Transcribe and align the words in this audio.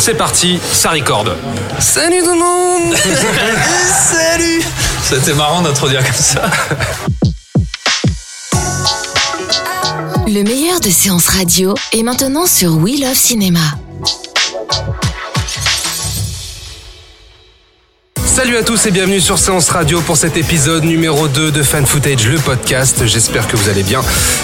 C'est 0.00 0.14
parti, 0.14 0.58
ça 0.72 0.92
recorde. 0.92 1.36
Salut 1.78 2.22
tout 2.22 2.30
le 2.30 2.38
monde 2.38 2.96
Salut 2.96 4.62
C'était 5.02 5.34
marrant 5.34 5.60
d'introduire 5.60 6.02
comme 6.02 6.14
ça. 6.14 6.50
Le 10.26 10.42
meilleur 10.42 10.80
de 10.80 10.88
séances 10.88 11.28
radio 11.28 11.74
est 11.92 12.02
maintenant 12.02 12.46
sur 12.46 12.78
We 12.78 12.98
Love 12.98 13.14
Cinéma. 13.14 13.60
Salut 18.30 18.56
à 18.56 18.62
tous 18.62 18.86
et 18.86 18.92
bienvenue 18.92 19.20
sur 19.20 19.40
Séance 19.40 19.70
Radio 19.70 20.00
pour 20.02 20.16
cet 20.16 20.36
épisode 20.36 20.84
numéro 20.84 21.26
2 21.26 21.50
de 21.50 21.62
Fan 21.64 21.84
Footage, 21.84 22.28
le 22.28 22.38
podcast. 22.38 23.04
J'espère 23.04 23.48
que 23.48 23.56
vous 23.56 23.68
allez 23.68 23.82
bien. 23.82 24.02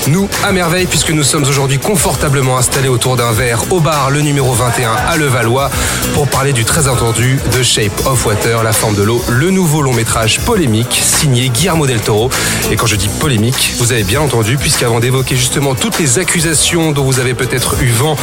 Nous, 0.09 0.29
à 0.43 0.51
merveille, 0.51 0.87
puisque 0.87 1.13
nous 1.13 1.23
sommes 1.23 1.45
aujourd'hui 1.45 1.79
confortablement 1.79 2.59
installés 2.59 2.89
autour 2.89 3.15
d'un 3.15 3.31
verre 3.31 3.63
au 3.73 3.79
bar, 3.79 4.11
le 4.11 4.23
numéro 4.23 4.53
21 4.53 4.91
à 4.91 5.17
Levallois, 5.17 5.71
pour 6.15 6.27
parler 6.27 6.53
du 6.53 6.65
très 6.65 6.89
entendu 6.89 7.39
The 7.53 7.63
Shape 7.63 8.07
of 8.07 8.27
Water, 8.27 8.65
la 8.65 8.73
forme 8.73 8.97
de 8.97 9.05
l'eau, 9.05 9.25
le 9.29 9.53
nouveau 9.53 9.83
long 9.83 9.95
métrage 9.95 10.41
polémique 10.41 11.01
signé 11.01 11.49
Guillermo 11.49 11.87
del 11.87 12.01
Toro. 12.01 12.29
Et 12.73 12.77
quand 12.77 12.87
je 12.87 12.97
dis 12.97 13.09
polémique, 13.21 13.75
vous 13.79 13.93
avez 13.93 14.03
bien 14.03 14.21
entendu, 14.21 14.57
puisqu'avant 14.57 14.99
d'évoquer 14.99 15.37
justement 15.37 15.77
toutes 15.77 16.01
les 16.01 16.19
accusations 16.19 16.91
dont 16.91 17.05
vous 17.05 17.21
avez 17.21 17.35
peut-être 17.35 17.77
eu 17.81 17.91
vent 17.91 18.17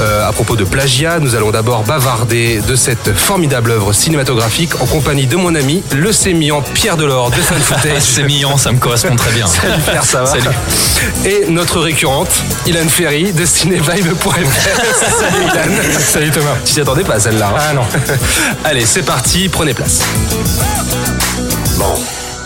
euh, 0.00 0.28
à 0.28 0.32
propos 0.32 0.56
de 0.56 0.64
plagiat, 0.64 1.20
nous 1.20 1.36
allons 1.36 1.52
d'abord 1.52 1.84
bavarder 1.84 2.60
de 2.66 2.74
cette 2.74 3.16
formidable 3.16 3.70
œuvre 3.70 3.92
cinématographique 3.92 4.80
en 4.80 4.86
de 5.12 5.36
mon 5.36 5.54
ami, 5.54 5.82
le 5.94 6.12
sémillant 6.12 6.62
Pierre 6.72 6.96
Delors 6.96 7.30
de 7.30 7.36
Fan 7.36 7.60
Footage. 7.60 8.02
Sémillant, 8.02 8.56
ça 8.56 8.72
me 8.72 8.78
correspond 8.78 9.14
très 9.14 9.32
bien. 9.32 9.46
Salut 9.46 9.82
Pierre, 9.86 10.02
ça 10.02 10.22
va 10.22 10.26
Salut. 10.26 10.48
Et 11.26 11.44
notre 11.50 11.80
récurrente, 11.80 12.30
Ilan 12.66 12.88
Ferry 12.88 13.32
de 13.32 13.44
cinévibe.fr. 13.44 14.30
Salut 14.30 15.42
Ilan. 15.42 16.00
Salut 16.00 16.30
Thomas. 16.30 16.56
Tu 16.64 16.72
t'y 16.72 16.80
attendais 16.80 17.04
pas 17.04 17.14
à 17.14 17.20
celle-là 17.20 17.52
hein 17.54 17.60
Ah 17.68 17.74
non. 17.74 17.82
Allez, 18.64 18.86
c'est 18.86 19.02
parti, 19.02 19.50
prenez 19.50 19.74
place. 19.74 20.00
Bon, 21.76 21.94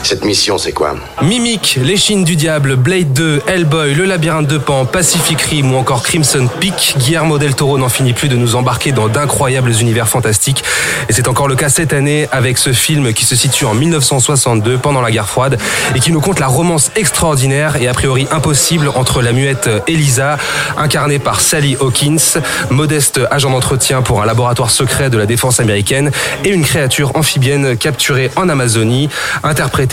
cette 0.02 0.24
mission, 0.24 0.58
c'est 0.58 0.72
quoi 0.72 0.94
Mimic, 1.22 1.78
Les 1.82 1.96
Chines 1.96 2.24
du 2.24 2.36
Diable, 2.36 2.76
Blade 2.76 3.12
2, 3.12 3.42
Hellboy, 3.46 3.94
Le 3.94 4.04
Labyrinthe 4.04 4.46
de 4.46 4.58
Pan, 4.58 4.84
Pacific 4.84 5.40
Rim 5.40 5.72
ou 5.72 5.76
encore 5.76 6.02
Crimson 6.02 6.48
Peak, 6.60 6.94
Guillermo 6.98 7.38
del 7.38 7.54
Toro 7.54 7.78
n'en 7.78 7.88
finit 7.88 8.12
plus 8.12 8.28
de 8.28 8.36
nous 8.36 8.54
embarquer 8.54 8.92
dans 8.92 9.08
d'incroyables 9.08 9.72
univers 9.80 10.08
fantastiques. 10.08 10.64
Et 11.08 11.12
c'est 11.12 11.28
encore 11.28 11.48
le 11.48 11.56
cas 11.56 11.68
cette 11.68 11.92
année 11.92 12.28
avec 12.32 12.58
ce 12.58 12.72
film 12.72 13.12
qui 13.12 13.24
se 13.24 13.36
situe 13.36 13.64
en 13.64 13.74
1962 13.74 14.78
pendant 14.78 15.00
la 15.00 15.10
guerre 15.10 15.28
froide 15.28 15.58
et 15.94 16.00
qui 16.00 16.12
nous 16.12 16.20
conte 16.20 16.38
la 16.38 16.46
romance 16.46 16.90
extraordinaire 16.96 17.76
et 17.76 17.88
a 17.88 17.92
priori 17.92 18.26
impossible 18.30 18.90
entre 18.94 19.20
la 19.22 19.32
muette 19.32 19.68
Elisa, 19.86 20.38
incarnée 20.76 21.18
par 21.18 21.40
Sally 21.40 21.76
Hawkins, 21.80 22.40
modeste 22.70 23.20
agent 23.30 23.50
d'entretien 23.50 24.02
pour 24.02 24.22
un 24.22 24.26
laboratoire 24.26 24.70
secret 24.70 25.10
de 25.10 25.18
la 25.18 25.26
défense 25.26 25.60
américaine, 25.60 26.10
et 26.44 26.50
une 26.50 26.64
créature 26.64 27.16
amphibienne 27.16 27.76
capturée 27.76 28.30
en 28.36 28.48
Amazonie, 28.48 29.08
interprétée 29.42 29.87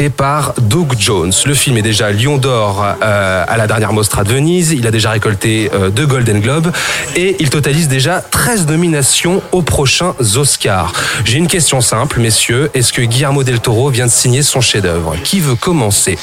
Doug 0.57 0.93
Jones. 0.99 1.31
Le 1.45 1.53
film 1.53 1.77
est 1.77 1.81
déjà 1.81 2.11
Lion 2.11 2.37
d'Or 2.37 2.83
euh, 3.01 3.45
à 3.47 3.57
la 3.57 3.65
dernière 3.65 3.93
Mostra 3.93 4.25
de 4.25 4.29
Venise. 4.33 4.71
Il 4.71 4.85
a 4.87 4.91
déjà 4.91 5.11
récolté 5.11 5.69
euh, 5.73 5.89
deux 5.89 6.05
Golden 6.05 6.41
Globes 6.41 6.71
et 7.15 7.37
il 7.39 7.49
totalise 7.49 7.87
déjà 7.87 8.19
13 8.19 8.67
nominations 8.67 9.41
aux 9.53 9.61
prochains 9.61 10.13
Oscars. 10.35 10.91
J'ai 11.23 11.37
une 11.37 11.47
question 11.47 11.79
simple, 11.79 12.19
messieurs. 12.19 12.69
Est-ce 12.73 12.91
que 12.91 13.03
Guillermo 13.03 13.43
del 13.43 13.61
Toro 13.61 13.89
vient 13.89 14.07
de 14.07 14.11
signer 14.11 14.43
son 14.43 14.59
chef-d'œuvre? 14.59 15.15
Qui 15.23 15.39
veut 15.39 15.55
commencer? 15.55 16.17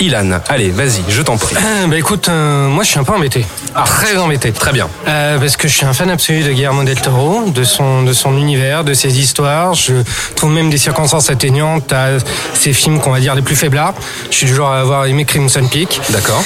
Ilan, 0.00 0.40
allez, 0.48 0.70
vas-y, 0.70 1.02
je 1.08 1.22
t'en 1.22 1.36
prie. 1.36 1.54
Euh, 1.56 1.86
bah 1.86 1.96
écoute, 1.96 2.28
euh, 2.28 2.68
moi 2.68 2.82
je 2.84 2.90
suis 2.90 2.98
un 2.98 3.04
peu 3.04 3.12
embêté. 3.12 3.44
Très 3.84 4.16
embêté. 4.16 4.52
Très 4.52 4.72
bien. 4.72 4.88
Euh, 5.06 5.38
parce 5.38 5.56
que 5.56 5.68
je 5.68 5.76
suis 5.76 5.86
un 5.86 5.92
fan 5.92 6.10
absolu 6.10 6.42
de 6.42 6.50
Guillermo 6.50 6.82
del 6.84 7.00
Toro, 7.00 7.44
de 7.46 7.64
son, 7.64 8.02
de 8.02 8.12
son 8.12 8.36
univers, 8.36 8.84
de 8.84 8.94
ses 8.94 9.18
histoires. 9.18 9.74
Je 9.74 9.94
trouve 10.34 10.52
même 10.52 10.70
des 10.70 10.78
circonstances 10.78 11.30
atteignantes 11.30 11.92
à 11.92 12.18
ses 12.54 12.72
films 12.72 13.00
qu'on 13.00 13.10
va 13.10 13.20
dire 13.20 13.34
les 13.34 13.42
plus 13.42 13.56
faiblards. 13.56 13.94
Je 14.30 14.36
suis 14.36 14.46
du 14.46 14.54
genre 14.54 14.70
à 14.70 14.80
avoir 14.80 15.06
aimé 15.06 15.24
Crimson 15.24 15.66
Peak. 15.70 16.00
D'accord. 16.10 16.42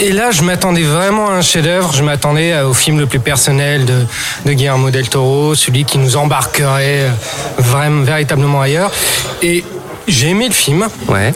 Et 0.00 0.12
là, 0.12 0.30
je 0.30 0.42
m'attendais 0.42 0.82
vraiment 0.82 1.30
à 1.30 1.34
un 1.34 1.42
chef-d'œuvre. 1.42 1.92
Je 1.94 2.02
m'attendais 2.02 2.60
au 2.60 2.74
film 2.74 2.98
le 2.98 3.06
plus 3.06 3.20
personnel 3.20 3.84
de, 3.84 4.06
de 4.46 4.52
Guillermo 4.52 4.90
del 4.90 5.08
Toro, 5.08 5.54
celui 5.54 5.84
qui 5.84 5.98
nous 5.98 6.16
embarquerait 6.16 7.02
euh, 7.02 7.10
vraiment, 7.58 8.02
véritablement 8.02 8.60
ailleurs. 8.60 8.90
Et 9.42 9.64
j'ai 10.08 10.28
aimé 10.30 10.46
le 10.48 10.54
film, 10.54 10.88
Ouais. 11.08 11.32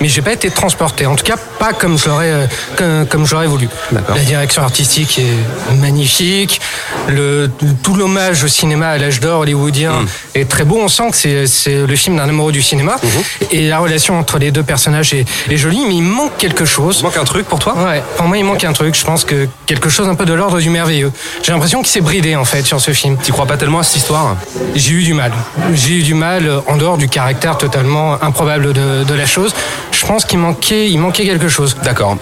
mais 0.00 0.08
j'ai 0.08 0.22
pas 0.22 0.32
été 0.32 0.50
transporté. 0.50 1.06
En 1.06 1.16
tout 1.16 1.24
cas, 1.24 1.36
pas 1.58 1.72
comme 1.72 1.98
je 1.98 2.08
l'aurais, 2.08 2.30
euh, 2.30 2.46
comme, 2.76 3.06
comme 3.06 3.26
j'aurais 3.26 3.46
voulu. 3.46 3.68
D'accord. 3.92 4.16
La 4.16 4.22
direction 4.22 4.62
artistique 4.62 5.18
est 5.18 5.74
magnifique. 5.80 6.60
Le, 7.08 7.50
tout 7.82 7.94
l'hommage 7.94 8.44
au 8.44 8.48
cinéma 8.48 8.88
à 8.88 8.98
l'âge 8.98 9.20
d'or 9.20 9.40
hollywoodien 9.40 9.92
Mm. 9.92 10.06
est 10.36 10.48
très 10.50 10.64
beau. 10.64 10.78
On 10.80 10.88
sent 10.88 11.10
que 11.10 11.16
c'est, 11.16 11.46
c'est 11.46 11.86
le 11.86 11.96
film 11.96 12.16
d'un 12.16 12.28
amoureux 12.28 12.52
du 12.52 12.62
cinéma. 12.62 12.96
Mm-hmm. 12.96 13.46
Et 13.52 13.68
la 13.68 13.78
relation 13.78 14.18
entre 14.18 14.38
les 14.38 14.50
deux 14.50 14.62
personnages 14.62 15.12
est, 15.14 15.26
est 15.50 15.56
jolie, 15.56 15.84
mais 15.86 15.94
il 15.96 16.02
manque 16.02 16.36
quelque 16.38 16.64
chose. 16.64 16.98
Il 17.00 17.04
manque 17.04 17.16
un 17.16 17.24
truc 17.24 17.46
pour 17.46 17.58
toi? 17.58 17.74
Ouais, 17.76 18.02
pour 18.16 18.26
moi 18.26 18.38
il 18.38 18.44
manque 18.44 18.64
un 18.64 18.72
truc. 18.72 18.94
Je 18.94 19.04
pense 19.04 19.24
que 19.24 19.48
quelque 19.66 19.88
chose 19.90 20.08
un 20.08 20.14
peu 20.14 20.24
de 20.24 20.32
l'ordre 20.32 20.60
du 20.60 20.70
merveilleux. 20.70 21.12
J'ai 21.42 21.52
l'impression 21.52 21.80
qu'il 21.80 21.88
s'est 21.90 22.00
bridé 22.00 22.36
en 22.36 22.44
fait 22.44 22.62
sur 22.64 22.80
ce 22.80 22.92
film. 22.92 23.16
Tu 23.22 23.32
crois 23.32 23.46
pas 23.46 23.56
tellement 23.56 23.80
à 23.80 23.82
cette 23.82 23.96
histoire? 23.96 24.36
J'ai 24.74 24.92
eu 24.92 25.02
du 25.02 25.14
mal. 25.14 25.32
J'ai 25.74 25.94
eu 25.98 26.02
du 26.02 26.14
mal 26.14 26.50
en 26.66 26.76
dehors 26.76 26.96
du 26.98 27.08
caractère 27.08 27.58
totalement 27.58 28.03
improbable 28.22 28.72
de, 28.72 29.04
de 29.04 29.14
la 29.14 29.26
chose. 29.26 29.54
Je 29.92 30.06
pense 30.06 30.24
qu'il 30.24 30.38
manquait, 30.38 30.90
il 30.90 30.98
manquait 30.98 31.24
quelque 31.24 31.48
chose. 31.48 31.76
D'accord. 31.82 32.16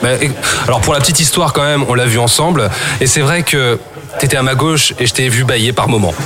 Alors 0.66 0.80
pour 0.80 0.92
la 0.94 1.00
petite 1.00 1.20
histoire 1.20 1.52
quand 1.52 1.64
même, 1.64 1.84
on 1.88 1.94
l'a 1.94 2.06
vu 2.06 2.18
ensemble, 2.18 2.70
et 3.00 3.06
c'est 3.06 3.20
vrai 3.20 3.42
que 3.42 3.78
t'étais 4.18 4.36
à 4.36 4.42
ma 4.42 4.54
gauche 4.54 4.92
et 4.98 5.06
je 5.06 5.14
t'ai 5.14 5.28
vu 5.28 5.44
bailler 5.44 5.72
par 5.72 5.88
moments. 5.88 6.14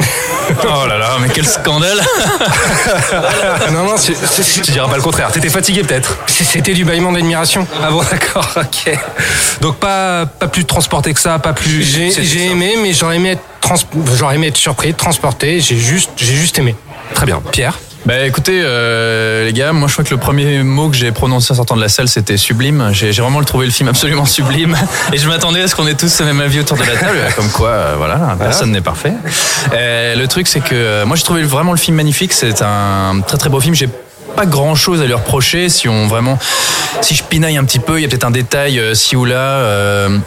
Oh 0.62 0.86
là 0.86 0.96
là, 0.96 1.10
mais 1.20 1.28
quel 1.34 1.44
scandale 1.44 2.00
non, 3.72 3.82
non, 3.84 3.96
c'est- 3.96 4.14
c'est- 4.14 4.62
Tu 4.62 4.70
diras 4.70 4.86
pas 4.88 4.94
le 4.96 5.02
contraire. 5.02 5.30
T'étais 5.32 5.48
fatigué 5.48 5.82
peut-être 5.82 6.16
c'était 6.28 6.72
du 6.72 6.84
bâillement 6.84 7.10
d'admiration. 7.12 7.66
Ah 7.82 7.90
bon, 7.90 8.00
d'accord, 8.08 8.48
ok. 8.56 8.96
Donc 9.60 9.76
pas, 9.78 10.24
pas 10.26 10.46
plus 10.46 10.64
transporté 10.64 11.12
que 11.12 11.18
ça, 11.20 11.38
pas 11.40 11.52
plus... 11.52 11.82
J'ai 11.82 12.44
aimé, 12.46 12.74
mais 12.80 12.92
j'aurais 12.92 13.16
aimé 13.16 13.30
être 13.32 13.42
trans- 13.60 13.74
j'aurais 14.16 14.36
aimé 14.36 14.46
être 14.48 14.56
surpris, 14.56 14.94
transporté. 14.94 15.60
J'ai 15.60 15.76
juste, 15.76 16.10
j'ai 16.16 16.34
juste 16.36 16.58
aimé. 16.60 16.76
Très 17.14 17.26
bien. 17.26 17.42
Pierre? 17.50 17.76
Bah 18.06 18.24
écoutez, 18.24 18.60
euh, 18.62 19.44
les 19.44 19.52
gars, 19.52 19.72
moi 19.72 19.88
je 19.88 19.92
crois 19.92 20.04
que 20.04 20.10
le 20.10 20.16
premier 20.16 20.62
mot 20.62 20.88
que 20.88 20.96
j'ai 20.96 21.10
prononcé 21.10 21.52
en 21.52 21.56
sortant 21.56 21.74
de 21.74 21.80
la 21.80 21.88
salle 21.88 22.06
c'était 22.06 22.36
sublime. 22.36 22.90
J'ai 22.92 23.10
vraiment 23.10 23.42
trouvé 23.42 23.66
le 23.66 23.72
film 23.72 23.88
absolument 23.88 24.24
sublime. 24.24 24.76
Et 25.12 25.18
je 25.18 25.26
m'attendais 25.26 25.62
à 25.62 25.66
ce 25.66 25.74
qu'on 25.74 25.88
ait 25.88 25.94
tous 25.94 26.20
le 26.20 26.26
même 26.26 26.40
avis 26.40 26.60
autour 26.60 26.76
de 26.76 26.84
la 26.84 26.96
table. 26.96 27.18
Comme 27.36 27.50
quoi, 27.50 27.70
euh, 27.70 27.94
voilà, 27.96 28.36
personne 28.38 28.70
n'est 28.70 28.80
parfait. 28.80 29.12
Euh, 29.72 30.14
le 30.14 30.28
truc 30.28 30.46
c'est 30.46 30.60
que 30.60 30.74
euh, 30.74 31.04
moi 31.04 31.16
j'ai 31.16 31.24
trouvé 31.24 31.42
vraiment 31.42 31.72
le 31.72 31.78
film 31.78 31.96
magnifique. 31.96 32.32
C'est 32.32 32.62
un 32.62 33.22
très 33.26 33.38
très 33.38 33.50
beau 33.50 33.58
film. 33.58 33.74
J'ai 33.74 33.88
pas 34.36 34.46
grand 34.46 34.76
chose 34.76 35.00
à 35.00 35.06
lui 35.06 35.14
reprocher 35.14 35.68
si 35.68 35.88
on 35.88 36.06
vraiment 36.06 36.38
si 37.00 37.14
je 37.14 37.24
pinaille 37.24 37.56
un 37.56 37.64
petit 37.64 37.78
peu 37.78 37.98
il 37.98 38.02
y 38.02 38.04
a 38.04 38.08
peut-être 38.08 38.24
un 38.24 38.30
détail 38.30 38.78
euh, 38.78 38.94
ci 38.94 39.16
ou 39.16 39.24
là 39.24 39.38
euh, 39.38 40.18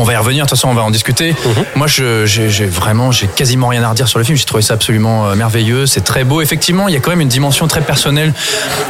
on 0.00 0.04
va 0.04 0.12
y 0.14 0.16
revenir, 0.16 0.44
de 0.44 0.48
toute 0.50 0.58
façon 0.58 0.68
on 0.68 0.74
va 0.74 0.82
en 0.82 0.90
discuter. 0.90 1.34
Moi 1.74 1.86
je- 1.86 2.24
j'ai 2.26 2.48
j'ai 2.50 2.66
vraiment, 2.66 3.12
j'ai 3.12 3.26
quasiment 3.26 3.68
rien 3.68 3.82
à 3.82 3.90
redire 3.90 4.08
sur 4.08 4.18
le 4.18 4.24
film, 4.24 4.36
j'ai 4.38 4.44
trouvé 4.44 4.62
ça 4.62 4.74
absolument 4.74 5.26
euh, 5.28 5.34
merveilleux, 5.34 5.86
c'est 5.86 6.02
très 6.02 6.24
beau. 6.24 6.40
Effectivement, 6.40 6.88
il 6.88 6.94
y 6.94 6.96
a 6.96 7.00
quand 7.00 7.10
même 7.10 7.20
une 7.20 7.28
dimension 7.28 7.66
très 7.68 7.80
personnelle. 7.80 8.32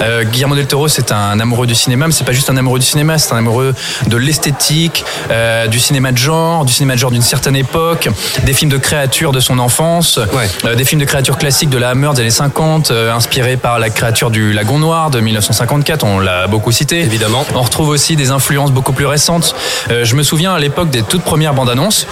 Euh, 0.03 0.25
Guillermo 0.25 0.55
del 0.55 0.67
Toro 0.67 0.89
c'est 0.89 1.13
un 1.13 1.39
amoureux 1.41 1.67
du 1.67 1.75
cinéma, 1.75 2.07
mais 2.07 2.13
c'est 2.13 2.25
pas 2.25 2.33
juste 2.33 2.51
un 2.51 2.57
amoureux 2.57 2.79
du 2.79 2.87
cinéma, 2.87 3.19
c'est 3.19 3.33
un 3.33 3.39
amoureux 3.39 3.75
de 4.07 4.17
l'esthétique, 4.17 5.05
euh, 5.31 5.67
du 5.67 5.79
cinéma 5.81 6.13
de 6.13 6.19
genre, 6.19 6.65
du 6.65 6.73
cinéma 6.73 6.95
de 6.95 6.99
genre 6.99 7.11
d'une 7.11 7.23
certaine 7.23 7.57
époque, 7.57 8.09
des 8.45 8.53
films 8.53 8.71
de 8.71 8.79
créatures 8.79 9.33
de 9.33 9.41
son 9.41 9.59
enfance, 9.59 10.19
Ouais. 10.33 10.49
euh, 10.65 10.75
des 10.75 10.85
films 10.85 11.01
de 11.01 11.07
créatures 11.07 11.39
classiques 11.39 11.71
de 11.71 11.79
la 11.79 11.91
Hammer 11.91 12.11
des 12.15 12.21
années 12.21 12.31
50, 12.31 12.91
euh, 12.91 13.13
inspirés 13.13 13.57
par 13.57 13.79
la 13.79 13.91
créature 13.91 14.31
du 14.31 14.53
Lagon 14.53 14.79
Noir 14.79 15.11
de 15.11 15.21
1954, 15.21 16.05
on 16.05 16.19
l'a 16.21 16.47
beaucoup 16.47 16.73
cité. 16.73 17.01
Évidemment. 17.01 17.45
On 17.55 17.63
retrouve 17.63 17.89
aussi 17.89 18.17
des 18.17 18.31
influences 18.31 18.71
beaucoup 18.73 18.93
plus 18.93 19.07
récentes. 19.07 19.55
Je 19.91 20.15
me 20.15 20.23
souviens 20.23 20.55
à 20.55 20.59
l'époque 20.59 20.91
des 20.91 20.98
toutes 21.03 21.23
premières 21.23 21.55
bandes 21.55 21.71
annonces. 21.71 22.07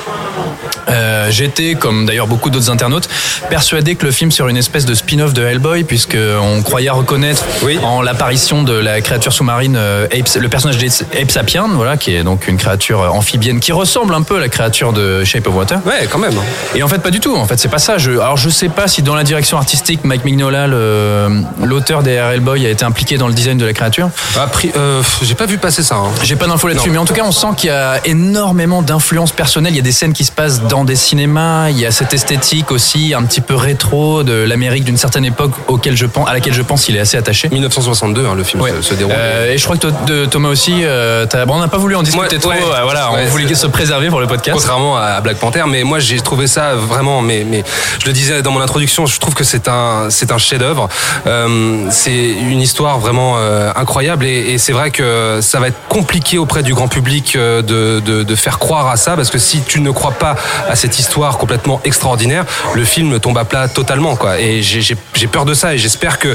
Euh, 0.89 1.27
J'étais, 1.31 1.75
comme 1.75 2.07
d'ailleurs 2.07 2.29
beaucoup 2.29 2.51
d'autres 2.51 2.71
internautes, 2.71 3.09
persuadé 3.51 3.97
que 3.97 4.07
le 4.07 4.13
film 4.13 4.31
serait 4.31 4.51
une 4.51 4.57
espèce 4.57 4.85
de 4.87 4.95
spin-off 4.95 5.33
de 5.33 5.43
Hellboy, 5.45 5.83
puisque 5.83 6.17
on 6.41 6.63
croyait 6.63 6.91
reconnaître 6.91 7.45
Oui. 7.65 7.79
en 7.83 8.03
l'apparition 8.03 8.63
de 8.63 8.73
la 8.73 9.01
créature 9.01 9.33
sous-marine 9.33 9.75
euh, 9.77 10.07
le 10.41 10.49
personnage 10.49 10.79
d'Ape 10.79 11.31
Sapien, 11.31 11.67
voilà, 11.73 11.97
qui 11.97 12.15
est 12.15 12.23
donc 12.23 12.47
une 12.47 12.57
créature 12.57 13.01
amphibienne 13.13 13.59
qui 13.59 13.73
ressemble 13.73 14.15
un 14.15 14.23
peu 14.23 14.37
à 14.37 14.41
la 14.41 14.49
créature 14.49 14.93
de 14.93 15.25
Shape 15.25 15.49
of 15.49 15.55
Water. 15.55 15.79
Ouais, 15.85 16.07
quand 16.11 16.19
même. 16.19 16.35
Et 16.77 16.83
en 16.85 16.89
fait, 16.89 16.99
pas 16.99 17.11
du 17.11 17.19
tout. 17.19 17.35
En 17.37 17.47
fait, 17.47 17.59
c'est 17.59 17.69
pas 17.69 17.79
ça. 17.79 17.99
Je, 17.99 18.13
alors, 18.13 18.37
je 18.37 18.49
sais 18.49 18.69
pas 18.69 18.87
si 18.87 19.03
dans 19.03 19.17
la 19.17 19.25
direction 19.25 19.59
artistique, 19.59 20.01
Mike 20.05 20.25
Mignola, 20.25 20.69
l'auteur 20.69 22.03
des 22.05 22.13
Hellboy, 22.13 22.65
a 22.67 22.71
été 22.71 22.85
impliqué 22.85 23.19
dans 23.19 23.27
le 23.29 23.35
design 23.35 23.59
de 23.59 23.67
la 23.67 23.73
créature. 23.73 24.11
Après, 24.41 24.71
euh, 24.77 25.03
j'ai 25.23 25.35
pas 25.35 25.47
vu 25.47 25.59
passer 25.59 25.83
ça. 25.83 25.97
hein. 25.97 26.11
J'ai 26.23 26.37
pas 26.37 26.47
d'infos 26.47 26.69
là-dessus, 26.69 26.91
mais 26.91 26.99
en 26.99 27.05
tout 27.05 27.15
cas, 27.15 27.25
on 27.25 27.33
sent 27.33 27.49
qu'il 27.57 27.71
y 27.71 27.73
a 27.73 28.01
énormément 28.05 28.76
d'influence 28.83 29.33
personnelle. 29.33 29.73
Il 29.73 29.77
y 29.77 29.81
a 29.81 29.83
des 29.83 29.93
scènes 29.93 30.13
qui 30.13 30.25
se 30.25 30.33
passent 30.33 30.63
dans 30.63 30.85
des 30.85 30.97
cinémas. 30.97 31.71
Il 31.71 31.79
y 31.79 31.87
a 31.87 31.91
cette 31.91 32.15
esthétique 32.15 32.71
aussi, 32.73 33.15
un 33.15 33.23
petit 33.25 33.41
peu 33.41 33.55
rétro 33.55 34.23
de 34.23 34.33
l'Amérique 34.33 34.85
d'une 34.85 34.97
certaine 34.97 35.25
époque 35.25 35.53
auquel 35.69 35.97
je 35.97 36.07
pense, 36.07 36.29
à 36.29 36.33
laquelle 36.33 36.53
je 36.55 36.63
pense 36.63 36.89
il 36.89 36.97
est 36.97 37.01
assez 37.01 37.17
attaché. 37.17 37.49
1962, 37.51 38.27
hein, 38.27 38.35
le 38.35 38.43
film 38.45 38.63
Ouais. 38.63 38.71
se, 38.71 38.83
se 38.83 38.95
déroule. 38.95 39.15
Euh, 39.17 39.53
et 39.53 39.59
je 39.59 39.65
crois 39.65 39.77
que 39.77 39.87
de- 40.07 40.27
Thomas 40.27 40.49
aussi, 40.49 40.81
euh, 40.85 41.27
bon, 41.47 41.55
on 41.55 41.59
n'a 41.61 41.69
pas 41.69 41.77
voulu 41.79 41.97
en 41.97 42.03
discuter 42.03 42.39
trop. 42.39 42.51
ouais. 42.51 42.59
euh, 42.63 42.83
voilà, 42.85 43.11
on 43.11 43.15
Ouais, 43.15 43.27
voulait 43.27 43.55
se 43.55 43.67
préserver 43.67 44.09
pour 44.09 44.21
le 44.21 44.27
podcast. 44.27 44.57
Contrairement 44.57 44.97
à 44.97 45.21
Black 45.21 45.39
Panther, 45.39 45.65
mais 45.69 45.83
moi 45.85 45.99
j'ai 45.99 46.21
trouvé 46.21 46.47
ça 46.47 46.75
vraiment, 46.75 47.23
mais, 47.23 47.45
mais 47.49 47.65
je 48.01 48.07
le 48.07 48.13
disais 48.13 48.43
dans 48.43 48.51
mon 48.51 48.61
introduction, 48.61 49.07
je 49.07 49.19
trouve 49.21 49.35
que 49.35 49.45
c'est 49.45 49.69
un, 49.69 50.09
c'est 50.11 50.33
un 50.33 50.39
chef-d'œuvre. 50.39 50.89
Euh, 51.27 51.87
c'est 51.91 52.13
une 52.33 52.61
histoire 52.61 52.99
vraiment 52.99 53.37
incroyable 53.77 54.25
et, 54.27 54.53
et 54.53 54.59
c'est 54.59 54.73
vrai 54.73 54.91
que 54.91 55.41
ça 55.43 55.61
va 55.61 55.69
être 55.69 55.79
compliqué 55.89 56.39
auprès 56.39 56.63
du 56.63 56.75
grand 56.75 56.89
public 56.89 57.37
de, 57.37 57.61
de, 57.63 58.23
de 58.23 58.35
faire 58.35 58.56
croire 58.59 58.89
à 58.89 58.97
ça 58.97 59.17
parce 59.17 59.31
que 59.31 59.39
si 59.39 59.63
tu 59.63 59.81
ne 59.81 59.91
crois 59.91 60.13
pas 60.13 60.37
à 60.69 60.77
cette 60.77 60.99
histoire 60.99 61.39
complètement 61.39 61.81
extraordinaire, 61.85 62.45
le 62.75 62.85
film 62.85 63.19
tombe 63.21 63.39
à 63.39 63.45
plat 63.45 63.69
totalement 63.69 64.17
quoi. 64.17 64.39
Et 64.41 64.63
j'ai- 64.63 64.97
peur 65.33 65.45
de 65.45 65.55
ça 65.55 65.75
et 65.75 65.79
j'espère 65.79 66.19
que 66.19 66.35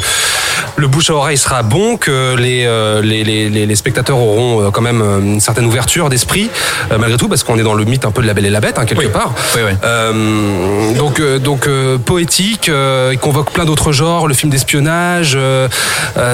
le 0.76 0.88
bouche 0.88 1.10
à 1.10 1.14
oreille 1.14 1.38
sera 1.38 1.64
bon, 1.64 1.96
que 1.98 2.36
les, 2.36 2.66
euh, 2.66 3.02
les, 3.02 3.24
les, 3.24 3.76
spectateurs 3.76 4.18
auront 4.18 4.62
euh, 4.62 4.70
quand 4.72 4.82
même 4.82 5.02
euh, 5.02 5.20
une 5.20 5.40
certaine 5.40 5.66
ouverture 5.66 6.10
d'esprit 6.10 6.50
euh, 6.92 6.98
malgré 6.98 7.18
tout 7.18 7.28
parce 7.30 7.44
qu'on 7.44 7.58
est 7.58 7.64
dans 7.64 7.74
le 7.74 7.86
mythe 7.86 8.04
un 8.06 8.12
peu 8.12 8.22
de 8.22 8.28
la 8.28 8.34
Belle 8.34 8.46
et 8.46 8.50
la 8.50 8.60
Bête 8.60 8.78
hein, 8.78 8.86
quelque 8.86 9.00
Oui. 9.06 9.10
part. 9.12 9.34
Oui, 9.56 9.62
oui. 9.66 9.72
Euh, 9.84 10.94
donc 10.96 11.22
donc 11.22 11.68
poétique, 12.06 12.70
il 12.70 13.18
convoque 13.20 13.52
plein 13.52 13.66
d'autres 13.66 13.92
genres, 13.92 14.28
le 14.28 14.34
film 14.34 14.52
d'espionnage. 14.52 15.38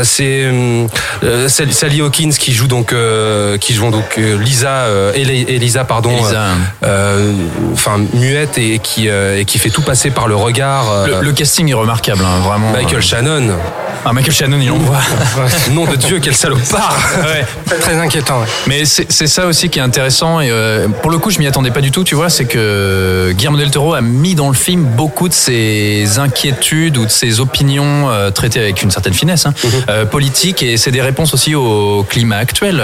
c'est 0.03 0.51
Sally 1.69 2.01
Hawkins 2.01 2.31
qui 2.37 2.53
joue 2.53 2.67
donc 2.67 2.93
qui 3.59 3.73
joue 3.73 3.89
donc 3.91 4.17
Lisa 4.17 4.69
euh, 4.87 5.13
Eli- 5.13 5.45
Elisa 5.77 5.85
pardon 5.85 6.09
Elisa. 6.11 6.41
euh, 6.41 6.55
euh, 6.83 7.31
enfin 7.73 7.99
muette 8.13 8.57
et 8.57 8.79
qui 8.79 9.09
euh, 9.09 9.39
et 9.39 9.45
qui 9.45 9.59
fait 9.59 9.69
tout 9.69 9.81
passer 9.81 10.09
par 10.09 10.27
le 10.27 10.35
regard. 10.35 10.85
Le, 11.05 11.21
le 11.21 11.31
casting 11.33 11.69
est 11.69 11.73
remarquable, 11.73 12.23
hein, 12.25 12.39
vraiment. 12.47 12.71
Michael 12.71 13.01
Shannon. 13.01 13.49
Ah, 14.05 14.13
Michael 14.13 14.33
Shannon, 14.33 14.59
il 14.61 14.71
envoie. 14.71 14.99
Nom 15.71 15.85
de 15.85 15.95
Dieu, 15.95 16.19
quel 16.21 16.33
salopard 16.35 16.97
ouais. 17.23 17.45
Très 17.79 17.95
inquiétant. 17.97 18.39
ouais. 18.39 18.45
Mais 18.67 18.85
c'est 18.85 19.27
ça 19.27 19.45
aussi 19.47 19.69
qui 19.69 19.79
est 19.79 19.81
intéressant 19.81 20.39
et 20.39 20.49
pour 21.01 21.11
le 21.11 21.17
coup 21.17 21.29
je 21.29 21.39
m'y 21.39 21.47
attendais 21.47 21.71
pas 21.71 21.81
du 21.81 21.91
tout 21.91 22.03
tu 22.03 22.15
vois 22.15 22.29
c'est 22.29 22.45
que 22.45 23.33
Guillermo 23.35 23.57
del 23.57 23.71
Toro 23.71 23.93
a 23.93 24.01
mis 24.01 24.35
dans 24.35 24.47
le 24.47 24.53
film 24.55 24.83
beaucoup 24.83 25.27
de 25.27 25.33
ses 25.33 26.19
inquiétudes 26.19 26.97
ou 26.97 27.05
de 27.05 27.11
ses 27.11 27.39
opinions 27.39 28.09
euh, 28.09 28.29
traitées 28.31 28.59
avec 28.59 28.81
une 28.81 28.91
certaine 28.91 29.13
finesse 29.13 29.45
hein, 29.45 29.53
euh, 29.89 30.05
politique 30.05 30.63
et 30.63 30.77
c'est 30.77 30.91
des 30.91 31.01
réponses 31.01 31.33
aussi 31.33 31.53
au 31.55 32.05
climat 32.07 32.37
actuel 32.37 32.81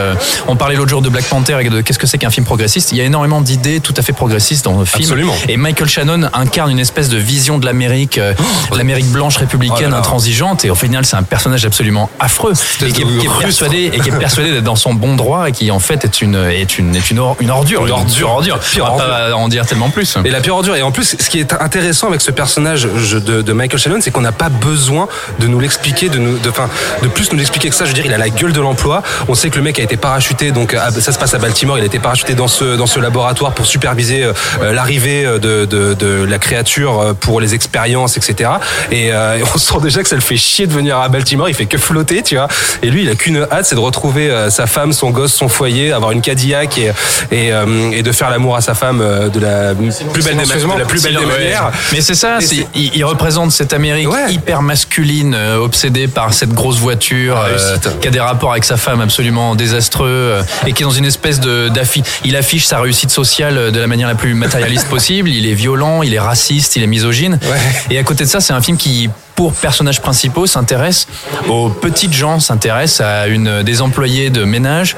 on 0.47 0.55
parlait 0.55 0.75
l'autre 0.75 0.89
jour 0.89 1.01
de 1.01 1.09
Black 1.09 1.25
Panther 1.25 1.57
et 1.61 1.69
de 1.69 1.81
qu'est-ce 1.81 1.99
que 1.99 2.07
c'est 2.07 2.17
qu'un 2.17 2.29
film 2.31 2.45
progressiste 2.45 2.82
il 2.91 2.97
y 2.97 3.01
a 3.01 3.03
énormément 3.05 3.41
d'idées 3.41 3.79
tout 3.79 3.93
à 3.97 4.01
fait 4.01 4.13
progressistes 4.13 4.65
dans 4.65 4.77
le 4.79 4.85
film 4.85 5.03
Absolument. 5.03 5.35
et 5.47 5.57
Michael 5.57 5.87
Shannon 5.89 6.29
incarne 6.33 6.71
une 6.71 6.79
espèce 6.79 7.09
de 7.09 7.17
vision 7.17 7.57
de 7.57 7.65
l'Amérique 7.65 8.17
euh, 8.17 8.33
l'Amérique 8.75 9.07
blanche 9.11 9.35
Oh 9.37 9.39
républicaine 9.41 9.91
là. 9.91 9.97
intransigeante 9.97 10.65
et 10.65 10.69
au 10.69 10.75
final 10.75 11.05
c'est 11.05 11.15
un 11.15 11.23
personnage 11.23 11.65
absolument 11.65 12.09
affreux 12.19 12.53
et 12.85 12.91
qui 12.91 13.01
est, 13.01 13.17
qui 13.19 13.27
persuadé 13.39 13.91
et 13.93 13.99
qui 13.99 14.09
est 14.09 14.17
persuadé 14.19 14.51
d'être 14.51 14.63
dans 14.63 14.75
son 14.75 14.93
bon 14.93 15.15
droit 15.15 15.49
et 15.49 15.51
qui 15.51 15.71
en 15.71 15.79
fait 15.79 16.03
est 16.05 16.21
une 16.21 16.35
est 16.35 16.77
une 16.77 16.95
est 16.95 17.09
une, 17.11 17.19
or- 17.19 17.37
une 17.39 17.49
ordure 17.51 17.85
Une 17.85 17.91
ordure. 17.91 18.29
ordure 18.29 18.59
Pire 18.59 18.89
on 18.91 18.97
va 18.97 19.05
pas 19.05 19.35
en 19.35 19.47
dire 19.47 19.65
tellement 19.65 19.89
plus 19.89 20.17
Et 20.25 20.29
la 20.29 20.41
pure 20.41 20.55
ordure. 20.55 20.75
Et 20.75 20.81
en 20.81 20.91
plus, 20.91 21.15
ce 21.19 21.29
qui 21.29 21.39
est 21.39 21.53
intéressant 21.53 22.07
avec 22.07 22.21
ce 22.21 22.31
personnage 22.31 22.83
de, 22.83 23.41
de 23.41 23.53
Michael 23.53 23.79
Shannon, 23.79 23.99
c'est 24.01 24.11
qu'on 24.11 24.21
n'a 24.21 24.31
pas 24.31 24.49
besoin 24.49 25.07
de 25.39 25.47
nous 25.47 25.59
l'expliquer, 25.59 26.09
de 26.09 26.17
nous, 26.17 26.37
de, 26.37 26.49
enfin, 26.49 26.69
de 27.01 27.07
plus 27.07 27.31
nous 27.31 27.37
l'expliquer 27.37 27.69
que 27.69 27.75
ça. 27.75 27.85
Je 27.85 27.89
veux 27.89 27.95
dire, 27.95 28.05
il 28.05 28.13
a 28.13 28.17
la 28.17 28.29
gueule 28.29 28.53
de 28.53 28.61
l'emploi. 28.61 29.03
On 29.27 29.35
sait 29.35 29.49
que 29.49 29.55
le 29.57 29.61
mec 29.63 29.79
a 29.79 29.83
été 29.83 29.97
parachuté, 29.97 30.51
donc 30.51 30.75
ça 30.99 31.11
se 31.11 31.17
passe 31.19 31.33
à 31.33 31.37
Baltimore. 31.39 31.77
Il 31.77 31.83
a 31.83 31.85
été 31.87 31.99
parachuté 31.99 32.33
dans 32.35 32.47
ce 32.47 32.72
dans 32.77 32.87
ce 32.87 32.99
laboratoire 32.99 33.53
pour 33.53 33.65
superviser 33.65 34.23
euh, 34.23 34.33
euh, 34.61 34.73
l'arrivée 34.73 35.23
de, 35.23 35.65
de, 35.65 35.93
de 35.93 36.23
la 36.23 36.39
créature 36.39 36.99
euh, 36.99 37.13
pour 37.13 37.39
les 37.41 37.53
expériences, 37.55 38.17
etc. 38.17 38.49
Et, 38.91 39.11
euh, 39.13 39.37
et 39.37 39.43
on 39.53 39.57
sent 39.57 39.75
déjà 39.81 40.01
que 40.03 40.09
ça 40.09 40.15
le 40.15 40.21
fait 40.21 40.37
chier 40.37 40.67
de 40.67 40.73
venir 40.73 40.97
à 40.97 41.09
Baltimore. 41.09 41.49
Il 41.49 41.55
fait 41.55 41.65
que 41.65 41.77
flotter, 41.77 42.23
tu 42.23 42.35
vois. 42.35 42.47
Et 42.81 42.89
lui, 42.89 43.03
il 43.03 43.09
a 43.09 43.15
qu'une 43.15 43.45
hâte, 43.51 43.65
c'est 43.65 43.75
de 43.75 43.79
retrouver 43.79 44.29
euh, 44.29 44.49
sa 44.49 44.67
femme, 44.67 44.93
son 44.93 45.09
gosse, 45.11 45.33
son 45.33 45.47
foyer, 45.49 45.91
avoir 45.91 46.11
une 46.11 46.21
Cadillac 46.21 46.77
et 46.77 46.91
et, 47.31 47.51
euh, 47.51 47.91
et 47.91 48.03
de 48.03 48.11
faire 48.11 48.29
l'amour 48.29 48.55
à 48.55 48.61
sa 48.61 48.73
femme 48.73 48.99
euh, 49.01 49.29
de 49.29 49.39
la 49.39 49.73
plus 49.75 50.23
belle 50.25 50.37
des, 50.37 50.45
la 50.77 50.85
plus 50.85 51.03
belle 51.03 51.15
des 51.17 51.25
manières. 51.25 51.71
Mais 51.91 52.01
c'est 52.01 52.15
ça, 52.15 52.37
c'est- 52.41 52.67
il, 52.75 52.91
il 52.95 53.03
représente 53.05 53.51
cette 53.51 53.73
Amérique 53.73 54.09
Ouais. 54.11 54.31
hyper 54.31 54.61
masculine, 54.61 55.33
euh, 55.33 55.57
obsédée 55.57 56.07
par 56.07 56.33
cette 56.33 56.53
grosse 56.53 56.77
voiture, 56.77 57.37
Ah, 57.37 57.47
euh, 57.47 57.77
qui 58.01 58.07
a 58.07 58.11
des 58.11 58.19
rapports 58.19 58.51
avec 58.51 58.63
sa 58.65 58.77
femme 58.77 59.01
absolument 59.01 59.55
désastreux, 59.55 60.07
euh, 60.07 60.43
et 60.67 60.73
qui 60.73 60.83
est 60.83 60.85
dans 60.85 60.91
une 60.91 61.05
espèce 61.05 61.39
de 61.39 61.69
d'affi. 61.69 62.03
Il 62.25 62.35
affiche 62.35 62.62
sa 62.65 62.79
réussite 62.79 63.11
sociale 63.11 63.57
euh, 63.57 63.71
de 63.71 63.79
la 63.79 63.87
manière 63.87 64.07
la 64.07 64.15
plus 64.15 64.33
matérialiste 64.33 64.87
possible. 64.89 65.29
Il 65.29 65.45
est 65.47 65.53
violent, 65.53 66.03
il 66.03 66.13
est 66.13 66.19
raciste, 66.19 66.75
il 66.75 66.83
est 66.83 66.87
misogyne. 66.87 67.39
Ouais. 67.43 67.57
Et 67.89 67.97
à 67.97 68.03
côté 68.03 68.23
de 68.23 68.29
ça, 68.29 68.39
c'est 68.39 68.53
un 68.53 68.61
film 68.61 68.77
qui 68.77 69.09
pour 69.35 69.53
personnages 69.53 70.01
principaux 70.01 70.45
s'intéresse 70.47 71.07
aux 71.49 71.69
petites 71.69 72.13
gens, 72.13 72.39
s'intéresse 72.39 73.01
à 73.01 73.27
une 73.27 73.63
des 73.63 73.81
employées 73.81 74.29
de 74.29 74.43
ménage, 74.43 74.95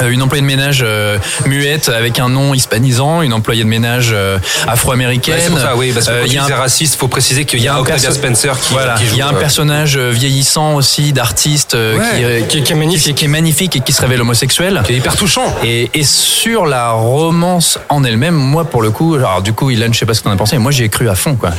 euh, 0.00 0.08
une 0.10 0.22
employée 0.22 0.42
de 0.42 0.46
ménage 0.46 0.80
euh, 0.82 1.18
muette 1.46 1.88
avec 1.88 2.18
un 2.18 2.28
nom 2.28 2.54
hispanisant, 2.54 3.22
une 3.22 3.32
employée 3.32 3.64
de 3.64 3.68
ménage 3.68 4.10
euh, 4.12 4.38
afro-américaine. 4.68 5.34
Ouais, 5.34 5.40
c'est 5.44 5.50
pour 5.50 5.58
ça, 5.60 5.76
oui, 5.76 5.92
parce 5.92 6.06
que 6.06 6.12
Euh, 6.12 6.26
y 6.26 6.36
a 6.38 6.44
un- 6.44 6.54
raciste, 6.56 6.96
faut 6.98 7.08
préciser 7.08 7.44
qu'il 7.44 7.60
y 7.60 7.68
a 7.68 7.80
Octavia 7.80 8.10
Spencer 8.10 8.58
qui, 8.60 8.72
voilà, 8.72 8.94
qui 8.94 9.04
joue. 9.06 9.14
il 9.14 9.18
y 9.18 9.22
a 9.22 9.28
un 9.28 9.34
personnage 9.34 9.96
vieillissant 9.98 10.74
aussi 10.74 11.12
d'artiste 11.12 11.74
Ouais. 11.74 12.44
qui, 12.48 12.58
Qui, 12.58 12.62
qui 12.62 12.72
est 12.72 12.76
magnifique. 12.76 13.16
qui 13.16 13.24
est 13.24 13.28
magnifique 13.28 13.76
et 13.76 13.80
qui 13.80 13.92
se 13.92 14.00
révèle 14.00 14.20
homosexuel. 14.20 14.82
qui 14.86 14.92
est 14.92 14.96
hyper 14.96 15.16
touchant. 15.16 15.54
Et, 15.64 15.90
et 15.94 16.04
sur 16.04 16.66
la 16.66 16.90
romance 16.92 17.78
en 17.88 18.04
elle-même, 18.04 18.34
moi 18.34 18.64
pour 18.64 18.82
le 18.82 18.90
coup, 18.90 19.14
alors 19.14 19.42
du 19.42 19.52
coup, 19.52 19.70
Ilan, 19.70 19.88
je 19.92 19.98
sais 19.98 20.06
pas 20.06 20.14
ce 20.14 20.20
que 20.20 20.24
t'en 20.24 20.32
as 20.32 20.36
pensé, 20.36 20.56
mais 20.56 20.62
moi 20.62 20.72
j'y 20.72 20.84
ai 20.84 20.88
cru 20.88 21.08
à 21.08 21.14
fond 21.14 21.34
quoi. 21.36 21.50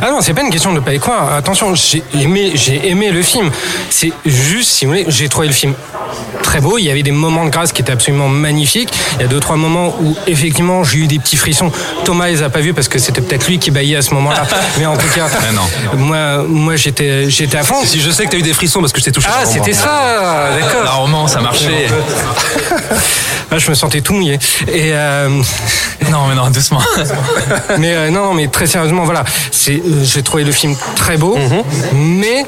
Ah 0.00 0.10
non, 0.10 0.18
c'est 0.20 0.34
pas 0.34 0.42
une 0.42 0.50
question 0.50 0.72
de 0.72 0.80
pas 0.80 0.94
y 0.94 0.98
croire. 0.98 1.32
Attention, 1.34 1.55
j'ai 1.74 2.02
aimé, 2.14 2.52
j'ai 2.54 2.88
aimé 2.88 3.10
le 3.10 3.22
film. 3.22 3.50
C'est 3.90 4.12
juste, 4.24 4.70
si 4.70 4.84
vous 4.84 4.92
voulez, 4.92 5.04
j'ai 5.08 5.28
trouvé 5.28 5.46
le 5.46 5.52
film 5.52 5.74
très 6.42 6.60
beau. 6.60 6.78
Il 6.78 6.84
y 6.84 6.90
avait 6.90 7.02
des 7.02 7.12
moments 7.12 7.44
de 7.44 7.50
grâce 7.50 7.72
qui 7.72 7.82
étaient 7.82 7.92
absolument 7.92 8.28
magnifiques. 8.28 8.92
Il 9.16 9.22
y 9.22 9.24
a 9.24 9.28
deux 9.28 9.40
trois 9.40 9.56
moments 9.56 9.94
où 10.00 10.14
effectivement 10.26 10.84
j'ai 10.84 10.98
eu 10.98 11.06
des 11.06 11.18
petits 11.18 11.36
frissons. 11.36 11.72
Thomas 12.04 12.28
les 12.28 12.42
a 12.42 12.50
pas 12.50 12.60
vus 12.60 12.74
parce 12.74 12.88
que 12.88 12.98
c'était 12.98 13.20
peut-être 13.20 13.46
lui 13.48 13.58
qui 13.58 13.70
baillait 13.70 13.96
à 13.96 14.02
ce 14.02 14.14
moment-là. 14.14 14.46
Mais 14.78 14.86
en 14.86 14.96
tout 14.96 15.08
cas, 15.14 15.28
non. 15.52 15.96
moi, 15.96 16.44
moi 16.48 16.76
j'étais, 16.76 17.28
j'étais 17.30 17.56
à 17.58 17.64
fond. 17.64 17.82
Si 17.84 18.00
je 18.00 18.10
sais 18.10 18.26
que 18.26 18.30
t'as 18.30 18.38
eu 18.38 18.42
des 18.42 18.54
frissons 18.54 18.80
parce 18.80 18.92
que 18.92 19.00
je 19.00 19.06
t'ai 19.06 19.12
touché. 19.12 19.28
Ah, 19.30 19.44
c'était 19.44 19.72
ça, 19.72 20.50
La 20.50 20.60
d'accord. 20.66 20.96
romance, 20.96 21.32
ça 21.32 21.40
marchait. 21.40 21.86
Ah, 23.48 23.58
je 23.58 23.70
me 23.70 23.76
sentais 23.76 24.00
tout 24.00 24.12
mouillé. 24.12 24.40
Et 24.66 24.90
euh, 24.92 25.28
Non, 26.10 26.26
mais 26.28 26.34
non, 26.34 26.50
doucement. 26.50 26.80
mais 27.78 27.94
euh, 27.94 28.10
non, 28.10 28.34
mais 28.34 28.48
très 28.48 28.66
sérieusement, 28.66 29.04
voilà, 29.04 29.24
c'est, 29.52 29.74
euh, 29.76 30.02
j'ai 30.02 30.22
trouvé 30.22 30.42
le 30.44 30.52
film 30.52 30.74
très 30.96 31.16
beau, 31.16 31.36
Mhm. 31.50 31.62
mais 32.20 32.44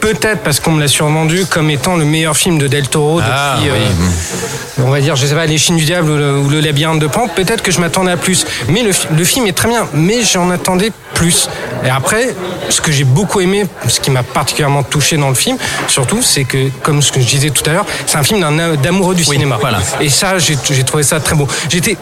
peut-être 0.00 0.40
parce 0.42 0.60
qu'on 0.60 0.72
me 0.72 0.80
l'a 0.80 0.88
survendu 0.88 1.44
comme 1.46 1.70
étant 1.70 1.96
le 1.96 2.04
meilleur 2.04 2.36
film 2.36 2.58
de 2.58 2.66
Del 2.68 2.88
Toro 2.88 3.18
depuis, 3.20 3.32
Ah, 3.34 3.56
oui. 3.62 3.68
euh, 3.70 4.82
on 4.86 4.90
va 4.90 5.00
dire, 5.00 5.14
je 5.16 5.26
sais 5.26 5.34
pas, 5.34 5.46
Les 5.46 5.58
Chines 5.58 5.76
du 5.76 5.84
Diable 5.84 6.10
ou 6.10 6.16
le, 6.16 6.38
ou 6.38 6.48
le 6.48 6.60
Labyrinthe 6.60 6.98
de 7.00 7.06
Pan. 7.06 7.28
Peut-être 7.28 7.62
que 7.62 7.70
je 7.70 7.80
m'attendais 7.80 8.12
à 8.12 8.16
plus, 8.16 8.44
mais 8.68 8.82
le, 8.82 8.92
fi- 8.92 9.06
le 9.16 9.24
film 9.24 9.46
est 9.46 9.52
très 9.52 9.68
bien, 9.68 9.86
mais 9.92 10.22
j'en 10.22 10.50
attendais 10.50 10.90
plus. 11.14 11.48
Et 11.84 11.90
après, 11.90 12.34
ce 12.70 12.80
que 12.80 12.90
j'ai 12.90 13.04
beaucoup 13.04 13.40
aimé, 13.40 13.66
ce 13.88 14.00
qui 14.00 14.10
m'a 14.10 14.22
particulièrement 14.22 14.82
touché 14.82 15.16
dans 15.16 15.28
le 15.28 15.34
film, 15.34 15.56
surtout, 15.86 16.22
c'est 16.22 16.44
que, 16.44 16.70
comme 16.82 17.00
ce 17.02 17.12
que 17.12 17.20
je 17.20 17.26
disais 17.26 17.50
tout 17.50 17.68
à 17.68 17.72
l'heure, 17.74 17.86
c'est 18.06 18.16
un 18.16 18.22
film 18.22 18.40
d'amoureux 18.82 19.14
du 19.14 19.24
cinéma. 19.24 19.58
voilà. 19.60 19.78
Et 20.00 20.08
ça, 20.08 20.38
j'ai 20.38 20.56
j'ai 20.70 20.84
trouvé 20.84 21.02
ça 21.02 21.20
très 21.20 21.36
beau. 21.36 21.46
J'étais 21.68 21.96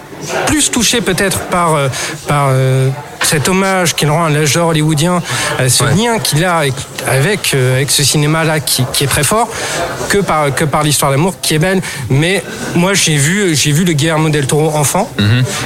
plus 0.46 0.70
touché 0.70 1.00
peut-être 1.00 1.40
par, 1.50 1.74
euh, 1.74 1.88
par, 2.28 2.46
euh, 2.50 2.88
cet 3.22 3.48
hommage 3.48 3.94
qu'il 3.94 4.10
rend 4.10 4.24
à 4.26 4.30
l'âge 4.30 4.52
d'or 4.54 4.68
hollywoodien, 4.68 5.22
euh, 5.60 5.68
ce 5.68 5.84
lien 5.84 6.18
qu'il 6.18 6.44
a 6.44 6.56
avec, 6.58 6.74
avec, 7.06 7.52
euh, 7.54 7.76
avec 7.76 7.90
ce 7.90 8.02
cinéma-là 8.02 8.60
qui, 8.60 8.84
qui 8.92 9.04
est 9.04 9.08
très 9.08 9.24
fort, 9.24 9.48
que 10.08 10.18
par, 10.18 10.54
que 10.54 10.64
par 10.64 10.82
l'histoire 10.82 11.10
d'amour 11.10 11.34
qui 11.40 11.54
est 11.54 11.58
belle. 11.58 11.80
Mais 12.10 12.42
moi, 12.74 12.94
j'ai 12.94 13.16
vu, 13.16 13.54
j'ai 13.54 13.72
vu 13.72 13.84
le 13.84 13.92
Guillermo 13.92 14.28
del 14.28 14.46
Toro 14.46 14.74
enfant, 14.76 15.10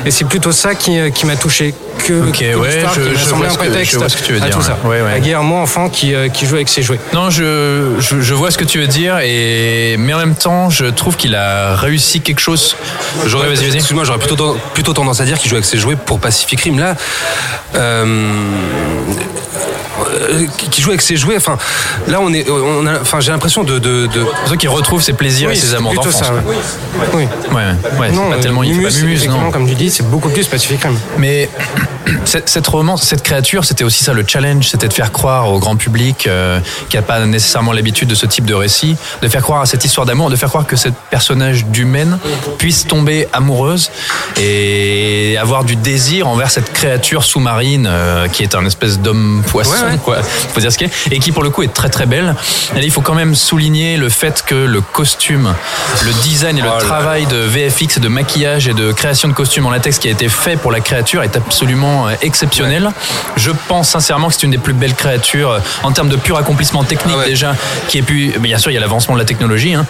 et 0.04 0.10
c'est 0.10 0.24
plutôt 0.26 0.52
ça 0.52 0.74
qui, 0.74 0.98
euh, 0.98 1.10
qui 1.10 1.26
m'a 1.26 1.36
touché. 1.36 1.74
Que, 2.06 2.12
Mhm. 2.12 2.28
Ok, 2.28 2.38
que 2.38 2.54
ouais, 2.56 2.70
je- 2.94 3.00
qui 3.00 3.18
je 3.18 3.34
vois 3.34 3.46
un 3.46 3.50
ce 3.50 3.58
que- 3.58 3.84
je 3.84 3.96
vois 3.98 4.08
ce 4.08 4.16
que 4.18 4.22
tu 4.22 4.32
veux 4.34 4.42
à 4.42 4.46
dire, 4.46 4.54
tout 4.56 4.62
ça. 4.62 4.76
ouais. 4.84 5.00
Ouais. 5.00 5.12
À 5.14 5.18
Guillermo 5.18 5.56
enfant 5.56 5.88
qui, 5.88 6.14
qui 6.32 6.46
joue 6.46 6.56
avec 6.56 6.68
ses 6.68 6.82
jouets. 6.82 7.00
Non, 7.14 7.30
je, 7.30 7.94
je, 7.98 8.20
je 8.20 8.34
vois 8.34 8.50
ce 8.50 8.58
que 8.58 8.64
tu 8.64 8.78
veux 8.78 8.86
dire, 8.86 9.18
et, 9.22 9.96
mais 9.98 10.12
en 10.14 10.18
même 10.18 10.34
temps, 10.34 10.68
je 10.70 10.84
trouve 10.86 11.16
qu'il 11.16 11.34
a 11.34 11.74
réussi 11.74 12.20
quelque 12.20 12.40
chose. 12.40 12.76
J'aurais, 13.24 13.48
vas-y, 13.48 13.64
vas-y. 13.66 13.76
excuse-moi, 13.76 14.04
j'aurais 14.04 14.18
plutôt, 14.18 14.56
plutôt 14.74 14.92
tendance 14.92 15.20
à 15.20 15.24
dire 15.24 15.38
qu'il 15.38 15.48
joue 15.48 15.56
avec 15.56 15.64
ses 15.66 15.78
jouets 15.78 15.96
pour 15.96 16.20
Pacific 16.20 16.60
Rim. 16.60 16.78
Là, 16.78 16.94
qui 20.70 20.82
joue 20.82 20.90
avec 20.90 21.02
ses 21.02 21.16
jouets. 21.16 21.36
Enfin, 21.36 21.56
là, 22.08 22.18
on 22.20 22.32
est, 22.32 22.48
on 22.50 22.86
a, 22.86 23.00
enfin, 23.00 23.20
j'ai 23.20 23.32
l'impression 23.32 23.64
de, 23.64 23.78
de, 23.78 24.06
de- 24.06 24.10
C'est 24.12 24.20
pour 24.20 24.48
ça 24.48 24.56
qu'il 24.56 24.68
retrouve 24.68 25.02
ses 25.02 25.12
plaisirs 25.12 25.50
et 25.50 25.54
ses 25.56 25.74
amours 25.74 25.94
d'enfance. 25.94 26.14
ça. 26.22 26.34
ouais. 26.34 26.40
Oui. 27.14 27.24
Ouais, 27.52 27.62
ouais, 27.98 28.10
pas 28.30 28.36
euh, 28.36 28.40
tellement, 28.40 28.62
il 28.62 28.74
fait 28.74 28.82
pas 28.82 28.90
non. 29.32 29.50
comme 29.50 29.68
tu 29.68 29.74
dis, 29.74 29.90
c'est 29.90 30.08
beaucoup 30.08 30.28
plus 30.28 30.46
Pacific 30.46 30.82
Rim. 30.82 30.96
Mais 31.18 31.48
cette, 32.24 32.48
cette 32.48 32.66
romance, 32.66 33.02
cette 33.02 33.22
créature, 33.22 33.64
c'était 33.64 33.84
aussi 33.84 34.04
ça 34.04 34.12
le 34.12 34.24
challenge, 34.26 34.68
c'était 34.68 34.88
de 34.88 34.92
faire 34.92 35.12
croire 35.12 35.50
au 35.52 35.58
grand 35.58 35.76
public 35.76 36.26
euh, 36.26 36.60
qui 36.88 36.96
n'a 36.96 37.02
pas 37.02 37.24
nécessairement 37.26 37.72
l'habitude 37.72 38.08
de 38.08 38.14
ce 38.14 38.26
type 38.26 38.44
de 38.44 38.54
récit, 38.54 38.96
de 39.22 39.28
faire 39.28 39.42
croire 39.42 39.60
à 39.60 39.66
cette 39.66 39.84
histoire 39.84 40.06
d'amour, 40.06 40.30
de 40.30 40.36
faire 40.36 40.48
croire 40.48 40.66
que 40.66 40.76
ce 40.76 40.88
personnage 41.10 41.66
d'humaine 41.66 42.18
puisse 42.58 42.86
tomber 42.86 43.28
amoureuse 43.32 43.90
et 44.40 45.36
avoir 45.40 45.64
du 45.64 45.76
désir 45.76 46.28
envers 46.28 46.50
cette 46.50 46.72
créature 46.72 47.24
sous-marine 47.24 47.86
euh, 47.88 48.28
qui 48.28 48.42
est 48.42 48.54
un 48.54 48.64
espèce 48.66 48.98
d'homme 49.00 49.42
poisson, 49.46 49.72
Ouais, 49.72 49.92
ouais. 49.92 49.98
quoi. 50.04 50.22
Faut 50.54 50.60
dire 50.60 50.72
ce 50.72 50.78
qu'il 50.78 50.86
est, 50.88 51.12
et 51.12 51.18
qui 51.18 51.32
pour 51.32 51.42
le 51.42 51.50
coup 51.50 51.62
est 51.62 51.72
très 51.72 51.88
très 51.88 52.06
belle. 52.06 52.34
Et 52.74 52.78
là, 52.78 52.84
il 52.84 52.90
faut 52.90 53.00
quand 53.00 53.14
même 53.14 53.34
souligner 53.34 53.96
le 53.96 54.08
fait 54.08 54.42
que 54.46 54.54
le 54.54 54.80
costume, 54.80 55.54
le 56.04 56.12
design 56.22 56.58
et 56.58 56.62
le 56.62 56.68
Oh 56.74 56.78
travail 56.80 57.26
de 57.26 57.36
VFX 57.36 57.96
et 57.96 58.00
de 58.00 58.08
maquillage 58.08 58.68
et 58.68 58.74
de 58.74 58.92
création 58.92 59.28
de 59.28 59.32
costumes 59.34 59.66
en 59.66 59.70
latex 59.70 59.98
qui 59.98 60.08
a 60.08 60.10
été 60.10 60.28
fait 60.28 60.56
pour 60.56 60.70
la 60.72 60.80
créature 60.80 61.22
est 61.22 61.36
absolument 61.36 61.95
euh, 62.08 62.12
exceptionnel. 62.22 62.90
Je 63.36 63.50
pense 63.68 63.88
sincèrement 63.90 64.28
que 64.28 64.34
c'est 64.34 64.42
une 64.44 64.50
des 64.50 64.58
plus 64.58 64.72
belles 64.74 64.94
créatures 64.94 65.50
euh, 65.52 65.60
en 65.82 65.92
termes 65.92 66.08
de 66.08 66.16
pur 66.16 66.36
accomplissement 66.36 66.84
technique 66.84 67.14
Ah 67.16 67.20
ouais. 67.20 67.26
déjà, 67.26 67.54
qui 67.88 67.98
est 67.98 68.02
pu. 68.02 68.32
mais 68.40 68.48
Bien 68.48 68.58
sûr, 68.58 68.70
il 68.70 68.74
y 68.74 68.76
a 68.76 68.80
l'avancement 68.80 69.14
de 69.14 69.20
la 69.20 69.24
technologie. 69.26 69.74
hein. 69.74 69.86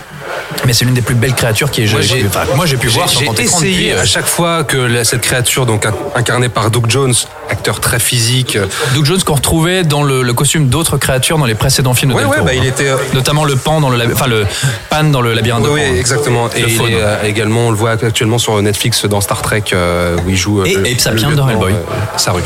Mais 0.66 0.73
c'est 0.73 0.85
l'une 0.85 0.95
des 0.95 1.02
plus 1.02 1.14
belles 1.14 1.35
créatures 1.35 1.71
qui 1.71 1.85
est. 1.85 1.92
Moi, 1.92 2.00
j'ai- 2.00 2.25
enfin, 2.26 2.40
pu 2.78 2.88
voir 2.88 3.09
J'ai 3.09 3.25
essayé 3.42 3.73
depuis, 3.73 3.92
euh, 3.92 4.02
à 4.02 4.04
chaque 4.06 4.26
fois 4.26 4.64
que 4.64 4.76
la- 4.76 5.04
cette 5.04 5.21
créature, 5.21 5.66
donc 5.66 5.87
in- 5.87 5.95
incarnée 6.14 6.49
par 6.49 6.71
Doug 6.71 6.87
Jones, 6.88 7.14
acteur 7.50 7.80
très 7.80 7.99
physique. 7.99 8.56
euh, 8.56 8.66
Doug 8.95 9.04
Jones 9.04 9.23
qu'on 9.25 9.35
retrouvait 9.35 9.85
dans 9.85 10.02
le, 10.02 10.23
le 10.23 10.33
costume 10.35 10.68
d'autres 10.68 10.97
créatures 10.99 11.38
dans 11.38 11.45
les 11.47 11.54
précédents 11.54 11.95
films 11.95 12.11
de 12.12 12.16
Ouais, 12.16 12.23
Del 12.23 12.30
ouais, 12.30 12.40
bah, 12.45 12.54
il 12.54 12.61
hein. 12.61 12.64
était, 12.64 12.88
euh, 12.88 12.97
notamment 13.14 13.45
le 13.45 13.56
pan 13.56 13.80
dans 13.80 13.88
le 13.90 13.99
enfin 14.12 14.26
le 14.26 14.45
pan 14.90 15.04
dans 15.04 15.21
le 15.21 15.33
labyrinthe 15.33 15.62
de 15.64 15.68
Oui, 15.68 15.80
Pan, 15.80 15.87
oui, 15.87 15.97
hein. 15.97 16.00
exactement. 16.00 16.49
Et 16.56 16.62
Le 16.62 16.68
il 16.68 16.80
est, 16.92 17.00
euh, 17.00 17.23
également, 17.25 17.68
on 17.68 17.71
le 17.71 17.76
voit 17.76 17.92
actuellement 17.92 18.38
sur 18.38 18.61
Netflix 18.62 19.04
dans 19.06 19.21
Star 19.21 19.42
Trek 19.42 19.64
euh, 19.73 20.16
où 20.26 20.30
il 20.30 20.37
joue. 20.37 20.61
euh, 20.62 20.64
Et 20.64 20.75
le 20.75 20.99
Sapien 20.99 21.28
lieutenant, 21.30 21.49
Hellboy. 21.49 21.73
euh, 21.73 21.76
Saru. 22.16 22.42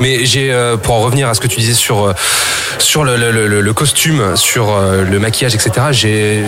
Mais 0.00 0.24
j'ai, 0.24 0.54
pour 0.82 0.94
en 0.94 1.00
revenir 1.00 1.28
à 1.28 1.34
ce 1.34 1.40
que 1.40 1.48
tu 1.48 1.58
disais 1.60 1.74
sur 1.74 2.12
sur 2.78 3.04
le, 3.04 3.16
le- 3.60 3.72
costume, 3.72 4.36
sur 4.36 4.72
le 5.10 5.18
maquillage, 5.18 5.54
etc. 5.54 5.70
J'ai 5.90 6.42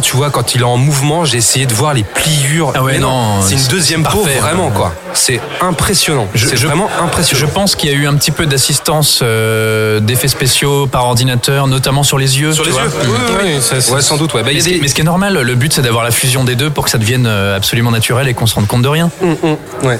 tu 0.00 0.16
vois, 0.16 0.30
quand 0.30 0.54
il 0.54 0.60
est 0.62 0.64
en 0.64 0.76
mouvement, 0.76 1.24
j'ai 1.24 1.38
essayé 1.38 1.66
de 1.66 1.74
voir 1.74 1.94
les 1.94 2.02
pliures. 2.04 2.72
Ah 2.74 2.82
ouais, 2.82 2.94
Mais 2.94 2.98
non, 2.98 3.40
c'est 3.42 3.54
une 3.54 3.66
deuxième 3.68 4.02
peau, 4.02 4.22
parfait. 4.22 4.38
vraiment 4.38 4.70
quoi. 4.70 4.94
C'est 5.14 5.40
impressionnant. 5.60 6.28
C'est 6.34 6.56
vraiment 6.56 6.88
impressionnant. 7.02 7.40
Je 7.40 7.46
pense 7.46 7.74
qu'il 7.76 7.90
y 7.90 7.92
a 7.92 7.96
eu 7.96 8.06
un 8.06 8.14
petit 8.14 8.30
peu 8.30 8.46
d'assistance 8.46 9.20
euh, 9.22 10.00
d'effets 10.00 10.28
spéciaux 10.28 10.86
par 10.86 11.04
ordinateur, 11.06 11.66
notamment 11.66 12.02
sur 12.02 12.18
les 12.18 12.40
yeux. 12.40 12.52
Sur 12.52 12.64
tu 12.64 12.70
les 12.70 12.74
vois. 12.74 12.82
yeux. 12.84 12.90
Oui, 13.04 13.08
oui, 13.10 13.34
oui. 13.42 13.50
Oui, 13.56 13.62
ça, 13.62 13.80
c'est- 13.80 13.92
Ouais, 13.92 14.00
sans 14.02 14.16
doute. 14.16 14.34
Ouais. 14.34 14.42
Bah, 14.42 14.50
Mais 14.52 14.60
ce, 14.60 14.66
qui, 14.68 14.74
des- 14.74 14.80
mais 14.80 14.88
ce 14.88 14.94
qui 14.94 15.00
est 15.00 15.04
normal, 15.04 15.38
le 15.40 15.54
but 15.54 15.72
c'est 15.72 15.82
d'avoir 15.82 16.04
la 16.04 16.10
fusion 16.10 16.44
des 16.44 16.54
deux 16.56 16.70
pour 16.70 16.84
que 16.84 16.90
ça 16.90 16.98
devienne 16.98 17.26
euh, 17.26 17.56
absolument 17.56 17.90
naturel 17.90 18.28
et 18.28 18.34
qu'on 18.34 18.46
se 18.46 18.54
rende 18.54 18.66
compte 18.66 18.82
de 18.82 18.88
rien. 18.88 19.10
Mm, 19.22 19.86
ouais. 19.86 19.98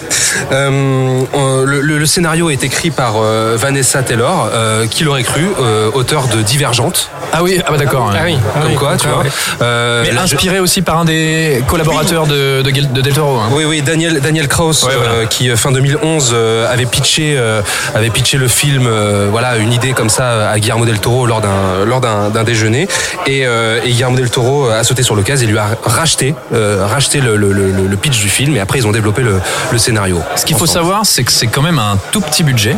Euh, 0.52 1.22
le, 1.64 1.80
le- 1.80 1.98
le 1.98 2.06
scénario 2.06 2.50
est 2.50 2.62
écrit 2.64 2.90
par 2.90 3.14
euh, 3.16 3.56
Vanessa 3.58 4.02
Taylor, 4.02 4.50
qui 4.90 5.04
l'aurait 5.04 5.22
cru, 5.24 5.46
auteur 5.94 6.28
de 6.28 6.42
Divergente. 6.42 7.10
Ah 7.32 7.42
oui, 7.42 7.60
ah 7.66 7.70
bah 7.70 7.76
d'accord. 7.76 8.10
Ah 8.14 8.20
oui, 8.24 8.36
ah 8.56 8.60
Comme 8.62 8.74
quoi, 8.74 8.96
tu 8.96 9.06
ah 9.08 9.14
vois. 9.14 9.22
ouais. 9.24 9.30
Euh, 9.62 10.02
Mais 10.04 10.12
là, 10.12 10.24
je- 10.26 10.34
inspiré 10.34 10.60
aussi 10.60 10.82
par 10.82 10.98
un 10.98 11.04
des 11.04 11.62
collaborateurs 11.66 12.26
de, 12.26 12.62
de, 12.62 12.70
de 12.70 13.00
Del 13.00 13.12
Toro. 13.12 13.38
hein. 13.38 13.48
Oui, 13.52 13.64
oui, 13.64 13.82
Daniel, 13.82 14.20
Daniel 14.20 14.48
Ouais, 14.58 14.72
voilà. 14.96 15.07
Euh, 15.08 15.26
qui 15.26 15.50
euh, 15.50 15.56
fin 15.56 15.72
2011 15.72 16.30
euh, 16.34 16.72
avait 16.72 16.86
pitché, 16.86 17.34
euh, 17.36 17.62
avait 17.94 18.10
pitché 18.10 18.36
le 18.36 18.48
film, 18.48 18.88
voilà, 19.30 19.56
une 19.56 19.72
idée 19.72 19.92
comme 19.92 20.08
ça 20.10 20.50
à 20.50 20.58
Guillermo 20.58 20.84
del 20.86 20.98
Toro 21.00 21.26
lors 21.26 21.40
d'un 21.40 21.84
lors 21.86 22.00
d'un 22.00 22.44
déjeuner, 22.44 22.88
et, 23.26 23.40
et 23.42 23.90
Guillermo 23.90 24.16
del 24.16 24.30
Toro 24.30 24.68
a 24.68 24.84
sauté 24.84 25.02
sur 25.02 25.14
l'occasion 25.16 25.46
et 25.48 25.50
lui 25.50 25.58
a 25.58 25.68
racheté, 25.84 26.34
racheté 26.52 27.20
le, 27.20 27.36
le, 27.36 27.52
le, 27.52 27.70
le 27.72 27.96
pitch 27.96 28.18
du 28.20 28.28
film, 28.28 28.56
et 28.56 28.60
après 28.60 28.78
ils 28.78 28.86
ont 28.86 28.92
développé 28.92 29.22
le, 29.22 29.40
le 29.72 29.78
scénario. 29.78 30.22
Ce 30.36 30.44
qu'il 30.44 30.56
faut 30.56 30.66
savoir, 30.66 31.04
c'est 31.06 31.24
que 31.24 31.32
c'est 31.32 31.46
quand 31.46 31.62
même 31.62 31.78
un 31.78 31.98
tout 32.12 32.20
petit 32.20 32.42
budget. 32.42 32.76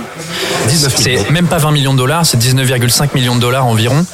19 0.69 0.99
millions. 0.99 1.21
C'est 1.25 1.31
même 1.31 1.47
pas 1.47 1.59
20 1.59 1.71
millions 1.73 1.93
de 1.93 1.99
dollars, 1.99 2.27
c'est 2.27 2.39
19,5 2.39 3.09
millions 3.15 3.35
de 3.37 3.41
dollars 3.41 3.67
environ. 3.67 4.05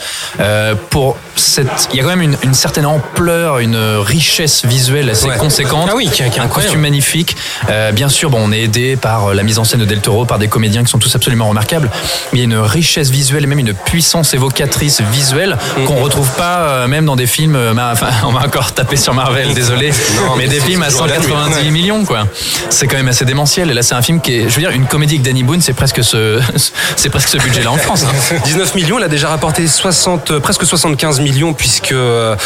Pour 0.90 1.16
cette, 1.34 1.88
il 1.92 1.96
y 1.96 2.00
a 2.00 2.02
quand 2.02 2.10
même 2.10 2.22
une, 2.22 2.36
une 2.42 2.54
certaine 2.54 2.86
ampleur, 2.86 3.58
une 3.58 3.76
richesse 3.98 4.64
visuelle 4.64 5.10
assez 5.10 5.26
Ouais. 5.26 5.36
conséquente. 5.38 5.88
Ah 5.90 5.94
oui, 5.96 6.08
qui 6.08 6.22
qui 6.30 6.38
est 6.38 6.42
un 6.42 6.46
costume 6.48 6.80
magnifique. 6.80 7.36
Euh, 7.68 7.90
bien 7.96 8.08
sûr, 8.10 8.28
bon, 8.30 8.38
on 8.44 8.52
est 8.52 8.60
aidé 8.60 8.94
par 8.96 9.32
la 9.34 9.42
mise 9.42 9.58
en 9.58 9.64
scène 9.64 9.80
de 9.80 9.86
Del 9.86 10.00
Toro, 10.00 10.26
par 10.26 10.38
des 10.38 10.48
comédiens 10.48 10.84
qui 10.84 10.90
sont 10.90 10.98
tous 10.98 11.14
absolument 11.16 11.48
remarquables. 11.48 11.90
Mais 12.32 12.38
il 12.38 12.38
y 12.38 12.42
a 12.42 12.44
une 12.44 12.58
richesse 12.58 13.08
visuelle 13.10 13.42
et 13.44 13.46
même 13.46 13.58
une 13.58 13.72
puissance 13.72 14.34
évocatrice 14.34 15.00
visuelle 15.00 15.56
qu'on 15.86 15.96
retrouve 15.96 16.28
pas 16.32 16.58
euh, 16.68 16.86
même 16.88 17.06
dans 17.06 17.16
des 17.16 17.26
films. 17.26 17.56
euh, 17.56 17.72
Enfin, 17.92 18.08
on 18.24 18.32
va 18.32 18.40
encore 18.44 18.72
taper 18.72 18.96
sur 18.96 19.14
Marvel, 19.14 19.54
désolé, 19.54 19.90
Non, 20.26 20.36
mais 20.36 20.46
des 20.46 20.60
films 20.60 20.82
à 20.82 20.88
toujours 20.90 21.06
la 21.06 21.16
nuit. 21.18 21.24
190 21.26 21.70
millions, 21.70 22.04
quoi. 22.04 22.26
C'est 22.70 22.86
quand 22.86 22.96
même 22.96 23.08
assez 23.08 23.24
démentiel. 23.24 23.70
Et 23.70 23.74
là, 23.74 23.82
c'est 23.82 23.94
un 23.94 24.02
film 24.02 24.20
qui 24.20 24.34
est, 24.34 24.42
je 24.48 24.54
veux 24.54 24.60
dire, 24.60 24.70
une 24.70 24.86
comédie 24.86 25.14
avec 25.14 25.22
Danny 25.24 25.42
Boone, 25.42 25.62
c'est 25.62 25.72
presque 25.72 26.04
ce, 26.04 26.38
c'est 26.96 27.08
presque 27.08 27.28
ce 27.30 27.38
budget-là 27.38 27.70
en 27.72 27.78
France. 27.78 28.04
hein. 28.04 28.36
19 28.44 28.74
millions, 28.74 28.98
il 28.98 29.04
a 29.04 29.08
déjà 29.08 29.28
rapporté 29.28 29.66
60, 29.66 30.30
euh, 30.32 30.40
presque 30.40 30.66
75 30.66 31.20
millions 31.20 31.54
puisque 31.54 31.92
euh, 31.92 32.36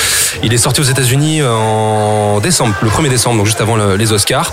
il 0.44 0.52
est 0.54 0.58
sorti 0.58 0.80
aux 0.80 0.84
États-Unis 0.84 1.42
en 1.42 2.38
décembre, 2.40 2.74
le 2.82 2.88
1er 2.90 3.08
décembre, 3.08 3.38
donc 3.38 3.46
juste 3.46 3.60
avant 3.60 3.76
le- 3.76 3.96
les 3.96 4.12
Oscars, 4.12 4.50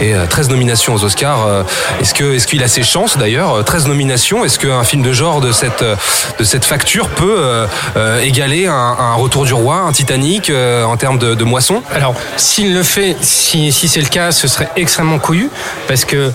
et 0.00 0.14
euh, 0.14 0.26
13 0.40 0.48
nominations 0.48 0.94
aux 0.94 1.04
Oscars. 1.04 1.46
Euh, 1.46 1.62
Est-ce 2.00 2.14
que 2.14 2.34
est-ce 2.34 2.46
qu'il 2.46 2.62
a 2.62 2.68
ses 2.68 2.82
chances 2.82 3.18
d'ailleurs 3.18 3.58
euh, 3.58 3.62
13 3.62 3.88
nominations. 3.88 4.42
Est-ce 4.42 4.58
qu'un 4.58 4.84
film 4.84 5.02
de 5.02 5.12
genre 5.12 5.42
de 5.42 5.52
cette 5.52 5.82
euh, 5.82 5.96
de 6.38 6.44
cette 6.44 6.64
facture 6.64 7.10
peut 7.10 7.36
euh, 7.38 7.66
euh, 7.96 8.20
égaler 8.22 8.66
un, 8.66 9.12
Retour 9.16 9.44
du 9.44 9.52
Roi, 9.52 9.76
un 9.76 9.92
Titanic 9.92 10.48
euh, 10.48 10.84
en 10.84 10.96
termes 10.96 11.18
de, 11.18 11.34
de 11.34 11.44
moisson? 11.44 11.82
Alors, 11.94 12.14
s'il 12.38 12.72
le 12.72 12.82
fait, 12.82 13.16
si, 13.20 13.70
si 13.70 13.86
c'est 13.86 14.00
le 14.00 14.08
cas, 14.08 14.32
ce 14.32 14.48
serait 14.48 14.70
extrêmement 14.76 15.18
couillu, 15.18 15.50
parce 15.86 16.06
que 16.06 16.32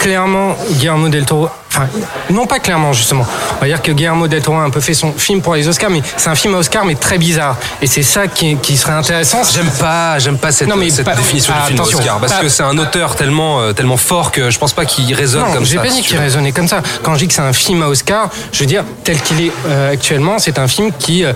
clairement, 0.00 0.54
Guillermo 0.72 1.08
del 1.08 1.24
Toro, 1.24 1.48
enfin, 1.76 1.88
non 2.30 2.46
pas 2.46 2.58
clairement 2.58 2.92
justement, 2.92 3.26
on 3.56 3.60
va 3.60 3.66
dire 3.66 3.82
que 3.82 3.92
Guillermo 3.92 4.28
del 4.28 4.42
Toro 4.42 4.56
a 4.58 4.62
un 4.62 4.70
peu 4.70 4.80
fait 4.80 4.94
son 4.94 5.12
film 5.12 5.40
pour 5.42 5.54
les 5.54 5.68
Oscars, 5.68 5.90
mais 5.90 6.02
c'est 6.16 6.28
un 6.30 6.34
film 6.34 6.54
à 6.54 6.58
Oscar, 6.58 6.84
mais 6.84 6.94
très 6.94 7.18
bizarre. 7.18 7.56
Et 7.82 7.86
c'est 7.86 8.02
ça 8.02 8.26
qui, 8.26 8.56
qui 8.56 8.76
serait 8.76 8.92
intéressant. 8.92 9.42
J'aime 9.44 9.70
pas, 9.78 10.18
j'aime 10.18 10.38
pas 10.38 10.52
cette, 10.52 10.68
Non, 10.68 10.76
mais 10.76 10.90
cette 10.90 11.04
pas- 11.04 11.14
définition 11.14 11.52
ah, 11.56 11.60
du 11.62 11.66
film 11.68 11.80
attention, 11.80 11.98
Oscar 11.98 12.18
parce 12.18 12.32
pas- 12.32 12.40
que 12.40 12.48
c'est 12.48 12.62
un 12.62 12.78
auteur 12.78 13.14
tellement 13.16 13.60
euh, 13.60 13.72
tellement 13.72 13.96
fort 13.96 14.32
que 14.32 14.50
je 14.50 14.58
pense 14.58 14.72
pas 14.72 14.84
qu'il 14.84 15.12
résonne 15.14 15.42
Non, 15.46 15.52
comme 15.52 15.64
ça. 15.64 15.70
j'ai 15.72 15.78
pas 15.78 15.88
dit 15.88 16.02
qu'il 16.02 16.16
veux. 16.16 16.22
raisonnait 16.22 16.52
comme 16.52 16.68
ça. 16.68 16.82
Quand 17.02 17.14
je 17.14 17.20
dis 17.20 17.28
que 17.28 17.34
c'est 17.34 17.40
un 17.42 17.52
film 17.52 17.82
à 17.82 17.88
Oscar, 17.88 18.30
je 18.52 18.60
veux 18.60 18.66
dire 18.66 18.84
tel 19.04 19.20
qu'il 19.20 19.40
est 19.46 19.52
euh, 19.66 19.92
actuellement, 19.92 20.38
c'est 20.38 20.58
un 20.58 20.68
film 20.68 20.90
qui 20.98 21.24
euh, 21.24 21.32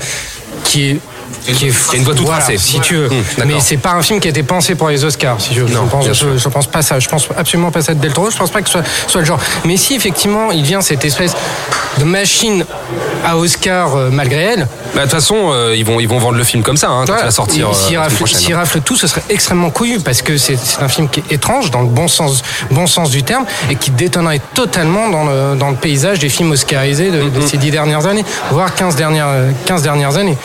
qui 0.65 0.91
est 0.91 1.01
qui 1.45 1.69
est 1.69 1.89
Qui 1.89 1.97
a 1.97 1.99
une 1.99 2.05
voie 2.05 2.15
toute 2.15 2.27
voilà, 2.27 2.43
tracée. 2.43 2.59
si 2.59 2.81
tu 2.81 2.97
veux. 2.97 3.09
Mais 3.47 3.61
c'est 3.61 3.77
pas 3.77 3.93
un 3.93 4.03
film 4.03 4.21
qui 4.21 4.29
a 4.29 4.31
été 4.31 4.43
pensé 4.43 4.75
pour 4.75 4.89
les 4.89 5.05
Oscars, 5.05 5.41
si 5.41 5.51
tu 5.51 5.61
veux. 5.61 5.75
Non, 5.75 5.85
je 5.85 5.91
pense, 5.91 6.13
je, 6.13 6.37
je 6.39 6.49
pense 6.49 6.67
pas 6.67 6.83
ça. 6.83 6.99
Je 6.99 7.09
pense 7.09 7.29
absolument 7.37 7.71
pas 7.71 7.83
ça 7.83 7.95
de 7.95 8.01
Del 8.01 8.13
Toro. 8.13 8.31
Je 8.31 8.37
pense 8.37 8.51
pas 8.51 8.61
que 8.63 8.69
ce 8.69 8.73
soit, 8.79 8.85
soit 9.07 9.21
le 9.21 9.27
genre. 9.27 9.41
Mais 9.65 9.77
si 9.77 9.95
effectivement 9.95 10.51
il 10.53 10.63
vient 10.63 10.81
cette 10.81 11.05
espèce 11.05 11.33
de 11.99 12.05
machine 12.05 12.65
à 13.25 13.37
Oscar 13.37 13.95
euh, 13.95 14.09
malgré 14.11 14.41
elle, 14.43 14.69
Bah, 14.95 15.01
De 15.01 15.03
toute 15.03 15.11
façon, 15.11 15.37
euh, 15.53 15.75
ils, 15.77 15.85
vont, 15.85 16.01
ils 16.01 16.09
vont 16.09 16.19
vendre 16.19 16.39
le 16.39 16.45
film 16.45 16.63
comme 16.63 16.77
ça, 16.77 16.89
hein, 16.89 17.01
quand 17.01 17.07
voilà, 17.07 17.23
il 17.23 17.27
va 17.27 17.31
sortir 17.31 17.67
et 17.67 17.71
euh, 17.71 17.75
s'il 17.75 17.97
la 17.97 18.09
semaine 18.09 18.55
rafle, 18.55 18.55
rafle 18.55 18.81
tout, 18.81 18.97
ce 18.97 19.07
serait 19.07 19.23
extrêmement 19.29 19.71
couillu 19.71 20.01
parce 20.01 20.23
que 20.23 20.37
c'est 20.39 20.57
c'est 20.57 20.81
un 20.83 20.89
film 20.89 21.09
qui 21.09 21.21
est 21.21 21.33
étrange 21.35 21.71
dans 21.71 21.83
le 21.83 21.89
bon 21.89 22.09
sens, 22.09 22.43
bon 22.71 22.87
sens 22.87 23.11
du 23.11 23.23
terme 23.23 23.45
et 23.71 23.77
qui 23.77 23.91
détonnerait 23.91 24.41
totalement 24.55 25.09
dans 25.11 25.25
le, 25.25 25.57
dans 25.57 25.71
le 25.71 25.77
paysage 25.77 26.19
des 26.19 26.29
films 26.29 26.53
oscarisés 26.53 27.11
de, 27.11 27.29
de 27.29 27.41
ces 27.47 27.57
dix 27.59 27.71
dernières 27.71 28.07
années, 28.07 28.25
voire 28.51 28.75
15 28.75 28.97
dernières, 28.97 29.29
15 29.67 29.83
dernières 29.83 30.17
années. 30.17 30.37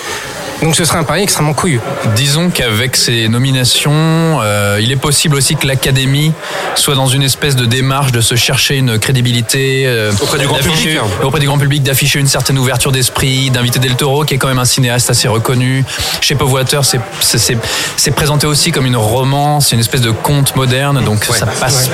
Donc 0.62 0.76
ce 0.76 0.86
serait 0.86 0.98
un 0.98 1.04
pari 1.04 1.22
extrêmement 1.22 1.54
couillu. 1.54 1.80
Disons 2.16 2.50
qu'avec 2.50 2.96
ces 2.96 3.28
nominations, 3.28 3.92
euh, 3.94 4.80
il 4.82 4.92
est 4.92 4.98
possible 4.98 5.36
aussi 5.36 5.56
que 5.56 5.68
l'Académie 5.68 6.32
soit 6.76 6.96
dans 6.96 7.08
une 7.08 7.24
espèce 7.24 7.56
de 7.56 7.66
démarche 7.66 8.12
de 8.12 8.22
se 8.22 8.36
chercher 8.36 8.78
une 8.78 8.98
crédibilité 8.98 9.84
euh, 9.86 10.12
Auprès 10.22 10.40
du 10.40 10.48
grand 10.48 10.58
public, 10.58 10.98
hein. 10.98 11.06
auprès 11.24 11.40
du 11.40 11.48
grand 11.48 11.58
public, 11.58 11.84
d'afficher 11.84 12.20
une 12.20 12.28
certaine 12.28 12.58
ouverture 12.58 12.92
d'esprit, 12.92 13.50
d'inviter 13.50 13.80
Del 13.80 13.96
Toro, 13.96 14.24
qui 14.24 14.36
est 14.36 14.38
quand 14.38 14.48
même 14.48 14.60
un 14.60 14.66
cinéaste 14.66 15.10
assez 15.10 15.28
reconnu. 15.28 15.84
Shape 16.22 16.42
of 16.42 16.52
Water, 16.52 16.82
c'est 16.86 18.12
présenté 18.12 18.48
aussi 18.48 18.72
comme 18.72 18.86
une 18.86 18.98
romance, 18.98 19.72
une 19.72 19.80
espèce 19.80 20.02
de 20.02 20.12
conte 20.12 20.56
moderne, 20.56 21.04
donc 21.04 21.26
ça 21.26 21.46
passe 21.46 21.90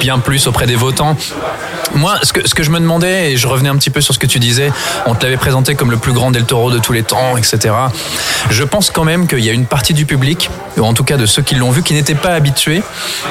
bien 0.00 0.18
plus 0.18 0.46
auprès 0.46 0.66
des 0.66 0.76
votants. 0.76 1.16
Moi, 1.94 2.18
ce 2.22 2.32
que, 2.32 2.46
ce 2.46 2.54
que 2.54 2.62
je 2.62 2.70
me 2.70 2.78
demandais, 2.78 3.32
et 3.32 3.36
je 3.36 3.46
revenais 3.46 3.68
un 3.68 3.76
petit 3.76 3.90
peu 3.90 4.00
sur 4.00 4.12
ce 4.12 4.18
que 4.18 4.26
tu 4.26 4.38
disais, 4.38 4.70
on 5.06 5.14
te 5.14 5.24
l'avait 5.24 5.36
présenté 5.36 5.74
comme 5.74 5.90
le 5.90 5.96
plus 5.96 6.12
grand 6.12 6.30
Del 6.30 6.44
Toro 6.44 6.70
de 6.70 6.78
tous 6.78 6.92
les 6.92 7.02
temps, 7.02 7.36
etc. 7.36 7.72
Je 8.50 8.64
pense 8.64 8.90
quand 8.90 9.04
même 9.04 9.26
qu'il 9.26 9.40
y 9.40 9.50
a 9.50 9.52
une 9.52 9.66
partie 9.66 9.94
du 9.94 10.06
public, 10.06 10.50
ou 10.76 10.82
en 10.82 10.94
tout 10.94 11.04
cas 11.04 11.16
de 11.16 11.26
ceux 11.26 11.42
qui 11.42 11.54
l'ont 11.54 11.70
vu, 11.70 11.82
qui 11.82 11.94
n'étaient 11.94 12.14
pas 12.14 12.34
habitués 12.34 12.82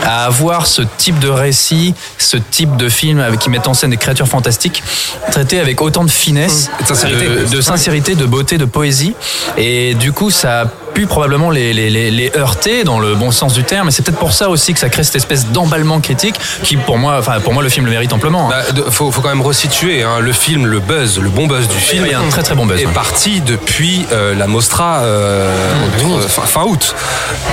à 0.04 0.26
avoir 0.26 0.66
ce 0.66 0.82
type 0.98 1.20
de 1.20 1.30
récit, 1.30 1.94
ce 2.18 2.38
type 2.38 2.76
de 2.78 2.90
film 2.90 3.20
avec, 3.20 3.40
qui 3.40 3.50
met 3.50 3.68
en 3.68 3.74
scène 3.74 3.92
des 3.92 3.98
créatures 3.98 4.28
fantastiques, 4.28 4.84
traité 5.32 5.60
avec 5.60 5.82
autant 5.82 6.04
de 6.04 6.12
finesse, 6.12 6.70
de 6.82 6.86
sincérité. 6.86 7.28
de, 7.28 7.56
de 7.56 7.62
sincérité, 7.62 8.16
de 8.16 8.26
beauté, 8.26 8.58
de 8.58 8.66
poésie. 8.66 9.16
Et 9.58 9.94
du 9.96 10.12
coup, 10.12 10.32
ça 10.32 10.62
a 10.62 10.66
pu 10.96 11.06
probablement 11.08 11.50
les, 11.52 11.74
les, 11.74 11.90
les, 11.90 12.10
les 12.10 12.32
heurter 12.38 12.84
dans 12.86 13.00
le 13.00 13.16
bon 13.16 13.30
sens 13.30 13.54
du 13.54 13.64
terme. 13.66 13.90
Et 13.90 13.92
c'est 13.92 14.02
peut-être 14.02 14.18
pour 14.18 14.32
ça 14.32 14.50
aussi 14.50 14.74
que 14.74 14.80
ça 14.80 14.90
crée 14.90 15.04
cette 15.04 15.18
espèce 15.18 15.48
d'emballement 15.48 16.00
critique 16.00 16.36
qui, 16.64 16.78
pour 16.78 16.98
moi, 16.98 17.18
enfin, 17.20 17.40
pour 17.42 17.54
moi, 17.54 17.62
le 17.62 17.70
film 17.70 17.86
le 17.86 17.92
mérite 17.92 18.14
amplement. 18.14 18.50
hein. 18.50 18.56
Bah, 18.74 18.84
faut, 18.90 19.12
faut 19.12 19.22
quand 19.22 19.30
même 19.30 19.42
resituer 19.42 20.04
hein, 20.04 20.20
le 20.22 20.32
film, 20.32 20.66
le 20.66 20.80
buzz, 20.80 21.20
le 21.20 21.30
bon 21.30 21.48
buzz 21.48 21.68
du 21.68 21.76
film. 21.76 22.06
Il 22.06 22.12
y 22.12 22.16
a 22.16 22.20
un 22.20 22.30
très 22.30 22.44
très 22.44 22.56
bon 22.56 22.66
buzz. 22.66 22.82
est 22.82 22.86
ouais. 22.86 22.94
parti 22.94 23.42
depuis 23.42 24.06
euh, 24.14 24.34
la 24.36 24.48
Mostra 24.48 25.00
euh, 25.02 25.52
entre- 26.00 26.30
fin, 26.30 26.44
fin 26.44 26.64
août. 26.64 26.96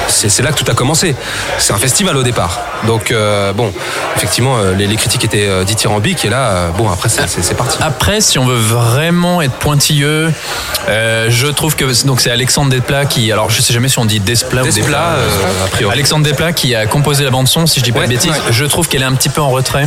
C'est 0.08 0.42
là 0.42 0.52
que 0.52 0.62
tout 0.62 0.70
a 0.70 0.74
commencé. 0.74 1.16
C'est 1.58 1.72
un 1.72 1.78
festival 1.78 2.16
au 2.16 2.22
départ. 2.22 2.60
Donc 2.86 3.10
euh, 3.10 3.52
bon, 3.52 3.72
effectivement, 4.16 4.56
euh, 4.58 4.74
les, 4.74 4.86
les 4.86 4.96
critiques 4.96 5.24
étaient 5.24 5.48
euh, 5.48 5.64
dithyrambiques 5.64 6.24
et 6.24 6.28
là, 6.30 6.48
euh, 6.50 6.68
bon, 6.70 6.88
après 6.90 7.08
c'est- 7.08 7.54
parti. 7.56 7.76
Après, 7.80 8.20
si 8.20 8.38
on 8.38 8.46
veut 8.46 8.54
vraiment 8.56 9.42
être 9.42 9.54
pointilleux, 9.54 10.32
euh, 10.88 11.26
je 11.28 11.48
trouve 11.48 11.74
que 11.74 11.84
donc 12.06 12.20
c'est 12.20 12.30
Alexandre 12.30 12.70
Desplat 12.70 13.06
qui, 13.06 13.31
alors 13.32 13.50
je 13.50 13.60
sais 13.62 13.72
jamais 13.72 13.88
si 13.88 13.98
on 13.98 14.04
dit 14.04 14.20
Desplat, 14.20 14.62
ou 14.62 14.64
Desplat, 14.64 15.14
euh, 15.16 15.64
a 15.64 15.68
priori. 15.68 15.92
Alexandre 15.94 16.24
Desplat 16.24 16.52
qui 16.52 16.74
a 16.74 16.86
composé 16.86 17.24
la 17.24 17.30
bande 17.30 17.48
son, 17.48 17.66
si 17.66 17.80
je 17.80 17.84
dis 17.84 17.92
pas 17.92 18.00
Ouais, 18.00 18.04
de 18.06 18.10
bêtises. 18.12 18.30
ouais. 18.30 18.36
Je 18.50 18.64
trouve 18.64 18.88
qu'elle 18.88 19.02
est 19.02 19.06
un 19.06 19.14
petit 19.14 19.28
peu 19.28 19.40
en 19.40 19.50
retrait. 19.50 19.86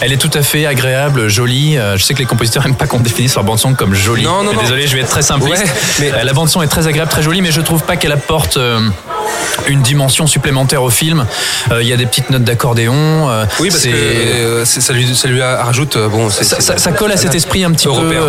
Elle 0.00 0.12
est 0.12 0.16
tout 0.18 0.30
à 0.34 0.42
fait 0.42 0.66
agréable, 0.66 1.28
jolie. 1.28 1.76
Euh, 1.78 1.96
Je 1.96 2.04
sais 2.04 2.14
que 2.14 2.18
les 2.20 2.24
compositeurs 2.26 2.62
n'aiment 2.64 2.74
pas 2.76 2.86
qu'on 2.86 3.00
définisse 3.00 3.34
leur 3.34 3.44
bande 3.44 3.58
son 3.58 3.74
comme 3.74 3.94
jolie. 3.94 4.22
Non, 4.24 4.42
non, 4.42 4.52
non. 4.52 4.60
Désolé, 4.60 4.86
je 4.86 4.94
vais 4.94 5.02
être 5.02 5.10
très 5.10 5.22
simpliste. 5.22 5.62
Ouais, 5.64 5.70
mais- 6.00 6.12
Euh, 6.12 6.24
la 6.24 6.32
bande 6.32 6.48
son 6.48 6.62
est 6.62 6.68
très 6.68 6.86
agréable, 6.86 7.10
très 7.10 7.22
jolie, 7.22 7.42
mais 7.42 7.50
je 7.52 7.60
trouve 7.60 7.82
pas 7.82 7.96
qu'elle 7.96 8.12
apporte. 8.12 8.56
euh, 8.56 8.80
une 9.68 9.82
dimension 9.82 10.26
supplémentaire 10.26 10.82
au 10.82 10.90
film. 10.90 11.26
Euh, 11.72 11.82
Il 11.82 11.88
y 11.88 11.92
a 11.92 11.96
des 11.96 12.06
petites 12.06 12.30
notes 12.30 12.44
d'accordéon. 12.44 12.94
euh, 13.28 13.44
Oui, 13.60 13.70
parce 13.70 13.82
que 13.84 13.88
euh, 13.90 14.64
ça 14.64 14.92
lui, 14.92 15.14
ça 15.14 15.28
lui 15.28 15.42
rajoute. 15.42 15.96
Bon, 16.10 16.30
ça, 16.30 16.44
c'est- 16.44 16.60
ça- 16.60 16.76
ça 16.78 16.92
colle 16.92 17.12
à 17.12 17.16
cet 17.16 17.34
esprit 17.34 17.64
un 17.64 17.72
petit 17.72 17.86
Européen. 17.86 18.20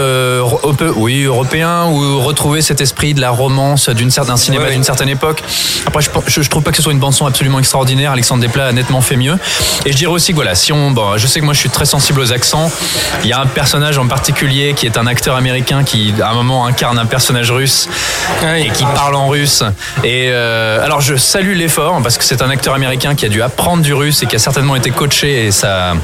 peu, 0.77 0.91
oui, 0.95 1.23
européen, 1.23 1.85
ou 1.85 2.19
retrouver 2.21 2.61
cet 2.61 2.81
esprit 2.81 3.13
de 3.13 3.21
la 3.21 3.29
romance 3.31 3.89
d'une 3.89 4.09
d'un 4.09 4.37
cinéma 4.37 4.65
Ouais, 4.65 4.71
d'une 4.71 4.83
certaine 4.83 5.09
époque. 5.09 5.43
Après, 5.85 6.01
je, 6.01 6.09
je, 6.27 6.41
je 6.41 6.49
trouve 6.49 6.63
pas 6.63 6.71
que 6.71 6.77
ce 6.77 6.83
soit 6.83 6.91
une 6.91 6.99
bande 6.99 7.13
son 7.13 7.25
absolument 7.25 7.59
extraordinaire. 7.59 8.11
Alexandre 8.11 8.41
Desplat 8.41 8.67
a 8.67 8.71
nettement 8.71 9.01
fait 9.01 9.15
mieux. 9.15 9.37
Et 9.85 9.91
je 9.91 9.97
dirais 9.97 10.11
aussi 10.11 10.31
que 10.31 10.35
voilà, 10.35 10.55
si 10.55 10.71
on, 10.73 10.91
bon, 10.91 11.17
je 11.17 11.27
sais 11.27 11.39
que 11.39 11.45
moi 11.45 11.53
je 11.53 11.59
suis 11.59 11.69
très 11.69 11.85
sensible 11.85 12.19
aux 12.19 12.31
accents. 12.33 12.71
Il 13.23 13.29
y 13.29 13.33
a 13.33 13.39
un 13.39 13.45
personnage 13.45 13.97
en 13.97 14.07
particulier 14.07 14.73
qui 14.75 14.85
est 14.85 14.97
un 14.97 15.07
acteur 15.07 15.35
américain 15.35 15.83
qui 15.83 16.13
à 16.21 16.29
un 16.29 16.33
moment 16.33 16.65
incarne 16.65 16.97
un 16.99 17.05
personnage 17.05 17.51
russe 17.51 17.87
et 18.57 18.69
qui 18.69 18.83
parle 18.95 19.15
en 19.15 19.27
russe. 19.27 19.63
Et 20.03 20.29
alors 20.87 21.01
je 21.01 21.17
salue 21.17 21.53
l'effort 21.53 21.99
parce 22.01 22.17
que 22.17 22.23
c'est 22.23 22.41
un 22.41 22.49
acteur 22.49 22.73
américain 22.73 23.13
qui 23.13 23.25
a 23.25 23.29
dû 23.29 23.41
apprendre 23.41 23.83
du 23.83 23.93
russe 23.93 24.23
et 24.23 24.25
qui 24.25 24.37
a 24.37 24.39
certainement 24.39 24.73
été 24.77 24.89
coaché 24.89 25.47
et 25.47 25.51
ça, 25.51 25.95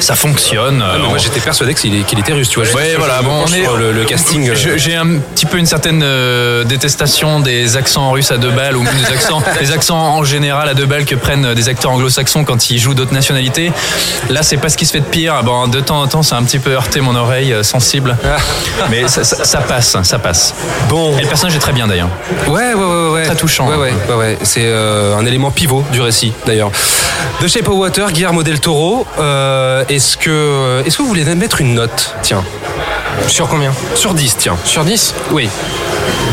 ça 0.00 0.14
fonctionne. 0.14 0.82
Ah, 0.82 0.96
mais 0.98 1.06
moi 1.08 1.18
j'étais 1.18 1.40
persuadé 1.40 1.74
qu'il 1.74 1.94
était 2.18 2.32
russe, 2.32 2.48
tu 2.48 2.58
vois. 2.58 2.68
Ouais, 2.74 2.94
voilà. 2.96 3.20
Bon, 3.20 3.44
on 3.46 3.52
est 3.52 3.62
sur 3.62 3.76
le, 3.76 3.92
le 3.92 4.04
casting. 4.06 4.48
euh, 4.48 4.54
J'ai 4.76 4.94
un 4.96 5.18
petit 5.18 5.44
peu 5.44 5.58
une 5.58 5.66
certaine 5.66 6.00
euh, 6.02 6.64
détestation 6.64 7.40
des 7.40 7.76
accents 7.76 8.10
russes 8.10 8.30
à 8.30 8.38
deux 8.38 8.50
balles 8.50 8.78
ou 8.78 8.82
même 8.82 8.96
des 8.96 9.12
accents, 9.12 9.42
des 9.60 9.70
accents 9.70 9.98
en 9.98 10.24
général 10.24 10.66
à 10.70 10.72
deux 10.72 10.86
balles 10.86 11.04
que 11.04 11.14
prennent 11.14 11.52
des 11.52 11.68
acteurs 11.68 11.90
anglo-saxons 11.90 12.44
quand 12.44 12.70
ils 12.70 12.78
jouent 12.78 12.94
d'autres 12.94 13.12
nationalités. 13.12 13.70
Là, 14.30 14.42
c'est 14.42 14.56
pas 14.56 14.70
ce 14.70 14.78
qui 14.78 14.86
se 14.86 14.92
fait 14.92 15.00
de 15.00 15.04
pire. 15.04 15.42
Bon, 15.44 15.68
de 15.68 15.80
temps 15.80 16.00
en 16.00 16.06
temps, 16.06 16.22
ça 16.22 16.36
a 16.36 16.38
un 16.38 16.44
petit 16.44 16.58
peu 16.58 16.70
heurté 16.70 17.02
mon 17.02 17.14
oreille 17.14 17.52
euh, 17.52 17.62
sensible, 17.62 18.16
mais 18.90 19.08
ça, 19.08 19.24
ça- 19.24 19.44
ça 19.44 19.58
passe, 19.60 19.94
ça 20.04 20.18
passe. 20.18 20.54
Bon. 20.88 21.14
Et 21.18 21.20
le 21.20 21.28
personnage 21.28 21.54
est 21.54 21.58
très 21.60 21.72
bien 21.72 21.86
d'ailleurs. 21.86 22.08
Ouais, 22.46 22.72
ouais, 22.72 22.84
ouais, 22.84 23.08
ouais. 23.10 23.22
Très 23.26 23.36
touchant. 23.36 23.68
Ouais, 23.68 23.76
ouais, 23.76 23.92
ouais, 24.08 24.14
ouais. 24.14 24.38
C'est 24.42 24.64
euh, 24.64 25.16
un 25.16 25.24
élément 25.26 25.50
pivot 25.50 25.84
du 25.92 26.00
récit, 26.00 26.32
d'ailleurs. 26.46 26.70
The 27.40 27.48
Shape 27.48 27.68
of 27.68 27.76
Water, 27.76 28.10
Guillermo 28.12 28.42
del 28.42 28.60
Toro. 28.60 29.06
euh, 29.18 29.84
est-ce 29.88 30.16
que, 30.16 30.82
est-ce 30.86 30.96
que 30.98 31.02
vous 31.02 31.08
voulez 31.08 31.24
mettre 31.34 31.60
une 31.60 31.74
note 31.74 32.14
Tiens, 32.22 32.44
Sur 33.28 33.48
combien? 33.48 33.72
Sur 33.94 34.14
10, 34.14 34.36
tiens. 34.38 34.56
Sur 34.64 34.84
10 34.84 35.14
Oui. 35.32 35.48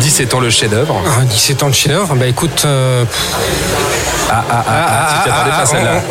10 0.04 0.20
étant 0.20 0.40
le 0.42 0.50
chef-d'œuvre. 0.50 1.02
ah, 1.08 1.24
17 1.24 1.64
ans 1.64 1.70
de 1.70 1.74
chef-d'œuvre, 1.74 2.14
bah 2.16 2.28
écoute. 2.28 2.64
euh, 2.66 3.06
Ah, 4.30 4.44
ah, 4.50 4.64
ah, 4.68 4.72
ah, 4.90 5.22
tu 5.24 5.30
attendais 5.30 5.52
pas 5.52 5.66
celle-là. 5.66 6.02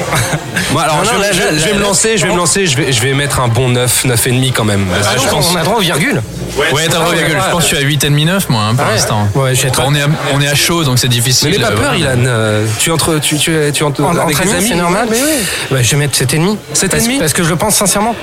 Moi, 0.70 0.82
alors, 0.82 0.96
Non, 0.98 1.04
je, 1.04 1.10
non, 1.12 1.18
vais- 1.20 1.26
là, 1.26 1.32
je- 1.32 1.40
là, 1.40 1.46
je 1.58 1.64
vais 1.64 1.70
là, 1.72 1.76
me 1.78 1.82
lancer, 1.82 2.16
je 2.16 2.24
vais 2.26 2.32
me 2.32 2.36
lancer, 2.36 2.66
je 2.66 2.76
vais, 2.76 2.92
je 2.92 3.02
vais 3.02 3.14
mettre 3.14 3.40
un 3.40 3.48
bon 3.48 3.68
9, 3.70 4.04
9,5 4.04 4.52
quand 4.54 4.64
même. 4.64 4.86
Ah, 4.94 5.08
je 5.16 5.22
donc, 5.22 5.30
pense- 5.30 5.50
on 5.52 5.56
a 5.56 5.62
droit 5.64 5.76
aux 5.78 5.80
virgules. 5.80 6.22
Ouais, 6.56 6.86
t'as 6.88 6.98
droit, 7.00 7.12
virgule. 7.12 7.36
Je 7.44 7.50
pense 7.50 7.64
que 7.64 7.70
je 7.70 7.74
suis 7.74 7.84
à 7.84 7.88
8,5 7.88 8.24
9 8.24 8.48
moi 8.48 8.62
hein, 8.70 8.74
pour 8.76 8.86
l'instant. 8.86 9.28
Ouais, 9.34 9.54
je 9.54 9.66
Bon, 9.68 9.72
on, 9.86 9.94
est 9.94 10.02
à, 10.02 10.06
on 10.34 10.40
est 10.40 10.46
à 10.48 10.54
chaud 10.54 10.84
donc 10.84 10.98
c'est 10.98 11.08
difficile. 11.08 11.48
Mais 11.50 11.56
n'aie 11.58 11.62
pas 11.64 11.72
peur. 11.72 11.94
Ilan. 11.96 12.10
euh, 12.26 12.64
Tu 12.78 12.90
entres, 12.92 13.18
tu, 13.20 13.36
tu, 13.38 13.52
tu 13.74 13.82
entres 13.82 14.02
En- 14.02 14.16
avec 14.16 14.36
entre 14.38 14.46
des 14.46 14.54
amis, 14.54 14.68
c'est 14.68 14.74
normal. 14.76 15.08
Mais 15.10 15.16
oui. 15.16 15.44
Bah, 15.70 15.82
je 15.82 15.90
vais 15.90 15.96
mettre 15.96 16.16
7,5. 16.16 16.58
7,5? 16.74 16.90
Parce- 16.90 17.18
Parce 17.18 17.32
que 17.32 17.42
je 17.42 17.48
le 17.50 17.56
pense 17.56 17.74
sincèrement. 17.74 18.14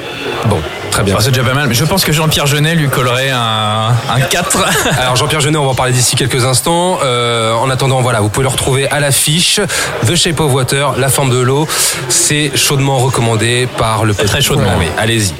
Bon, 0.46 0.60
très 1.00 1.06
bien. 1.06 1.16
Enfin, 1.16 1.24
c'est 1.24 1.32
déjà 1.32 1.44
pas 1.44 1.54
mal. 1.54 1.68
Mais 1.68 1.74
je 1.74 1.86
pense 1.86 2.04
que 2.04 2.12
Jean-Pierre 2.12 2.46
Jeunet 2.46 2.76
lui 2.76 2.90
collerait 2.90 3.30
un, 3.30 3.90
un 4.10 4.22
4. 4.22 4.66
Alors 5.00 5.16
Jean-Pierre 5.16 5.42
Jeunet, 5.42 5.58
on 5.58 5.66
va 5.66 5.72
en 5.72 5.76
parler 5.76 5.94
d'ici 5.94 6.16
quelques 6.16 6.46
instants. 6.46 7.00
Euh, 7.04 7.54
en 7.54 7.70
attendant, 7.70 8.02
voilà, 8.02 8.20
vous 8.22 8.30
pouvez 8.30 8.44
le 8.44 8.50
retrouver 8.50 8.88
à 8.90 9.00
l'affiche. 9.00 9.62
The 10.06 10.16
Shape 10.16 10.40
of 10.40 10.54
Water, 10.54 10.94
La 10.98 11.10
forme 11.10 11.30
de 11.30 11.40
l'eau. 11.40 11.68
C'est 12.10 12.52
chaudement 12.56 12.98
recommandé 12.98 13.68
par 13.78 14.04
le 14.04 14.14
Très 14.14 14.42
chaudement, 14.42 14.74
Oui, 14.78 14.88
allez-y. 14.98 15.34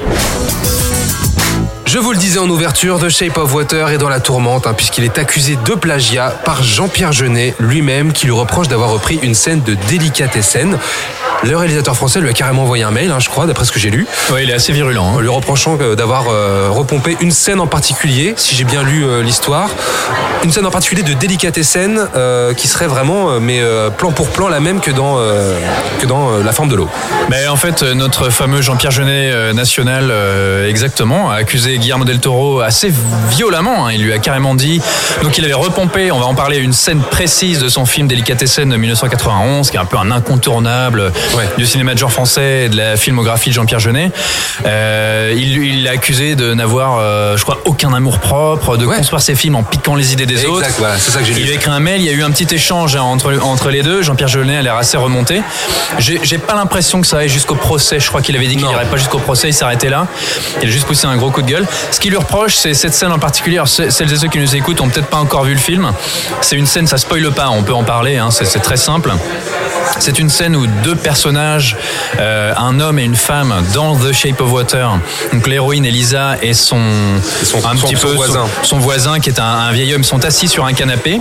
Je 1.86 1.98
vous 1.98 2.12
le 2.12 2.18
disais 2.18 2.38
en 2.38 2.48
ouverture, 2.48 3.00
The 3.00 3.10
Shape 3.10 3.38
of 3.38 3.52
Water 3.52 3.90
est 3.90 3.98
dans 3.98 4.10
la 4.10 4.20
tourmente, 4.20 4.68
hein, 4.68 4.76
puisqu'il 4.78 5.04
est 5.04 5.18
accusé 5.18 5.58
de 5.66 5.74
plagiat 5.74 6.30
par 6.46 6.62
Jean-Pierre 6.62 7.12
Jeunet 7.12 7.56
lui-même, 7.60 8.14
qui 8.14 8.28
lui 8.28 8.32
reproche 8.32 8.68
d'avoir 8.68 8.92
repris 8.92 9.20
une 9.24 9.34
scène 9.34 9.64
de 9.64 9.74
délicatessen. 9.90 10.78
Le 11.44 11.56
réalisateur 11.56 11.96
français 11.96 12.20
lui 12.20 12.30
a 12.30 12.34
carrément 12.34 12.64
envoyé 12.64 12.84
un 12.84 12.92
mail, 12.92 13.12
hein, 13.12 13.20
je 13.20 13.30
crois, 13.30 13.46
d'après 13.46 13.64
ce 13.64 13.72
que 13.72 13.80
j'ai 13.80 13.90
lu, 13.90 14.06
Ouais, 14.32 14.44
il 14.44 14.50
est 14.50 14.54
assez 14.54 14.74
virulent. 14.74 15.06
hein. 15.08 15.16
en 15.16 15.20
lui 15.20 15.30
reprochant 15.30 15.78
d'avoir 15.78 16.26
euh, 16.30 16.68
repompé 16.70 17.16
une 17.22 17.32
scène 17.32 17.60
en 17.62 17.68
particulier, 17.68 18.34
si 18.36 18.56
j'ai 18.56 18.66
bien 18.66 18.84
lu 18.84 19.06
euh, 19.06 19.24
l'histoire, 19.24 19.70
une 20.44 20.52
scène 20.52 20.66
en 20.66 20.72
particulier 20.72 21.02
de 21.04 21.14
délicatessen 21.14 22.00
euh, 22.16 22.54
qui 22.54 22.68
serait 22.68 22.88
vraiment, 22.88 23.30
euh, 23.32 23.40
mais 23.40 23.60
euh, 23.62 23.90
plan 23.90 24.12
pour 24.12 24.28
plan, 24.30 24.50
la 24.50 24.60
même 24.60 24.82
que 24.82 24.92
dans, 24.92 25.16
euh, 25.18 25.58
que 26.02 26.06
dans 26.06 26.40
La 26.44 26.52
forme 26.52 26.68
de 26.70 26.76
l'eau. 26.76 26.90
Mais 27.30 27.48
en 27.48 27.56
fait, 27.56 27.84
notre 27.84 28.30
fameux 28.30 28.62
Jean-Pierre 28.62 28.92
Jeunet 28.92 29.54
national, 29.54 30.10
euh, 30.12 30.68
exactement, 30.70 31.32
a 31.32 31.36
accusé 31.36 31.78
Guillermo 31.78 32.04
del 32.04 32.20
Toro 32.20 32.60
assez 32.60 32.92
violemment. 33.30 33.88
hein. 33.88 33.92
Il 33.94 34.04
lui 34.04 34.12
a 34.14 34.18
carrément 34.20 34.56
dit, 34.56 34.82
donc 35.24 35.38
il 35.38 35.46
avait 35.46 35.54
repompé, 35.54 36.12
on 36.12 36.20
va 36.20 36.26
en 36.26 36.36
parler, 36.36 36.58
une 36.58 36.74
scène 36.74 37.00
précise 37.02 37.60
de 37.60 37.70
son 37.70 37.86
film 37.86 38.08
Délicatessen 38.08 38.70
de 38.70 38.76
1991, 38.76 39.70
qui 39.72 39.78
est 39.78 39.80
un 39.80 39.86
peu 39.86 39.98
un 39.98 40.12
incontournable 40.12 41.12
Ouais. 41.38 41.48
du 41.58 41.66
cinéma 41.66 41.94
de 41.94 42.00
genre 42.00 42.12
français 42.12 42.66
et 42.66 42.70
de 42.70 42.76
la 42.78 42.98
filmographie 42.98 43.50
de 43.50 43.54
Jean-Pierre 43.56 43.80
Jeunet. 43.80 44.12
Euh, 44.66 45.34
il 45.38 45.84
l'a 45.84 45.92
accusé 45.92 46.36
de 46.36 46.54
n'avoir, 46.54 46.98
euh, 47.00 47.38
je 47.38 47.44
crois, 47.44 47.60
aucun 47.66 47.94
amour 47.94 48.20
propre, 48.20 48.78
de 48.78 48.86
Ouais. 48.86 48.98
construire 48.98 49.22
ses 49.22 49.36
films 49.36 49.56
en 49.56 49.64
piquant 49.64 49.96
les 49.96 50.12
idées 50.14 50.26
des 50.26 50.46
autres. 50.46 50.68
Voilà, 50.80 50.98
c'est 50.98 51.12
ça 51.12 51.20
que 51.20 51.26
j'ai 51.26 51.34
Il 51.34 51.44
lui 51.44 51.52
a 51.52 51.54
écrit 51.56 51.70
un 51.70 51.80
mail, 51.80 52.02
il 52.02 52.06
y 52.06 52.10
a 52.10 52.14
eu 52.14 52.24
un 52.24 52.32
petit 52.32 52.48
échange 52.54 52.96
hein, 52.96 53.02
entre, 53.04 53.38
entre 53.44 53.70
les 53.70 53.84
deux. 53.84 54.02
Jean-Pierre 54.02 54.28
Jeunet 54.28 54.58
a 54.58 54.62
l'air 54.62 54.76
assez 54.76 54.98
remonté. 54.98 55.42
J'ai 56.00 56.38
pas 56.40 56.56
l'impression 56.56 57.00
que 57.02 57.08
ça 57.08 57.20
aille 57.20 57.30
jusqu'au 57.30 57.56
procès. 57.56 58.00
Je 58.00 58.08
crois 58.08 58.22
qu'il 58.22 58.36
avait 58.36 58.48
dit 58.48 58.56
qu'il 58.58 58.66
n'irait 58.66 58.86
pas 58.86 58.98
jusqu'au 58.98 59.20
procès, 59.20 59.50
il 59.50 59.54
s'arrêtait 59.54 59.90
là. 59.90 60.08
Il 60.62 60.68
a 60.68 60.72
juste 60.72 60.86
poussé 60.88 61.06
un 61.08 61.16
gros 61.18 61.30
coup 61.32 61.42
de 61.42 61.48
gueule. 61.52 61.66
Ce 61.92 62.00
qui 62.00 62.10
lui 62.10 62.18
reproche, 62.18 62.56
c'est 62.56 62.74
cette 62.74 62.94
scène 62.94 63.12
en 63.12 63.20
particulier. 63.20 63.62
Celles 63.66 64.12
et 64.12 64.18
ceux 64.18 64.28
qui 64.30 64.40
nous 64.40 64.56
écoutent 64.56 64.82
ont 64.82 64.90
peut-être 64.90 65.08
pas 65.08 65.18
encore 65.18 65.44
vu 65.44 65.54
le 65.54 65.60
film. 65.60 65.92
C'est 66.42 66.56
une 66.56 66.66
scène, 66.66 66.88
ça 66.88 66.98
spoile 66.98 67.32
pas, 67.32 67.50
on 67.50 67.64
peut 67.64 67.74
en 67.74 67.84
parler, 67.84 68.18
hein, 68.18 68.30
c'est 68.32 68.60
très 68.62 68.78
simple. 68.78 69.12
C'est 70.00 70.20
une 70.20 70.30
scène 70.30 70.56
où 70.56 70.68
deux 70.68 70.96
personnages, 70.96 71.76
euh, 72.20 72.54
un 72.58 72.80
homme 72.80 73.00
et 73.00 73.04
une 73.04 73.16
femme, 73.16 73.54
dans 73.74 73.96
The 73.96 74.14
Shape 74.14 74.40
of 74.42 74.52
Water. 74.52 74.92
Donc 75.34 75.48
l'héroïne 75.48 75.86
Elisa 75.86 76.36
et 76.42 76.54
son, 76.54 76.80
son- 77.44 77.58
un 77.66 77.76
son- 77.76 77.88
petit 77.88 77.96
son 77.96 78.08
peu 78.08 78.14
voisin. 78.14 78.46
son, 78.64 78.78
voisin 78.80 79.20
qui 79.20 79.30
est 79.30 79.40
un, 79.40 79.44
un 79.44 79.72
vieil 79.72 79.94
homme 79.94 80.04
sont 80.04 80.24
assis 80.26 80.48
sur 80.48 80.66
un 80.66 80.74
canapé. 80.74 81.20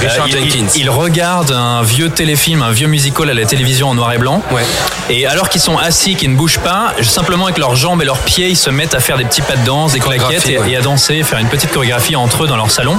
Richard 0.00 0.28
il, 0.28 0.32
Jenkins. 0.32 0.66
il- 0.74 0.80
il 0.82 0.90
regarde 0.90 1.50
un 1.52 1.82
vieux 1.82 2.08
téléfilm, 2.10 2.62
un 2.62 2.70
vieux 2.70 2.86
musical 2.86 3.28
à 3.30 3.34
la 3.34 3.44
télévision 3.44 3.88
en 3.90 3.94
noir 3.94 4.12
et 4.12 4.18
blanc. 4.18 4.42
Ouais. 4.52 4.62
Et 5.10 5.26
alors 5.26 5.48
qu'ils 5.48 5.60
sont 5.60 5.76
assis, 5.76 6.14
qu'ils 6.14 6.30
ne 6.30 6.36
bougent 6.36 6.60
pas, 6.60 6.94
simplement 7.02 7.44
avec 7.44 7.58
leurs 7.58 7.76
jambes 7.76 8.00
et 8.00 8.04
leurs 8.04 8.18
pieds, 8.20 8.48
ils 8.48 8.56
se 8.56 8.70
mettent 8.70 8.94
à 8.94 9.00
faire 9.00 9.18
des 9.18 9.24
petits 9.24 9.42
pas 9.42 9.56
de 9.56 9.64
danse, 9.64 9.92
des 9.92 9.98
claquettes 10.00 10.20
Chorégraphie, 10.22 10.52
et, 10.52 10.58
ouais. 10.58 10.70
et 10.70 10.76
à 10.76 10.80
danser, 10.80 11.22
faire 11.22 11.38
une 11.38 11.48
petite 11.48 11.72
chorégraphie 11.72 12.16
entre 12.16 12.44
eux 12.44 12.46
dans 12.46 12.56
leur 12.56 12.70
salon. 12.70 12.96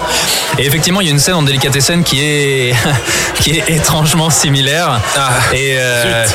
Et 0.60 0.65
effectivement, 0.65 1.01
il 1.01 1.08
y 1.08 1.10
a 1.10 1.13
une 1.13 1.19
scène 1.19 1.36
en 1.36 1.41
délicatessen 1.43 2.04
qui 2.04 2.19
est 2.21 2.75
qui 3.39 3.51
est 3.58 3.69
étrangement 3.69 4.30
similaire. 4.30 4.99
Ah, 5.18 5.30
et 5.54 5.76
euh, 5.80 6.26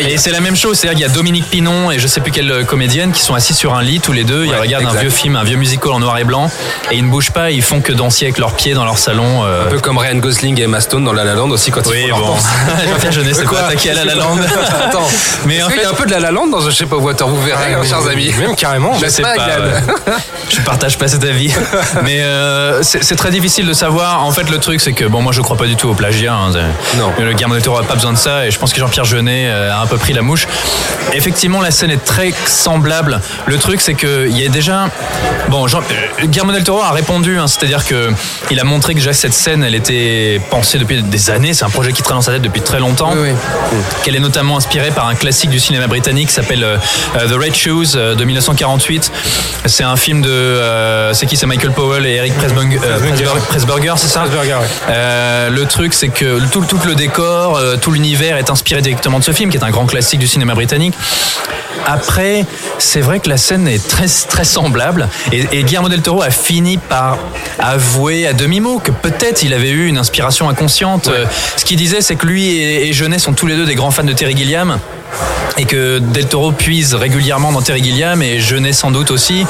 et 0.00 0.16
c'est 0.18 0.30
la 0.30 0.40
même 0.40 0.56
chose, 0.56 0.78
c'est-à-dire 0.78 0.96
qu'il 0.98 1.06
y 1.06 1.10
a 1.10 1.14
Dominique 1.14 1.50
Pinon 1.50 1.90
et 1.90 1.98
je 1.98 2.06
sais 2.06 2.20
plus 2.20 2.32
quelle 2.32 2.50
euh, 2.50 2.64
comédienne 2.64 3.12
qui 3.12 3.20
sont 3.22 3.34
assis 3.34 3.52
sur 3.54 3.74
un 3.74 3.82
lit 3.82 4.00
tous 4.00 4.12
les 4.12 4.24
deux. 4.24 4.44
Ils 4.46 4.54
regardent 4.54 4.86
un 4.86 4.98
vieux 5.00 5.10
film, 5.10 5.36
un 5.36 5.44
vieux 5.44 5.56
musical 5.56 5.92
en 5.92 6.00
noir 6.00 6.16
et 6.18 6.24
blanc, 6.24 6.50
et 6.90 6.96
ils 6.96 7.04
ne 7.04 7.10
bougent 7.10 7.32
pas, 7.32 7.50
ils 7.50 7.62
font 7.62 7.80
que 7.80 7.92
danser 7.92 8.24
avec 8.26 8.38
leurs 8.38 8.52
pieds 8.54 8.72
dans 8.74 8.84
leur 8.84 8.98
salon. 8.98 9.44
euh, 9.44 9.66
Un 9.66 9.70
peu 9.70 9.78
comme 9.80 9.98
Ryan 9.98 10.16
Gosling 10.16 10.58
et 10.60 10.64
Emma 10.64 10.80
Stone 10.80 11.04
dans 11.04 11.12
La 11.12 11.24
La 11.24 11.34
Land 11.34 11.50
aussi 11.50 11.70
quand 11.70 11.82
Oui, 11.86 11.96
ils 12.04 12.10
font 12.10 12.18
leur 12.18 12.18
bon. 12.18 12.26
danse. 12.34 12.44
Jean-Pierre 12.88 13.12
Jeunet 13.12 13.34
s'est 13.34 13.44
Quoi 13.44 13.58
pas 13.60 13.66
attaqué 13.66 13.90
à 13.90 13.94
la 13.94 14.04
La 14.04 14.14
Land. 14.14 14.36
Attends, 14.88 15.08
Mais 15.46 15.62
en 15.62 15.66
Est-ce 15.68 15.74
qu'il 15.74 15.82
y 15.82 15.84
a 15.84 15.88
fait- 15.88 15.94
un 15.94 15.96
peu 15.96 16.06
de 16.06 16.10
La 16.12 16.20
La 16.20 16.30
Land 16.30 16.46
dans 16.48 16.60
The 16.66 16.70
Shape 16.70 16.92
of 16.92 17.02
Water, 17.02 17.28
vous 17.28 17.42
verrez, 17.42 17.74
hein, 17.74 17.80
chers 17.86 18.06
amis. 18.06 18.32
Même 18.38 18.54
carrément. 18.56 18.94
Je 18.98 19.02
N'est-ce 19.04 19.16
sais 19.16 19.22
pas, 19.22 19.34
pas. 19.34 19.46
Ouais. 19.46 20.14
Je 20.50 20.60
partage 20.60 20.96
pas 20.98 21.08
cet 21.08 21.24
avis. 21.24 21.52
Mais 22.04 22.20
euh, 22.22 22.82
c'est 22.82 23.16
très 23.16 23.30
difficile 23.30 23.66
de 23.66 23.72
savoir. 23.72 24.24
En 24.24 24.30
fait, 24.32 24.48
le 24.50 24.58
truc, 24.58 24.80
c'est 24.80 24.92
que 24.92 25.04
bon, 25.04 25.20
moi, 25.22 25.32
je 25.32 25.40
crois 25.42 25.56
pas 25.56 25.66
du 25.66 25.76
tout 25.76 25.88
au 25.88 25.94
plagiat. 25.94 26.34
hein. 26.34 26.50
Non. 26.96 27.12
Le 27.18 27.34
del 27.34 27.62
Toro 27.62 27.78
a 27.78 27.82
pas 27.84 27.94
besoin 27.94 28.09
de 28.12 28.18
ça, 28.18 28.46
et 28.46 28.50
je 28.50 28.58
pense 28.58 28.72
que 28.72 28.80
Jean-Pierre 28.80 29.04
Jeunet 29.04 29.46
euh, 29.48 29.72
a 29.72 29.80
un 29.80 29.86
peu 29.86 29.96
pris 29.96 30.12
la 30.12 30.22
mouche. 30.22 30.46
Effectivement, 31.12 31.60
la 31.60 31.70
scène 31.70 31.90
est 31.90 32.04
très 32.04 32.32
semblable. 32.46 33.20
Le 33.46 33.58
truc, 33.58 33.80
c'est 33.80 33.94
que 33.94 34.26
il 34.28 34.38
y 34.38 34.46
a 34.46 34.48
déjà. 34.48 34.88
Bon, 35.48 35.66
Jean... 35.66 35.80
euh, 35.80 36.26
Guillermo 36.26 36.52
del 36.52 36.64
Toro 36.64 36.82
a 36.82 36.90
répondu, 36.92 37.38
hein, 37.38 37.46
c'est-à-dire 37.46 37.84
que 37.84 38.10
il 38.50 38.60
a 38.60 38.64
montré 38.64 38.94
que 38.94 38.98
déjà 38.98 39.12
cette 39.12 39.32
scène, 39.34 39.64
elle 39.64 39.74
était 39.74 40.40
pensée 40.50 40.78
depuis 40.78 41.02
des 41.02 41.30
années. 41.30 41.54
C'est 41.54 41.64
un 41.64 41.70
projet 41.70 41.92
qui 41.92 42.02
traîne 42.02 42.16
dans 42.18 42.22
sa 42.22 42.32
tête 42.32 42.42
depuis 42.42 42.60
très 42.60 42.78
longtemps 42.78 43.12
Oui, 43.16 43.30
oui. 43.30 43.78
qu'elle 44.04 44.16
est 44.16 44.20
notamment 44.20 44.56
inspirée 44.56 44.90
par 44.90 45.06
un 45.08 45.14
classique 45.14 45.50
du 45.50 45.58
cinéma 45.60 45.86
britannique 45.86 46.28
qui 46.28 46.34
s'appelle 46.34 46.62
euh, 46.64 46.76
The 47.28 47.32
Red 47.42 47.54
Shoes 47.54 47.96
euh, 47.96 48.14
de 48.14 48.24
1948. 48.24 49.10
C'est 49.66 49.84
un 49.84 49.96
film 49.96 50.22
de. 50.22 50.28
euh, 50.30 51.12
c'est 51.14 51.26
qui? 51.26 51.36
C'est 51.36 51.46
Michael 51.46 51.72
Powell 51.72 52.06
et 52.06 52.14
Eric 52.16 52.34
Pressburger, 52.34 52.78
Pressburger, 53.48 53.94
c'est 53.96 54.08
ça? 54.08 54.20
Pressburger, 54.20 54.58
ouais. 54.60 55.50
Le 55.50 55.64
truc, 55.66 55.92
c'est 55.94 56.08
que 56.08 56.40
tout, 56.52 56.64
tout 56.68 56.78
le 56.86 56.94
décor, 56.94 57.60
tout 57.80 57.90
l'univers 58.00 58.38
est 58.38 58.48
inspiré 58.50 58.80
directement 58.80 59.18
de 59.18 59.24
ce 59.24 59.32
film, 59.32 59.50
qui 59.50 59.58
est 59.58 59.62
un 59.62 59.70
grand 59.70 59.84
classique 59.86 60.20
du 60.20 60.26
cinéma 60.26 60.54
britannique. 60.54 60.94
Après, 61.86 62.44
c'est 62.78 63.00
vrai 63.00 63.20
que 63.20 63.28
la 63.28 63.36
scène 63.36 63.66
est 63.68 63.86
très, 63.86 64.06
très 64.06 64.44
semblable 64.44 65.08
et, 65.32 65.44
et 65.52 65.64
Guillermo 65.64 65.88
del 65.88 66.02
Toro 66.02 66.22
a 66.22 66.30
fini 66.30 66.76
par 66.78 67.18
avouer 67.58 68.26
à 68.26 68.32
demi-mot 68.32 68.78
que 68.78 68.90
peut-être 68.90 69.42
il 69.42 69.52
avait 69.52 69.70
eu 69.70 69.86
une 69.86 69.98
inspiration 69.98 70.48
inconsciente. 70.48 71.08
Euh, 71.08 71.24
Ce 71.56 71.64
qu'il 71.64 71.76
disait, 71.76 72.00
c'est 72.00 72.16
que 72.16 72.26
lui 72.26 72.46
et, 72.48 72.88
et 72.88 72.92
Jeunet 72.92 73.18
sont 73.18 73.32
tous 73.32 73.46
les 73.46 73.56
deux 73.56 73.66
des 73.66 73.74
grands 73.74 73.90
fans 73.90 74.04
de 74.04 74.12
Terry 74.12 74.36
Gilliam. 74.36 74.78
Et 75.58 75.64
que 75.64 75.98
Del 75.98 76.26
Toro 76.26 76.52
puise 76.52 76.94
régulièrement 76.94 77.52
dans 77.52 77.60
Terry 77.62 77.82
Gilliam 77.82 78.22
et 78.22 78.40
Jeunet 78.40 78.72
sans 78.72 78.90
doute 78.90 79.10
aussi. 79.10 79.44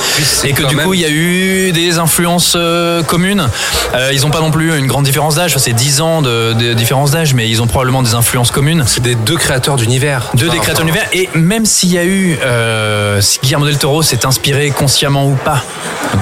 Et 0.44 0.52
que 0.52 0.62
du 0.64 0.74
même- 0.74 0.86
coup, 0.86 0.94
il 0.94 1.00
y 1.00 1.04
a 1.04 1.10
eu 1.10 1.72
des 1.72 1.98
influences 1.98 2.54
euh, 2.56 3.02
communes. 3.02 3.48
Euh, 3.94 4.10
ils 4.12 4.22
n'ont 4.22 4.30
pas 4.30 4.40
non 4.40 4.50
plus 4.50 4.76
une 4.76 4.86
grande 4.86 5.04
différence 5.04 5.34
d'âge. 5.36 5.56
C'est 5.58 5.72
10 5.72 6.00
ans 6.00 6.22
de, 6.22 6.52
de 6.54 6.72
différence 6.74 7.10
d'âge, 7.12 7.34
mais 7.34 7.48
ils 7.48 7.62
ont 7.62 7.66
probablement 7.66 8.02
des 8.02 8.14
influences 8.14 8.50
communes. 8.50 8.84
C'est 8.86 9.02
des 9.02 9.14
deux 9.14 9.36
créateurs 9.36 9.76
d'univers. 9.76 10.30
Deux 10.34 10.46
Enfin, 10.46 10.54
des 10.54 10.60
créateurs 10.60 10.84
enfin, 10.84 10.92
d'univers. 10.92 11.08
Et 11.12 11.28
même 11.38 11.64
s'il 11.66 11.92
y 11.92 11.98
a 11.98 12.04
eu, 12.04 12.38
euh, 12.42 13.20
si 13.20 13.38
Guillermo 13.42 13.66
del 13.66 13.78
Toro 13.78 14.02
s'est 14.02 14.24
inspiré 14.26 14.70
consciemment 14.70 15.26
ou 15.28 15.34
pas 15.34 15.62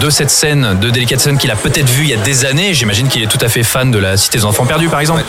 de 0.01 0.11
cette 0.11 0.31
scène 0.31 0.79
de 0.81 0.90
Delicatessen 0.90 1.38
qu'il 1.38 1.51
a 1.51 1.57
peut-être 1.57 1.88
vue 1.88 2.03
il 2.05 2.11
y 2.11 2.14
a 2.14 2.16
des 2.18 2.44
années, 2.44 2.74
j'imagine 2.74 3.09
qu'il 3.09 3.22
est 3.22 3.27
tout 3.27 3.38
à 3.40 3.48
fait 3.48 3.62
fan 3.62 3.90
de 3.90 3.98
la 3.98 4.16
Cité 4.16 4.38
des 4.38 4.44
Enfants 4.44 4.66
Perdus, 4.66 4.88
par 4.88 5.01
exemple. 5.01 5.24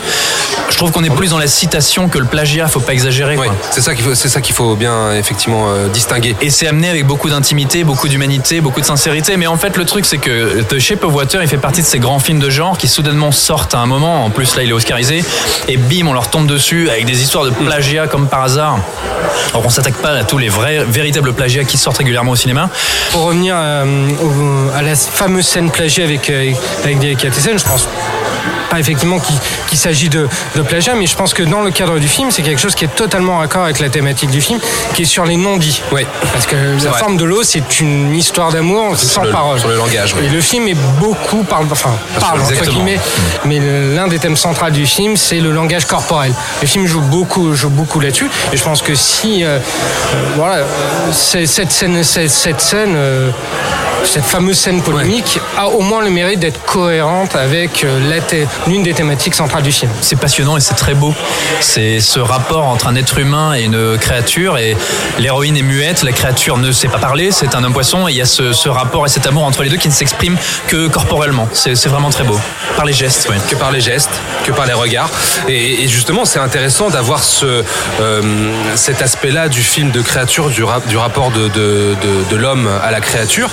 Je 0.68 0.76
trouve 0.76 0.90
qu'on 0.92 1.04
est 1.04 1.10
plus 1.10 1.30
dans 1.30 1.38
la 1.38 1.46
citation 1.46 2.08
que 2.08 2.18
le 2.18 2.24
plagiat. 2.26 2.68
Faut 2.68 2.80
pas 2.80 2.92
exagérer. 2.92 3.36
Ouais, 3.36 3.48
c'est 3.70 3.80
ça 3.80 3.94
faut, 3.94 3.99
c'est 4.14 4.28
ça 4.28 4.40
qu'il 4.40 4.54
faut 4.54 4.74
bien 4.76 5.12
effectivement 5.14 5.70
euh, 5.70 5.88
distinguer. 5.88 6.34
Et 6.40 6.50
c'est 6.50 6.66
amené 6.66 6.88
avec 6.90 7.06
beaucoup 7.06 7.28
d'intimité, 7.30 7.84
beaucoup 7.84 8.08
d'humanité, 8.08 8.60
beaucoup 8.60 8.80
de 8.80 8.86
sincérité. 8.86 9.36
Mais 9.36 9.46
en 9.46 9.56
fait, 9.56 9.76
le 9.76 9.84
truc, 9.84 10.04
c'est 10.06 10.18
que 10.18 10.62
The 10.62 10.78
Shape 10.78 11.04
of 11.04 11.14
Water, 11.14 11.42
il 11.42 11.48
fait 11.48 11.56
partie 11.58 11.80
de 11.82 11.86
ces 11.86 11.98
grands 11.98 12.18
films 12.18 12.38
de 12.38 12.50
genre 12.50 12.76
qui 12.78 12.88
soudainement 12.88 13.32
sortent 13.32 13.74
à 13.74 13.78
un 13.78 13.86
moment. 13.86 14.24
En 14.24 14.30
plus, 14.30 14.56
là, 14.56 14.62
il 14.62 14.70
est 14.70 14.72
oscarisé. 14.72 15.24
Et 15.68 15.76
bim, 15.76 16.06
on 16.06 16.12
leur 16.12 16.28
tombe 16.30 16.46
dessus 16.46 16.88
avec 16.90 17.04
des 17.06 17.22
histoires 17.22 17.44
de 17.44 17.50
plagiat 17.50 18.06
comme 18.06 18.26
par 18.28 18.42
hasard. 18.42 18.78
Alors, 19.52 19.64
on 19.66 19.70
s'attaque 19.70 19.96
pas 19.96 20.10
à 20.10 20.24
tous 20.24 20.38
les 20.38 20.48
vrais, 20.48 20.84
véritables 20.84 21.32
plagiats 21.32 21.64
qui 21.64 21.78
sortent 21.78 21.98
régulièrement 21.98 22.32
au 22.32 22.36
cinéma. 22.36 22.68
Pour 23.12 23.22
revenir 23.22 23.54
euh, 23.56 23.84
au- 24.22 24.76
à 24.76 24.82
la 24.82 24.94
fameuse 24.94 25.46
scène 25.46 25.70
plagiée 25.70 26.04
avec, 26.04 26.30
euh, 26.30 26.52
avec 26.84 26.98
Delicatessen, 26.98 27.58
je 27.58 27.64
pense 27.64 27.88
pas 28.70 28.78
effectivement 28.80 29.18
qu'il 29.68 29.78
s'agit 29.78 30.08
de, 30.08 30.28
de 30.56 30.62
plagiat, 30.62 30.94
mais 30.94 31.06
je 31.06 31.16
pense 31.16 31.34
que 31.34 31.42
dans 31.42 31.60
le 31.62 31.70
cadre 31.70 31.98
du 31.98 32.08
film, 32.08 32.30
c'est 32.30 32.42
quelque 32.42 32.60
chose 32.60 32.74
qui 32.74 32.84
est 32.84 32.94
totalement 32.94 33.36
en 33.38 33.40
accord 33.40 33.64
avec 33.64 33.80
la 33.80 33.88
thématique 33.90 34.30
du 34.30 34.40
film, 34.40 34.58
qui 34.94 35.02
est 35.02 35.06
sur 35.06 35.24
les 35.24 35.36
non-dits. 35.36 35.82
Ouais. 35.92 36.06
Parce 36.32 36.46
que 36.46 36.56
la 36.56 36.90
vrai. 36.90 36.98
forme 36.98 37.16
de 37.16 37.24
l'eau, 37.24 37.42
c'est 37.42 37.80
une 37.80 38.14
histoire 38.14 38.52
d'amour 38.52 38.96
sans 38.96 39.24
le- 39.24 39.30
parole. 39.30 39.58
sur 39.58 39.68
le 39.68 39.76
langage, 39.76 40.14
ouais. 40.14 40.24
Et 40.26 40.28
le 40.28 40.40
film 40.40 40.68
est 40.68 40.76
beaucoup 41.00 41.42
parle, 41.42 41.66
enfin 41.70 41.90
parle 42.20 42.40
entre 42.40 42.64
guillemets, 42.70 43.00
mais 43.44 43.58
le- 43.58 43.94
l'un 43.94 44.06
des 44.08 44.18
thèmes 44.18 44.36
centraux 44.36 44.70
du 44.70 44.86
film, 44.86 45.16
c'est 45.16 45.40
le 45.40 45.50
langage 45.52 45.84
corporel. 45.86 46.32
Le 46.62 46.66
film 46.68 46.86
joue 46.86 47.00
beaucoup, 47.00 47.54
joue 47.54 47.70
beaucoup 47.70 47.98
là-dessus, 48.00 48.30
et 48.52 48.56
je 48.56 48.62
pense 48.62 48.82
que 48.82 48.94
si, 48.94 49.42
euh, 49.44 49.58
euh, 49.58 49.60
voilà, 50.36 50.56
euh, 50.56 50.66
cette 51.12 51.72
scène, 51.72 52.02
cette 52.04 52.60
scène. 52.60 52.94
euh, 52.94 53.30
cette 54.04 54.24
fameuse 54.24 54.58
scène 54.58 54.82
polémique 54.82 55.38
a 55.56 55.68
au 55.68 55.80
moins 55.80 56.02
le 56.02 56.10
mérite 56.10 56.40
d'être 56.40 56.64
cohérente 56.64 57.36
avec 57.36 57.84
euh, 57.84 57.98
l'une 58.66 58.82
des 58.82 58.94
thématiques 58.94 59.34
centrales 59.34 59.62
du 59.62 59.72
film. 59.72 59.90
C'est 60.00 60.16
passionnant 60.18 60.56
et 60.56 60.60
c'est 60.60 60.74
très 60.74 60.94
beau. 60.94 61.14
C'est 61.60 62.00
ce 62.00 62.18
rapport 62.20 62.64
entre 62.66 62.86
un 62.88 62.96
être 62.96 63.18
humain 63.18 63.54
et 63.54 63.62
une 63.62 63.96
créature. 63.98 64.58
Et 64.58 64.76
l'héroïne 65.18 65.56
est 65.56 65.62
muette, 65.62 66.02
la 66.02 66.12
créature 66.12 66.56
ne 66.58 66.72
sait 66.72 66.88
pas 66.88 66.98
parler, 66.98 67.30
c'est 67.30 67.54
un 67.54 67.62
homme 67.64 67.72
poisson. 67.72 68.08
Et 68.08 68.12
il 68.12 68.16
y 68.16 68.22
a 68.22 68.26
ce, 68.26 68.52
ce 68.52 68.68
rapport 68.68 69.06
et 69.06 69.08
cet 69.08 69.26
amour 69.26 69.44
entre 69.44 69.62
les 69.62 69.68
deux 69.70 69.76
qui 69.76 69.88
ne 69.88 69.92
s'exprime 69.92 70.36
que 70.66 70.88
corporellement. 70.88 71.48
C'est 71.52 71.74
c'est 71.74 71.88
vraiment 71.88 72.10
très 72.10 72.24
beau. 72.24 72.38
Par 72.76 72.84
les 72.84 72.92
gestes, 72.92 73.26
oui. 73.30 73.36
que 73.48 73.56
par 73.56 73.70
les 73.70 73.80
gestes, 73.80 74.10
que 74.44 74.52
par 74.52 74.66
les 74.66 74.72
regards. 74.72 75.10
Et, 75.48 75.84
et 75.84 75.88
justement, 75.88 76.24
c'est 76.24 76.38
intéressant 76.40 76.90
d'avoir 76.90 77.22
ce, 77.22 77.62
euh, 78.00 78.22
cet 78.76 79.02
aspect-là 79.02 79.48
du 79.48 79.62
film 79.62 79.90
de 79.90 80.00
créature, 80.02 80.48
du, 80.50 80.64
rap- 80.64 80.86
du 80.88 80.96
rapport 80.96 81.30
de, 81.30 81.48
de, 81.48 81.94
de- 82.02 82.24
de 82.30 82.36
l'homme 82.36 82.68
à 82.82 82.90
la 82.90 83.00
créature, 83.00 83.50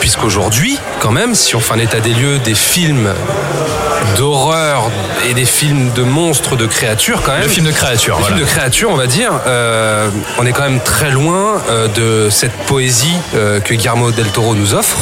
puisqu'aujourd'hui, 0.00 0.78
quand 1.00 1.10
même, 1.12 1.34
si 1.34 1.54
on 1.56 1.60
fait 1.60 1.74
un 1.74 1.78
état 1.78 2.00
des 2.00 2.12
lieux 2.14 2.38
des 2.38 2.54
films 2.54 3.12
d'horreur 4.16 4.90
et 5.28 5.34
des 5.34 5.44
films 5.46 5.90
de 5.94 6.02
monstres, 6.02 6.56
de 6.56 6.66
créatures, 6.66 7.22
quand 7.22 7.32
même. 7.32 7.42
Le 7.42 7.48
film 7.48 7.66
de 7.66 7.72
créature, 7.72 8.16
Le 8.16 8.20
voilà. 8.20 8.36
film 8.36 8.46
de 8.46 8.50
créature, 8.50 8.90
on 8.90 8.96
va 8.96 9.06
dire, 9.06 9.30
euh, 9.46 10.08
on 10.38 10.46
est 10.46 10.52
quand 10.52 10.62
même 10.62 10.80
très 10.80 11.10
loin 11.10 11.60
euh, 11.70 11.88
de 11.88 12.28
cette 12.30 12.52
poésie 12.66 13.16
euh, 13.34 13.60
que 13.60 13.74
Guillermo 13.74 14.10
del 14.10 14.26
Toro 14.28 14.54
nous 14.54 14.74
offre. 14.74 14.98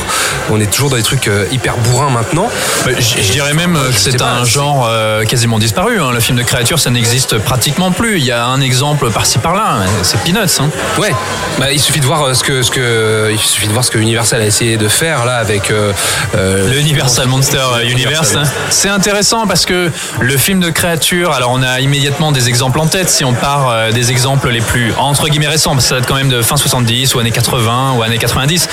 On 0.51 0.61
est 0.61 0.71
toujours 0.71 0.91
dans 0.91 0.97
des 0.97 1.03
trucs 1.03 1.29
hyper 1.51 1.77
bourrins 1.79 2.11
maintenant. 2.11 2.49
Je 2.87 2.93
je 3.23 3.33
dirais 3.33 3.55
même 3.55 3.75
que 3.75 3.93
c'est 3.95 4.21
un 4.23 4.45
genre 4.45 4.89
quasiment 5.29 5.59
disparu. 5.59 6.01
hein. 6.01 6.11
Le 6.13 6.21
film 6.21 6.37
de 6.39 6.43
créature, 6.43 6.79
ça 6.79 6.91
n'existe 6.91 7.39
pratiquement 7.39 7.91
plus. 7.93 8.19
Il 8.19 8.25
y 8.25 8.33
a 8.33 8.47
un 8.47 8.61
exemple 8.61 9.11
par-ci 9.11 9.39
par-là. 9.39 9.79
C'est 10.03 10.21
Peanuts. 10.23 10.39
hein. 10.61 10.69
Ouais, 10.99 11.13
bah, 11.59 11.71
il 11.73 11.79
suffit 11.81 12.01
de 12.01 12.07
voir 12.07 12.35
ce 12.35 12.43
que 12.43 12.63
ce 12.63 12.71
que 12.71 13.29
il 13.31 13.39
suffit 13.39 13.69
de 13.69 13.73
voir 13.73 13.85
ce 13.85 13.91
que 13.91 13.99
Universal 13.99 14.41
a 14.43 14.47
essayé 14.47 14.72
de 14.77 14.89
faire 14.89 15.25
là 15.25 15.37
avec 15.37 15.71
euh, 15.71 15.93
euh, 16.35 16.69
Le 16.69 16.79
Universal 16.79 17.27
Monster 17.27 17.63
Universe. 17.85 18.35
hein. 18.37 18.43
C'est 18.71 18.89
intéressant 18.89 19.47
parce 19.47 19.67
que 19.67 19.91
le 20.21 20.37
film 20.37 20.61
de 20.61 20.71
créature, 20.71 21.33
alors 21.33 21.51
on 21.53 21.63
a 21.63 21.81
immédiatement 21.81 22.33
des 22.33 22.49
exemples 22.49 22.79
en 22.81 22.87
tête 22.87 23.09
si 23.09 23.25
on 23.25 23.33
part 23.35 23.69
euh, 23.69 23.91
des 23.93 24.11
exemples 24.11 24.49
les 24.51 24.61
plus 24.61 24.93
entre 24.99 25.29
guillemets 25.29 25.49
récents, 25.49 25.73
parce 25.73 25.85
que 25.85 25.89
ça 25.91 25.95
date 25.97 26.07
quand 26.07 26.15
même 26.15 26.29
de 26.29 26.43
fin 26.43 26.57
70 26.57 27.15
ou 27.15 27.19
années 27.21 27.31
80 27.31 27.95
ou 27.97 28.03
années 28.03 28.19
90. 28.19 28.69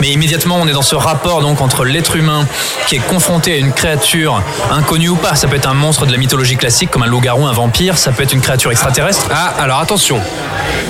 Mais 0.00 0.08
immédiatement 0.08 0.58
on 0.60 0.66
est 0.68 0.72
dans 0.72 0.82
ce 0.82 0.94
rapport 0.94 1.40
donc 1.40 1.60
entre 1.60 1.84
l'être 1.84 2.16
humain 2.16 2.46
qui 2.86 2.96
est 2.96 3.06
confronté 3.06 3.52
à 3.54 3.56
une 3.56 3.72
créature 3.72 4.42
inconnue 4.70 5.10
ou 5.10 5.16
pas. 5.16 5.34
Ça 5.34 5.48
peut 5.48 5.56
être 5.56 5.68
un 5.68 5.74
monstre 5.74 6.06
de 6.06 6.12
la 6.12 6.18
mythologie 6.18 6.56
classique 6.56 6.90
comme 6.90 7.02
un 7.02 7.06
loup-garou, 7.06 7.46
un 7.46 7.52
vampire, 7.52 7.98
ça 7.98 8.12
peut 8.12 8.22
être 8.22 8.32
une 8.32 8.40
créature 8.40 8.70
extraterrestre. 8.70 9.26
Ah, 9.30 9.54
alors 9.58 9.80
attention. 9.80 10.20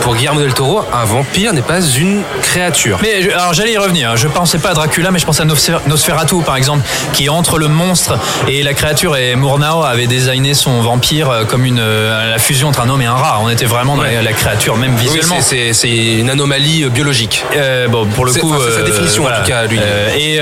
Pour 0.02 0.16
Guillermo 0.16 0.40
del 0.40 0.54
Toro, 0.54 0.82
un 0.92 1.04
vampire 1.04 1.52
n'est 1.52 1.60
pas 1.62 1.80
une 1.82 2.22
créature. 2.42 2.98
Mais 3.02 3.30
alors 3.32 3.52
j'allais 3.52 3.72
y 3.72 3.78
revenir. 3.78 4.16
Je 4.16 4.28
parle 4.28 4.39
pensais 4.40 4.58
pas 4.58 4.70
à 4.70 4.74
Dracula, 4.74 5.10
mais 5.10 5.18
je 5.18 5.26
pensais 5.26 5.42
à 5.42 5.44
Nosfer- 5.44 5.80
Nosferatu, 5.86 6.36
par 6.44 6.56
exemple, 6.56 6.82
qui 7.12 7.26
est 7.26 7.28
entre 7.28 7.58
le 7.58 7.68
monstre 7.68 8.18
et 8.48 8.62
la 8.62 8.72
créature. 8.72 9.14
Et 9.16 9.36
Murnau 9.36 9.82
avait 9.84 10.06
designé 10.06 10.54
son 10.54 10.80
vampire 10.80 11.28
euh, 11.28 11.44
comme 11.44 11.66
une 11.66 11.78
euh, 11.78 12.30
la 12.30 12.38
fusion 12.38 12.68
entre 12.68 12.80
un 12.80 12.88
homme 12.88 13.02
et 13.02 13.06
un 13.06 13.12
rat. 13.14 13.38
On 13.42 13.50
était 13.50 13.66
vraiment 13.66 13.96
dans 13.96 14.02
la, 14.02 14.22
la 14.22 14.32
créature, 14.32 14.76
même 14.78 14.94
visuellement. 14.96 15.36
c'est- 15.40 15.70
une 15.90 16.30
anomalie 16.30 16.84
euh, 16.84 16.88
biologique. 16.88 17.44
Euh, 17.54 17.86
bon, 17.88 18.06
pour 18.06 18.24
le 18.24 18.32
coup, 18.32 18.50
enfin, 18.54 18.64
c'est 18.70 18.76
sa 18.78 18.82
définition, 18.82 19.24
en 19.24 19.28
tout 19.28 19.46
cas, 19.46 19.66
lui. 19.66 19.78
Et, 20.16 20.36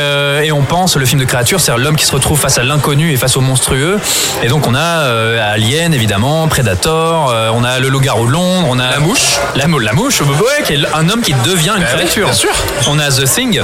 et 0.47 0.53
on 0.53 0.63
pense 0.63 0.97
le 0.97 1.05
film 1.05 1.21
de 1.21 1.27
créature, 1.27 1.61
c'est 1.61 1.77
l'homme 1.77 1.97
qui 1.97 2.05
se 2.05 2.13
retrouve 2.13 2.39
face 2.39 2.59
à 2.59 2.63
l'inconnu 2.63 3.13
et 3.13 3.17
face 3.17 3.37
au 3.37 3.41
monstrueux. 3.41 3.99
Et 4.45 4.49
donc 4.49 4.67
on 4.69 4.75
a 4.77 5.09
Alien 5.53 5.93
évidemment, 5.93 6.47
Predator, 6.49 7.35
on 7.55 7.65
a 7.65 7.79
le 7.81 7.89
loup-garou 7.89 8.27
de 8.27 8.33
Londres, 8.33 8.67
on 8.71 8.79
a 8.79 8.91
La 8.91 8.99
mouche. 9.01 9.39
la, 9.57 9.67
mou- 9.67 9.79
la 9.81 9.93
mouche, 9.93 10.21
ouais, 10.21 10.63
qui 10.65 10.75
est 10.75 10.79
un 10.95 11.09
homme 11.09 11.23
qui 11.23 11.33
devient 11.45 11.73
une 11.77 11.83
Bah 11.83 11.89
oui, 11.95 11.99
créature. 12.01 12.27
bien 12.27 12.35
sûr. 12.35 12.51
On 12.89 12.99
a 12.99 13.09
The 13.11 13.25
Thing, 13.25 13.61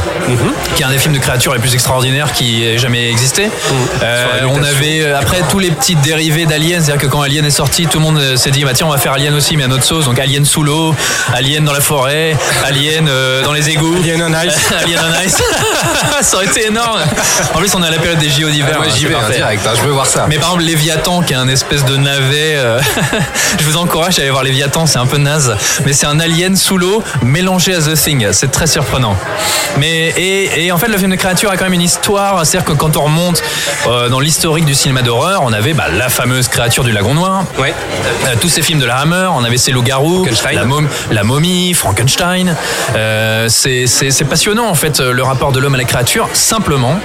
qui 0.75 0.83
est 0.83 0.87
un 0.87 0.91
des 0.91 0.99
films 0.99 1.15
de 1.15 1.19
créatures 1.19 1.55
les 1.55 1.61
plus 1.61 1.75
extraordinaires 1.75 2.33
qui 2.33 2.65
ait 2.65 2.79
jamais 2.79 3.11
existé. 3.11 3.49
Euh, 4.03 4.25
Sur 4.25 4.47
la 4.47 4.49
on 4.49 4.63
avait 4.63 5.03
euh, 5.03 5.19
après 5.19 5.43
tous 5.49 5.59
les 5.59 5.71
petits 5.71 5.97
dérivés 5.97 6.47
d'Alien, 6.47 6.83
c'est-à-dire 6.83 7.03
que 7.03 7.07
quand 7.07 7.23
Alien 7.23 7.45
est 7.45 7.51
sorti, 7.51 7.87
tout 7.87 7.99
le 7.99 8.05
monde 8.05 8.19
euh, 8.19 8.37
s'est 8.37 8.51
dit 8.51 8.65
bah 8.65 8.73
tiens 8.75 8.87
on 8.87 8.91
va 8.91 8.99
faire 8.99 9.13
Alien 9.13 9.35
aussi, 9.35 9.57
mais 9.57 9.65
à 9.65 9.69
notre 9.69 9.85
sauce. 9.85 10.07
Donc 10.07 10.19
Alien 10.19 10.45
sous 10.45 10.63
l'eau, 10.63 10.95
Alien 11.35 11.65
dans 11.65 11.73
la 11.73 11.81
forêt, 11.81 12.37
Alien 12.65 13.09
euh, 13.09 13.43
dans 13.43 13.53
les 13.53 13.71
égouts, 13.71 13.97
Alien 14.03 14.23
on 14.23 14.47
Ice. 14.47 14.73
Alien 14.83 15.01
on 15.05 15.27
Ice. 15.27 15.43
Ça 16.21 16.37
aurait 16.37 16.47
été 16.47 16.67
énorme. 16.67 17.01
En 17.55 17.59
plus 17.59 17.75
on 17.75 17.83
est 17.83 17.87
à 17.87 17.91
la 17.91 17.99
période 17.99 18.19
des 18.19 18.31
JO 18.31 18.49
d'hiver. 18.49 18.77
Moi, 18.77 18.87
hein, 18.87 18.93
j'y 18.95 19.03
c'est 19.03 19.09
vais 19.09 19.15
en 19.15 19.29
direct, 19.29 19.67
hein, 19.67 19.73
je 19.77 19.83
veux 19.83 19.93
voir 19.93 20.07
ça. 20.07 20.27
Mais 20.29 20.37
par 20.37 20.51
exemple, 20.51 20.65
Léviathan, 20.65 21.23
qui 21.23 21.33
est 21.33 21.37
un 21.37 21.49
espèce 21.49 21.85
de 21.85 21.97
navet, 21.97 22.57
euh, 22.57 22.81
je 23.59 23.65
vous 23.65 23.77
encourage 23.77 24.19
à 24.19 24.23
aller 24.23 24.31
voir 24.31 24.45
Léviathan, 24.45 24.87
c'est 24.87 24.99
un 24.99 25.07
peu 25.07 25.19
naze, 25.19 25.55
mais 25.85 25.93
c'est 25.93 26.07
un 26.07 26.19
alien 26.21 26.57
sous 26.57 26.79
l'eau 26.79 27.03
mélangé 27.23 27.75
à 27.75 27.81
The 27.81 27.95
Thing, 27.95 28.29
c'est 28.33 28.51
très 28.51 28.67
surprenant. 28.67 29.17
Mais, 29.79 30.14
et, 30.17 30.67
et 30.67 30.73
en 30.73 30.79
fait, 30.79 30.89
le 30.89 30.97
film 30.99 31.11
de 31.11 31.17
créature 31.17 31.51
a 31.51 31.57
quand 31.57 31.65
même 31.65 31.73
une 31.75 31.83
histoire, 31.83 32.45
c'est-à-dire 32.47 32.65
que 32.67 32.73
quand 32.77 32.97
on 32.97 33.03
remonte 33.05 33.43
euh, 33.87 34.09
dans 34.09 34.21
l'historique 34.21 34.65
du 34.65 34.75
cinéma 34.75 35.03
d'horreur, 35.03 35.43
on 35.45 35.53
avait 35.53 35.75
bah, 35.75 35.87
la 35.93 36.09
fameuse 36.09 36.49
créature 36.49 36.85
du 36.85 36.93
lagon 36.93 37.15
noir, 37.15 37.45
Ouais. 37.59 37.75
euh, 38.27 38.35
tous 38.41 38.49
ces 38.49 38.63
films 38.63 38.79
de 38.81 38.87
la 38.87 38.97
Hammer, 38.99 39.29
on 39.35 39.45
avait 39.45 39.57
ces 39.57 39.73
loups-garous, 39.73 40.27
la, 40.53 40.65
mom- 40.65 40.89
la 41.11 41.25
momie, 41.25 41.75
Frankenstein. 41.75 42.57
Euh, 42.97 43.49
c'est 43.49 44.25
passionnant 44.29 44.69
en 44.69 44.75
fait 44.75 45.01
le 45.01 45.23
rapport 45.23 45.53
de 45.53 45.61
l'homme 45.61 45.75
à 45.75 45.79
la 45.79 45.85
créature. 45.85 46.29
Simplement, 46.33 46.99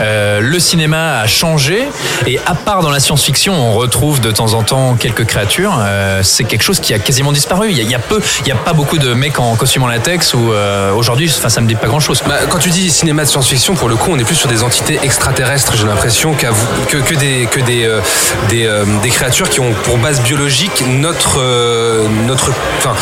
euh, 0.00 0.40
le 0.40 0.58
cinéma 0.60 1.18
a 1.20 1.26
changé 1.26 1.88
et 2.26 2.38
à 2.46 2.54
part 2.54 2.82
dans 2.82 2.90
la 2.90 3.00
science-fiction, 3.00 3.54
on 3.54 3.72
retrouve 3.74 4.20
de 4.20 4.30
temps 4.30 4.54
en 4.54 4.62
temps 4.62 4.94
quelques 4.94 5.24
créatures. 5.24 5.76
euh, 5.80 6.20
c'est 6.22 6.44
quelque 6.44 6.62
chose 6.62 6.80
qui 6.80 6.94
a 6.94 6.98
quasiment 6.98 7.32
disparu. 7.32 7.70
Il 7.70 7.76
y 7.76 7.80
a, 7.80 7.82
il 7.84 7.90
y 7.90 7.94
a 7.94 7.98
peu, 7.98 8.20
il 8.42 8.48
y 8.48 8.52
a 8.52 8.56
pas 8.56 8.72
beaucoup 8.72 8.98
de 8.98 9.12
mecs 9.14 9.38
en 9.40 9.54
costume 9.56 9.82
en 9.82 9.86
latex 9.88 10.34
ou 10.34 10.52
euh, 10.52 10.92
aujourd'hui, 10.92 11.32
enfin 11.36 11.48
ça 11.48 11.60
me 11.60 11.66
dit 11.66 11.74
pas 11.74 11.86
grand-chose. 11.88 12.17
Bah, 12.26 12.34
quand 12.48 12.58
tu 12.58 12.70
dis 12.70 12.90
cinéma 12.90 13.22
de 13.24 13.28
science-fiction, 13.28 13.74
pour 13.74 13.88
le 13.88 13.96
coup, 13.96 14.10
on 14.10 14.18
est 14.18 14.24
plus 14.24 14.34
sur 14.34 14.48
des 14.48 14.62
entités 14.62 14.98
extraterrestres. 15.02 15.74
J'ai 15.76 15.86
l'impression 15.86 16.34
que, 16.34 16.96
que 16.98 17.14
des 17.14 17.46
que 17.50 17.60
des 17.60 17.84
euh, 17.86 18.00
des, 18.48 18.66
euh, 18.66 18.84
des 19.02 19.10
créatures 19.10 19.48
qui 19.48 19.60
ont 19.60 19.72
pour 19.84 19.98
base 19.98 20.20
biologique 20.20 20.82
notre 20.86 21.38
euh, 21.40 22.06
notre 22.26 22.50
enfin 22.78 22.94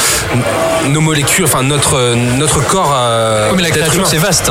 nos 0.88 1.00
molécules, 1.00 1.44
enfin 1.44 1.62
notre 1.62 1.96
euh, 1.96 2.14
notre 2.14 2.61
corps. 2.66 2.92
euh, 2.96 3.48
Oui, 3.50 3.57
mais 3.57 3.62
la 3.62 3.70
créature 3.70 4.07
c'est 4.07 4.18
vaste. 4.18 4.50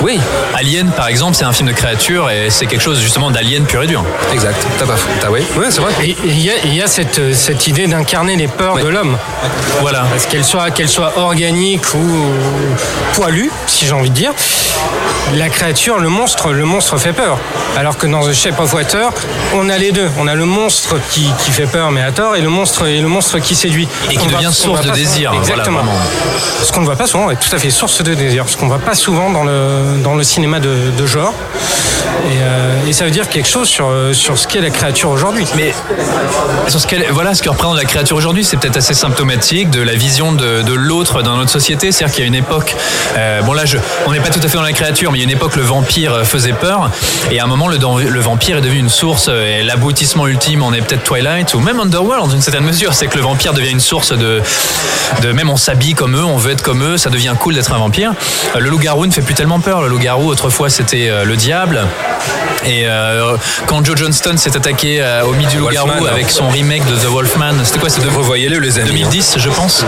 Oui, 0.00 0.18
Alien 0.56 0.90
par 0.90 1.06
exemple, 1.06 1.36
c'est 1.36 1.44
un 1.44 1.52
film 1.52 1.68
de 1.68 1.74
créature 1.74 2.28
et 2.28 2.50
c'est 2.50 2.66
quelque 2.66 2.80
chose 2.82 2.98
justement 3.00 3.30
d'alien 3.30 3.64
pur 3.64 3.82
et 3.84 3.86
dur. 3.86 4.04
exact. 4.32 4.56
T'as 4.78 4.86
pas 4.86 4.94
t'as 5.20 5.30
oui, 5.30 5.40
ouais, 5.56 5.66
c'est 5.70 5.80
vrai. 5.80 5.92
Il 6.24 6.40
y 6.40 6.50
a, 6.50 6.54
il 6.64 6.74
y 6.74 6.82
a 6.82 6.88
cette, 6.88 7.34
cette 7.34 7.66
idée 7.68 7.86
d'incarner 7.86 8.34
les 8.36 8.48
peurs 8.48 8.74
Ouais. 8.74 8.82
de 8.82 8.88
l'homme. 8.88 9.16
Voilà. 9.80 10.04
Parce 10.10 10.26
qu'elle 10.26 10.44
soit, 10.44 10.70
qu'elle 10.72 10.88
soit 10.88 11.12
organique 11.18 11.94
ou 11.94 12.32
poilue, 13.22 13.50
si 13.68 13.86
j'ai 13.86 13.92
envie 13.92 14.10
de 14.10 14.16
dire, 14.16 14.32
la 15.34 15.48
créature, 15.48 16.00
le 16.00 16.08
monstre, 16.08 16.50
le 16.50 16.64
monstre 16.64 16.98
fait 16.98 17.12
peur. 17.12 17.38
Alors 17.76 17.96
que 17.96 18.08
dans 18.08 18.26
The 18.26 18.32
Shape 18.32 18.58
of 18.58 18.74
Water, 18.74 19.10
on 19.54 19.68
a 19.68 19.78
les 19.78 19.92
deux. 19.92 20.10
On 20.18 20.26
a 20.26 20.34
le 20.34 20.44
monstre 20.44 20.96
qui, 21.12 21.30
qui 21.38 21.52
fait 21.52 21.68
peur 21.68 21.92
mais 21.92 22.02
à 22.02 22.10
tort 22.10 22.34
et 22.34 22.40
le 22.40 22.48
monstre 22.48 22.88
et 22.88 23.00
le 23.00 23.06
monstre 23.06 23.38
qui 23.38 23.54
séduit. 23.54 23.86
Et 24.10 24.16
qui 24.16 24.26
devient 24.26 24.50
source 24.52 24.80
de 24.80 24.90
désir, 25.02 25.30
voilà, 25.30 25.52
Exactement. 25.52 25.82
Ce 26.64 26.72
qu'on 26.72 26.80
ne 26.80 26.84
voit 26.84 26.96
pas 26.96 27.06
souvent, 27.06 27.30
est 27.30 27.36
tout 27.36 27.54
à 27.54 27.58
fait 27.58 27.70
source 27.70 28.02
de 28.02 28.12
désir. 28.12 28.48
Ce 28.48 28.56
qu'on 28.56 28.64
ne 28.64 28.70
voit 28.70 28.80
pas 28.80 28.96
souvent 28.96 29.30
dans 29.30 29.44
le, 29.44 30.02
dans 30.02 30.16
le 30.16 30.24
cinéma 30.24 30.58
de, 30.58 30.90
de 30.90 31.06
genre. 31.06 31.32
Et, 32.24 32.38
euh, 32.40 32.86
et 32.88 32.92
ça 32.92 33.04
veut 33.04 33.10
dire 33.10 33.28
quelque 33.28 33.48
chose 33.48 33.68
sur, 33.68 33.88
euh, 33.88 34.12
sur 34.12 34.38
ce 34.38 34.46
qu'est 34.46 34.60
la 34.60 34.70
créature 34.70 35.10
aujourd'hui. 35.10 35.46
Mais 35.56 35.72
sur 36.68 36.80
ce 36.80 36.86
qu'elle- 36.86 37.06
voilà, 37.10 37.34
ce 37.34 37.42
que 37.42 37.48
représente 37.48 37.76
la 37.76 37.84
créature 37.84 38.16
aujourd'hui, 38.16 38.44
c'est 38.44 38.56
peut-être 38.56 38.76
assez 38.76 38.94
symptomatique 38.94 39.70
de 39.70 39.80
la 39.82 39.94
vision 39.94 40.32
de, 40.32 40.62
de 40.62 40.72
l'autre 40.72 41.22
dans 41.22 41.36
notre 41.36 41.50
société. 41.50 41.90
C'est-à-dire 41.92 42.14
qu'il 42.14 42.22
y 42.24 42.26
a 42.26 42.28
une 42.28 42.34
époque, 42.34 42.74
euh, 43.16 43.42
bon 43.42 43.52
là, 43.54 43.64
on 44.06 44.12
n'est 44.12 44.20
pas 44.20 44.30
tout 44.30 44.40
à 44.42 44.48
fait 44.48 44.56
dans 44.56 44.62
la 44.62 44.72
créature, 44.72 45.10
mais 45.12 45.18
il 45.18 45.22
y 45.22 45.24
a 45.24 45.28
une 45.28 45.36
époque, 45.36 45.56
le 45.56 45.62
vampire 45.62 46.24
faisait 46.24 46.52
peur, 46.52 46.90
et 47.30 47.40
à 47.40 47.44
un 47.44 47.46
moment, 47.46 47.68
le, 47.68 47.76
vampire 48.20 48.58
est 48.58 48.60
devenu 48.62 48.78
une 48.78 48.88
source, 48.88 49.28
et 49.28 49.62
l'aboutissement 49.62 50.26
ultime, 50.26 50.62
on 50.62 50.72
est 50.72 50.80
peut-être 50.80 51.02
Twilight 51.04 51.54
ou 51.54 51.60
même 51.60 51.80
Underworld 51.80 52.26
dans 52.26 52.34
une 52.34 52.42
certaine 52.42 52.64
mesure. 52.64 52.94
C'est 52.94 53.06
que 53.08 53.16
le 53.16 53.22
vampire 53.22 53.52
devient 53.52 53.70
une 53.70 53.80
source 53.80 54.12
de, 54.12 54.40
de 55.22 55.32
même 55.32 55.50
on 55.50 55.56
s'habille 55.56 55.94
comme 55.94 56.16
eux, 56.16 56.24
on 56.24 56.36
veut 56.36 56.52
être 56.52 56.62
comme 56.62 56.82
eux, 56.84 56.96
ça 56.96 57.10
devient 57.10 57.34
cool 57.38 57.54
d'être 57.54 57.72
un 57.72 57.78
vampire. 57.78 58.12
Le 58.58 58.68
loup-garou 58.68 59.06
ne 59.06 59.12
fait 59.12 59.22
plus 59.22 59.34
tellement 59.34 59.60
peur. 59.60 59.82
Le 59.82 59.88
loup-garou, 59.88 60.28
autrefois, 60.28 60.70
c'était 60.70 61.10
le 61.24 61.36
diable. 61.36 61.86
Et 62.64 62.86
euh, 62.86 63.36
quand 63.66 63.84
Joe 63.84 63.96
Johnston 63.96 64.36
s'est 64.36 64.56
attaqué 64.56 65.00
euh, 65.00 65.24
au 65.24 65.34
du 65.34 65.58
loup-garou 65.58 65.88
Wolfman, 65.88 66.06
avec 66.06 66.30
son 66.30 66.48
remake 66.48 66.84
de 66.86 66.96
The 66.96 67.06
Wolfman, 67.06 67.54
c'était 67.64 67.78
quoi 67.78 67.88
de 67.88 68.08
Revoyez-le 68.16 68.58
les 68.58 68.78
amis. 68.78 68.90
2010, 68.90 69.36
je 69.38 69.48
pense. 69.48 69.84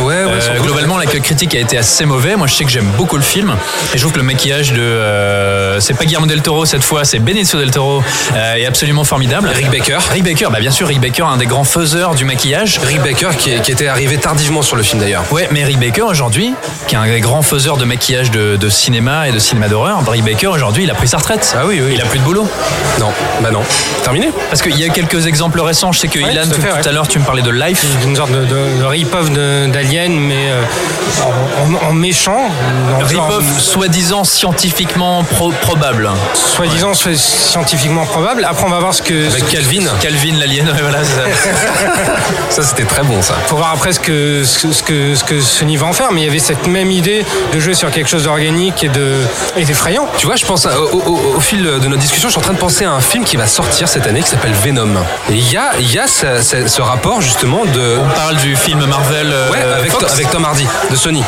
Ouais, 0.00 0.24
ouais, 0.24 0.24
Euh, 0.26 0.60
globalement, 0.60 0.98
l'accueil 0.98 1.20
critique 1.20 1.54
a 1.54 1.58
été 1.58 1.78
assez 1.78 2.04
mauvais. 2.04 2.36
Moi, 2.36 2.46
je 2.46 2.54
sais 2.54 2.64
que 2.64 2.70
j'aime 2.70 2.90
beaucoup 2.96 3.16
le 3.16 3.22
film. 3.22 3.54
Et 3.94 3.96
je 3.96 4.00
trouve 4.00 4.12
que 4.12 4.18
le 4.18 4.24
maquillage 4.24 4.72
de. 4.72 4.80
euh, 4.80 5.80
c'est 5.80 5.94
pas 5.94 6.04
Guillermo 6.04 6.26
del 6.26 6.42
Toro 6.42 6.66
cette 6.66 6.82
fois, 6.82 7.04
c'est 7.04 7.18
Benicio 7.18 7.58
del 7.58 7.70
Toro, 7.70 8.02
est 8.34 8.66
absolument 8.66 9.04
formidable. 9.04 9.48
Rick 9.54 9.70
Baker. 9.70 9.98
Rick 10.10 10.24
Baker, 10.24 10.48
bah 10.50 10.60
bien 10.60 10.70
sûr, 10.70 10.86
Rick 10.88 11.00
Baker, 11.00 11.22
un 11.22 11.36
des 11.36 11.46
grands 11.46 11.64
faiseurs 11.64 12.14
du 12.14 12.24
maquillage. 12.24 12.80
Rick 12.84 13.02
Baker 13.02 13.30
qui, 13.38 13.50
était 13.50 13.86
arrivé 13.88 14.18
tardivement 14.18 14.62
sur 14.62 14.76
le 14.76 14.82
film 14.82 15.00
d'ailleurs. 15.00 15.24
Ouais, 15.30 15.48
mais 15.52 15.64
Rick 15.64 15.78
Baker 15.78 16.02
aujourd'hui, 16.02 16.54
qui 16.88 16.94
est 16.96 16.98
un 16.98 17.06
des 17.06 17.20
grands 17.20 17.42
faiseurs 17.42 17.76
de 17.76 17.84
maquillage 17.84 18.30
de, 18.30 18.56
de 18.56 18.68
cinéma 18.68 19.28
et 19.28 19.32
de 19.32 19.38
cinéma 19.38 19.68
d'horreur, 19.68 20.02
Rick 20.08 20.24
Baker 20.24 20.48
aujourd'hui, 20.48 20.84
il 20.84 20.90
a 20.90 20.94
pris 20.94 21.08
sa 21.08 21.18
retraite. 21.18 21.56
Ah 21.60 21.66
oui, 21.66 21.80
oui. 21.84 21.92
Il 21.94 22.00
a 22.00 22.06
plus 22.06 22.18
de 22.18 22.24
boulot. 22.24 22.48
Non, 22.98 23.10
bah 23.42 23.50
non. 23.50 23.60
Terminé 24.02 24.30
Parce 24.48 24.62
qu'il 24.62 24.78
y 24.78 24.84
a 24.84 24.88
quelques 24.88 25.26
exemples 25.26 25.60
récents. 25.60 25.92
Je 25.92 25.98
sais 26.00 26.08
que 26.08 26.18
Ouais, 26.18 26.32
Ilan, 26.32 26.42
tout 26.44 26.52
à 26.52 26.54
tout, 26.54 26.60
fait, 26.62 26.72
ouais. 26.72 26.80
tout 26.82 26.88
à 26.88 26.92
l'heure, 26.92 27.06
tu 27.08 27.18
me 27.18 27.24
parlais 27.24 27.42
de 27.42 27.50
Life. 27.50 27.84
une 28.04 28.16
sorte 28.16 28.30
de, 28.32 28.44
de- 28.46 28.78
de 28.80 28.84
rip-off 28.84 29.30
d'Alien, 29.30 30.12
mais 30.18 30.48
euh, 30.50 30.62
en, 31.22 31.86
en- 31.86 31.88
en 31.90 31.92
méchant. 31.92 32.50
Rip-off 33.02 33.44
soi-disant 33.60 34.24
scientifiquement 34.24 35.22
pro- 35.24 35.52
probable. 35.60 36.08
Soi-disant 36.34 36.92
scientifiquement 36.94 38.06
probable. 38.06 38.44
Après, 38.48 38.64
on 38.66 38.70
va 38.70 38.78
voir 38.80 38.94
ce 38.94 39.02
que. 39.02 39.28
Avec 39.30 39.46
Calvin. 39.48 39.84
Calvin, 40.00 40.38
l'alien, 40.38 40.72
voilà, 40.80 41.04
ça. 41.04 41.24
Ça 42.50 42.62
c'était 42.62 42.84
très 42.84 43.02
bon 43.02 43.22
ça. 43.22 43.34
Faut 43.46 43.56
voir 43.56 43.72
après 43.72 43.92
ce 43.92 44.00
que, 44.00 44.42
ce, 44.44 44.58
que- 44.66 44.72
ce 44.72 44.82
que, 44.82 45.14
ce 45.14 45.24
que 45.24 45.40
Sony 45.40 45.76
va 45.76 45.86
en 45.86 45.92
faire, 45.92 46.10
mais 46.12 46.22
il 46.22 46.24
y 46.24 46.28
avait 46.28 46.38
cette 46.38 46.66
même 46.66 46.90
idée 46.90 47.24
de 47.52 47.60
jouer 47.60 47.74
sur 47.74 47.90
quelque 47.90 48.08
chose 48.08 48.24
d'organique 48.24 48.82
et 48.82 48.88
de 48.88 49.14
et 49.56 49.64
d'effrayant. 49.64 50.06
Tu 50.18 50.26
vois, 50.26 50.36
je 50.36 50.44
pense 50.46 50.66
à- 50.66 50.80
au, 50.80 50.98
au- 50.98 51.39
au 51.40 51.42
fil 51.42 51.62
de 51.62 51.70
notre 51.88 51.96
discussion, 52.02 52.28
je 52.28 52.32
suis 52.32 52.38
en 52.38 52.42
train 52.42 52.52
de 52.52 52.58
penser 52.58 52.84
à 52.84 52.92
un 52.92 53.00
film 53.00 53.24
qui 53.24 53.36
va 53.38 53.46
sortir 53.46 53.88
cette 53.88 54.06
année 54.06 54.20
qui 54.22 54.28
s'appelle 54.28 54.52
Venom. 54.52 54.90
Et 55.30 55.36
il 55.36 55.50
y 55.50 55.56
a, 55.56 55.70
il 55.78 55.90
y 55.90 55.98
a 55.98 56.06
ce, 56.06 56.42
ce- 56.42 56.68
ce 56.68 56.82
rapport 56.82 57.22
justement 57.22 57.64
de. 57.64 57.96
On 57.98 58.14
parle 58.14 58.36
du 58.36 58.54
film 58.56 58.84
Marvel 58.84 59.28
euh, 59.32 59.50
Ouais, 59.50 59.58
avec, 59.78 59.90
Fox. 59.90 60.12
avec 60.12 60.30
Tom 60.30 60.44
Hardy, 60.44 60.66
de 60.90 60.96
Sony. 60.96 61.22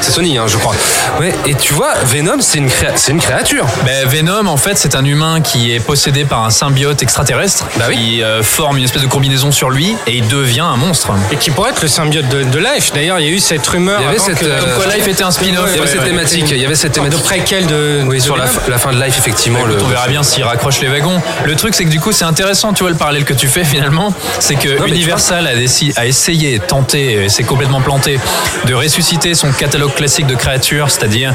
C'est 0.00 0.12
Sony, 0.12 0.38
hein, 0.38 0.44
je 0.46 0.56
crois. 0.56 0.76
Ouais, 1.18 1.34
et 1.46 1.54
tu 1.56 1.74
vois, 1.74 1.94
Venom, 2.04 2.36
c'est 2.40 2.58
une, 2.58 2.68
créa- 2.68 2.92
c'est 2.94 3.10
une 3.10 3.20
créature. 3.20 3.66
Ben, 3.84 4.06
Venom, 4.06 4.46
en 4.46 4.56
fait, 4.56 4.78
c'est 4.78 4.94
un 4.94 5.04
humain 5.04 5.40
qui 5.40 5.74
est 5.74 5.80
possédé 5.80 6.24
par 6.24 6.44
un 6.44 6.50
symbiote 6.50 7.02
extraterrestre 7.02 7.66
Bah 7.76 7.86
oui. 7.88 7.96
qui 7.96 8.22
euh, 8.22 8.44
forme 8.44 8.78
une 8.78 8.84
espèce 8.84 9.02
de 9.02 9.08
combinaison 9.08 9.50
sur 9.50 9.70
lui 9.70 9.96
et 10.06 10.12
il 10.18 10.28
devient 10.28 10.60
un 10.60 10.76
monstre. 10.76 11.10
Et 11.32 11.36
qui 11.36 11.50
pourrait 11.50 11.70
être 11.72 11.82
le 11.82 11.88
symbiote 11.88 12.28
de, 12.28 12.44
de 12.44 12.58
Life. 12.60 12.92
D'ailleurs, 12.94 13.18
il 13.18 13.26
y 13.26 13.28
a 13.28 13.32
eu 13.32 13.40
cette 13.40 13.66
rumeur. 13.66 13.98
Il 14.00 14.04
y 14.04 14.08
avait 14.08 14.18
cette, 14.20 14.38
que- 14.38 14.44
euh, 14.46 14.94
Life 14.94 15.08
était 15.08 15.24
un 15.24 15.32
spin-off. 15.32 15.70
Il 15.72 15.76
y 15.76 15.78
avait 15.80 15.88
cette 15.90 16.04
thématique, 16.04 16.44
il 16.52 16.56
y 16.58 16.64
avait 16.64 16.76
cette 16.76 16.94
sorte 16.94 17.08
de 17.08 17.16
thématique. 17.16 17.26
préquel 17.42 17.66
de. 17.66 18.02
Oui, 18.06 18.18
de 18.18 18.22
sur 18.22 18.36
la 18.36 18.46
fin 18.46 18.92
de 18.92 19.02
Life, 19.02 19.18
effectivement. 19.18 19.55
Écoute, 19.58 19.72
le- 19.76 19.82
on 19.84 19.88
verra 19.88 20.08
bien 20.08 20.22
s'il 20.22 20.44
raccroche 20.44 20.80
les 20.80 20.88
wagons. 20.88 21.20
Le 21.44 21.54
truc, 21.56 21.74
c'est 21.74 21.84
que 21.84 21.90
du 21.90 22.00
coup, 22.00 22.12
c'est 22.12 22.24
intéressant, 22.24 22.72
tu 22.72 22.82
vois, 22.82 22.90
le 22.90 22.96
parallèle 22.96 23.24
que 23.24 23.34
tu 23.34 23.48
fais 23.48 23.64
finalement. 23.64 24.12
C'est 24.40 24.56
que 24.56 24.86
Universal 24.86 25.46
a, 25.46 26.04
essayé, 26.04 26.58
tenté, 26.58 27.24
et 27.24 27.28
s'est 27.28 27.44
complètement 27.44 27.80
planté, 27.80 28.18
de 28.66 28.74
ressusciter 28.74 29.34
son 29.34 29.50
catalogue 29.52 29.94
classique 29.94 30.26
de 30.26 30.34
créatures, 30.34 30.90
c'est-à-dire 30.90 31.32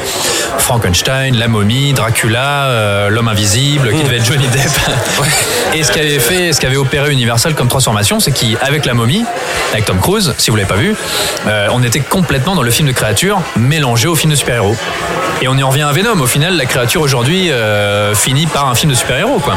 Frankenstein, 0.57 1.35
la 1.37 1.47
momie, 1.47 1.93
Dracula, 1.93 2.65
euh, 2.65 3.09
l'homme 3.09 3.27
invisible, 3.27 3.91
qui 3.93 4.03
devait 4.03 4.17
être 4.17 4.25
Johnny 4.25 4.47
Depp. 4.47 4.71
Et 5.73 5.83
ce 5.83 5.91
qu'avait 5.91 6.19
fait, 6.19 6.53
ce 6.53 6.59
qu'avait 6.59 6.77
opéré 6.77 7.11
Universal 7.11 7.55
comme 7.55 7.67
transformation, 7.67 8.19
c'est 8.19 8.31
qu'avec 8.31 8.85
la 8.85 8.93
momie, 8.93 9.25
avec 9.71 9.85
Tom 9.85 9.99
Cruise, 9.99 10.33
si 10.37 10.49
vous 10.49 10.57
l'avez 10.57 10.67
pas 10.67 10.75
vu, 10.75 10.95
euh, 11.47 11.67
on 11.71 11.81
était 11.83 11.99
complètement 12.01 12.55
dans 12.55 12.61
le 12.63 12.71
film 12.71 12.87
de 12.87 12.93
créature 12.93 13.41
mélangé 13.55 14.07
au 14.07 14.15
film 14.15 14.31
de 14.31 14.35
super-héros. 14.35 14.75
Et 15.41 15.47
on 15.47 15.57
y 15.57 15.63
en 15.63 15.69
revient 15.69 15.81
à 15.83 15.91
Venom. 15.91 16.19
Au 16.19 16.27
final, 16.27 16.55
la 16.55 16.65
créature 16.65 17.01
aujourd'hui 17.01 17.49
euh, 17.49 18.10
finit 18.13 18.47
par 18.47 18.69
un 18.69 18.75
film 18.75 18.91
de 18.91 18.97
super-héros, 18.97 19.39
quoi. 19.39 19.55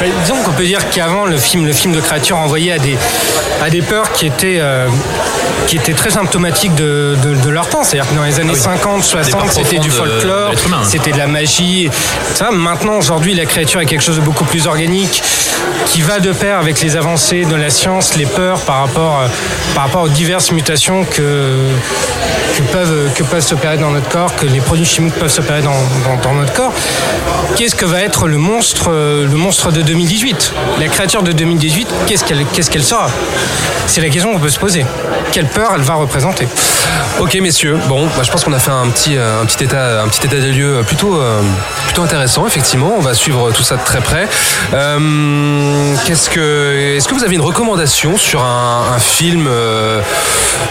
Mais 0.00 0.10
disons 0.22 0.36
qu'on 0.42 0.52
peut 0.52 0.64
dire 0.64 0.88
qu'avant 0.90 1.26
le 1.26 1.36
film, 1.38 1.66
le 1.66 1.72
film 1.72 1.94
de 1.94 2.00
créature 2.00 2.36
envoyait 2.38 2.72
à 2.72 2.78
des, 2.78 2.96
à 3.62 3.70
des 3.70 3.82
peurs 3.82 4.12
qui 4.12 4.26
étaient, 4.26 4.58
euh, 4.60 4.88
qui 5.66 5.76
était 5.76 5.92
très 5.94 6.10
symptomatique 6.10 6.74
de, 6.74 7.16
de, 7.22 7.34
de 7.34 7.50
leur 7.50 7.68
temps. 7.68 7.82
C'est-à-dire 7.82 8.10
que 8.10 8.16
dans 8.16 8.24
les 8.24 8.38
années 8.40 8.54
50, 8.54 9.02
60, 9.02 9.50
c'était 9.50 9.78
du 9.78 9.90
folklore, 9.90 10.52
c'était 10.84 11.12
de 11.12 11.18
la 11.18 11.26
magie. 11.26 11.90
Ça, 12.34 12.50
maintenant, 12.50 12.96
aujourd'hui, 12.98 13.34
la 13.34 13.46
créature 13.46 13.80
est 13.80 13.86
quelque 13.86 14.02
chose 14.02 14.16
de 14.16 14.20
beaucoup 14.20 14.44
plus 14.44 14.66
organique, 14.66 15.22
qui 15.86 16.02
va 16.02 16.20
de 16.20 16.32
pair 16.32 16.58
avec 16.58 16.80
les 16.82 16.96
avancées 16.96 17.44
de 17.44 17.54
la 17.56 17.70
science, 17.70 18.16
les 18.16 18.26
peurs 18.26 18.60
par 18.60 18.80
rapport, 18.80 19.20
par 19.74 19.84
rapport 19.84 20.02
aux 20.02 20.08
diverses 20.08 20.52
mutations 20.52 21.04
que, 21.04 21.68
que 22.56 22.62
peuvent, 22.62 23.12
que 23.14 23.22
peuvent 23.22 23.44
s'opérer 23.44 23.76
dans 23.78 23.90
notre 23.90 24.08
corps, 24.08 24.34
que 24.36 24.46
les 24.46 24.60
produits 24.60 24.84
chimiques 24.86 25.14
peuvent 25.14 25.30
s'opérer 25.30 25.62
dans, 25.62 25.70
dans, 26.04 26.16
dans 26.22 26.34
notre 26.34 26.52
corps. 26.52 26.72
Qu'est-ce 27.56 27.74
que 27.74 27.84
va 27.86 28.02
être 28.02 28.28
le 28.28 28.38
monstre, 28.38 28.90
le 28.90 29.36
monstre 29.36 29.72
de 29.72 29.82
2018 29.82 30.52
La 30.80 30.88
créature 30.88 31.22
de 31.22 31.32
2018, 31.32 31.88
qu'est-ce 32.06 32.24
qu'elle 32.24 32.44
qu'est-ce 32.52 32.70
qu'elle 32.70 32.84
sera? 32.84 33.08
C'est 33.86 34.00
la 34.00 34.08
question 34.08 34.32
qu'on 34.32 34.40
peut 34.40 34.48
se 34.50 34.58
poser. 34.58 34.84
Quelle 35.32 35.46
peur 35.56 35.72
elle 35.74 35.80
va 35.82 35.94
représenter 35.94 36.46
Ok 37.18 37.34
messieurs, 37.40 37.78
bon, 37.88 38.06
bah, 38.16 38.22
je 38.22 38.30
pense 38.30 38.44
qu'on 38.44 38.52
a 38.52 38.58
fait 38.58 38.70
un 38.70 38.88
petit, 38.90 39.16
euh, 39.16 39.40
un 39.42 39.46
petit 39.46 39.64
état, 39.64 40.02
un 40.02 40.08
petit 40.08 40.26
état 40.26 40.36
des 40.36 40.52
lieux 40.52 40.82
plutôt, 40.86 41.16
euh, 41.18 41.40
plutôt 41.86 42.02
intéressant 42.02 42.46
effectivement. 42.46 42.94
On 42.96 43.00
va 43.00 43.14
suivre 43.14 43.50
tout 43.52 43.62
ça 43.62 43.76
de 43.76 43.84
très 43.84 44.00
près. 44.00 44.28
Euh, 44.74 45.94
qu'est-ce 46.04 46.28
que, 46.30 46.94
est-ce 46.96 47.08
que 47.08 47.14
vous 47.14 47.24
avez 47.24 47.34
une 47.34 47.40
recommandation 47.40 48.16
sur 48.18 48.42
un, 48.42 48.84
un 48.94 48.98
film 48.98 49.46
euh, 49.48 50.00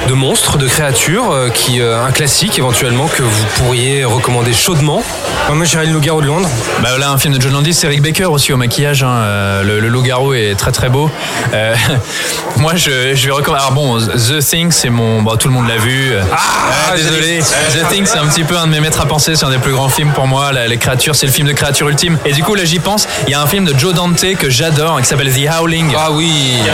de 0.07 0.13
monstres, 0.13 0.57
de 0.57 0.67
créatures, 0.67 1.31
euh, 1.31 1.49
qui, 1.49 1.81
euh, 1.81 2.05
un 2.05 2.11
classique 2.11 2.57
éventuellement 2.59 3.07
que 3.07 3.23
vous 3.23 3.45
pourriez 3.57 4.05
recommander 4.05 4.53
chaudement? 4.53 5.03
Moi, 5.51 5.65
j'irais 5.65 5.85
le 5.85 5.93
Loup-garou 5.93 6.21
de 6.21 6.27
Londres. 6.27 6.49
Bah 6.81 6.89
là, 6.99 7.09
un 7.11 7.17
film 7.17 7.33
de 7.35 7.41
John 7.41 7.53
Landis, 7.53 7.73
c'est 7.73 7.87
Rick 7.87 8.01
Baker 8.01 8.25
aussi 8.25 8.51
au 8.53 8.57
maquillage. 8.57 9.03
hein. 9.03 9.09
Euh, 9.09 9.63
Le, 9.63 9.79
le 9.79 9.87
loup-garou 9.89 10.33
est 10.33 10.55
très 10.57 10.71
très 10.71 10.89
beau. 10.89 11.09
Euh, 11.53 11.75
moi, 12.57 12.73
je, 12.75 13.13
je 13.15 13.25
vais 13.27 13.31
recommander. 13.31 13.61
Alors 13.63 13.73
bon, 13.73 13.99
The 13.99 14.39
Thing, 14.43 14.71
c'est 14.75 14.89
mon. 14.89 15.21
Bon, 15.21 15.35
tout 15.37 15.47
le 15.47 15.53
monde 15.53 15.67
l'a 15.67 15.77
vu. 15.77 16.13
Ah, 16.31 16.95
désolé. 16.95 17.39
The 17.39 17.89
Thing, 17.91 18.05
c'est 18.05 18.17
un 18.17 18.27
petit 18.27 18.43
peu 18.43 18.57
un 18.57 18.67
de 18.67 18.71
mes 18.71 18.79
maîtres 18.79 19.01
à 19.01 19.05
penser. 19.05 19.35
C'est 19.35 19.45
un 19.45 19.49
des 19.49 19.57
plus 19.57 19.71
grands 19.73 19.89
films 19.89 20.11
pour 20.11 20.27
moi. 20.27 20.51
Les 20.51 20.77
créatures, 20.77 21.15
c'est 21.15 21.25
le 21.25 21.31
film 21.31 21.47
de 21.47 21.53
créature 21.53 21.87
ultime. 21.89 22.17
Et 22.25 22.33
du 22.33 22.43
coup, 22.43 22.55
là, 22.55 22.65
j'y 22.65 22.79
pense. 22.79 23.07
Il 23.27 23.31
y 23.31 23.33
a 23.33 23.41
un 23.41 23.47
film 23.47 23.65
de 23.65 23.77
Joe 23.77 23.93
Dante 23.93 24.35
que 24.37 24.49
j'adore, 24.49 24.99
qui 25.01 25.07
s'appelle 25.07 25.31
The 25.33 25.47
Howling. 25.49 25.93
Ah 25.97 26.11
oui, 26.11 26.31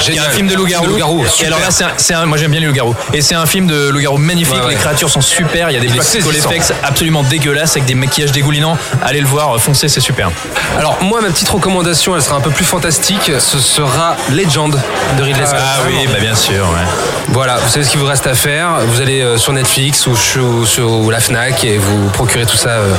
Il 0.07 0.15
y 0.15 0.19
a 0.19 0.23
un 0.25 0.29
film 0.29 0.47
de 0.47 0.55
loup-garou. 0.55 0.85
Loup-garou, 0.87 1.25
Et 1.41 1.45
alors 1.45 1.59
là, 1.59 1.69
c'est 1.97 2.13
un, 2.13 2.25
moi 2.25 2.37
j'aime 2.37 2.51
bien 2.51 2.59
les 2.59 2.67
loups-garous. 2.67 2.95
Et 3.13 3.21
c'est 3.21 3.35
un 3.35 3.45
film 3.45 3.67
de 3.67 3.89
loup-garou 3.89 4.17
magnifique. 4.17 4.55
Ouais, 4.55 4.61
ouais. 4.61 4.69
Les 4.71 4.75
créatures 4.75 5.09
sont 5.09 5.21
super. 5.21 5.69
Il 5.69 5.73
y 5.73 5.77
a 5.77 5.79
des 5.79 5.89
special 6.01 6.35
effects 6.35 6.73
absolument 6.83 7.23
dégueulasses 7.23 7.71
avec 7.71 7.85
des 7.85 7.95
maquillages 7.95 8.31
dégoulinants. 8.31 8.77
Allez 9.03 9.21
le 9.21 9.27
voir, 9.27 9.59
foncez, 9.59 9.87
c'est 9.87 10.01
super. 10.01 10.31
Alors 10.77 10.97
moi, 11.01 11.21
ma 11.21 11.29
petite 11.29 11.49
recommandation, 11.49 12.15
elle 12.15 12.21
sera 12.21 12.37
un 12.37 12.41
peu 12.41 12.51
plus 12.51 12.65
fantastique. 12.65 13.31
Ce 13.39 13.59
sera 13.59 14.15
Legend 14.31 14.71
de 15.17 15.23
Ridley 15.23 15.45
Scott. 15.45 15.59
Ah 15.61 15.79
oui, 15.87 16.07
bah 16.11 16.19
bien 16.19 16.35
sûr. 16.35 16.63
Ouais. 16.69 17.20
Voilà, 17.31 17.55
vous 17.57 17.69
savez 17.69 17.85
ce 17.85 17.89
qu'il 17.89 17.99
vous 17.99 18.05
reste 18.05 18.27
à 18.27 18.35
faire. 18.35 18.79
Vous 18.87 18.99
allez 18.99 19.21
euh, 19.21 19.37
sur 19.37 19.53
Netflix 19.53 20.05
ou 20.05 20.15
sur, 20.17 20.67
sur 20.67 21.09
la 21.09 21.21
Fnac 21.21 21.63
et 21.63 21.77
vous 21.77 22.09
procurez 22.09 22.45
tout 22.45 22.57
ça 22.57 22.71
euh, 22.71 22.93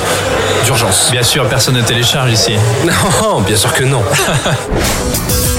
d'urgence. 0.64 1.10
Bien 1.10 1.22
sûr, 1.22 1.46
personne 1.48 1.74
ne 1.74 1.82
télécharge 1.82 2.32
ici. 2.32 2.56
Non, 3.22 3.40
bien 3.42 3.56
sûr 3.56 3.72
que 3.72 3.84
non. 3.84 4.02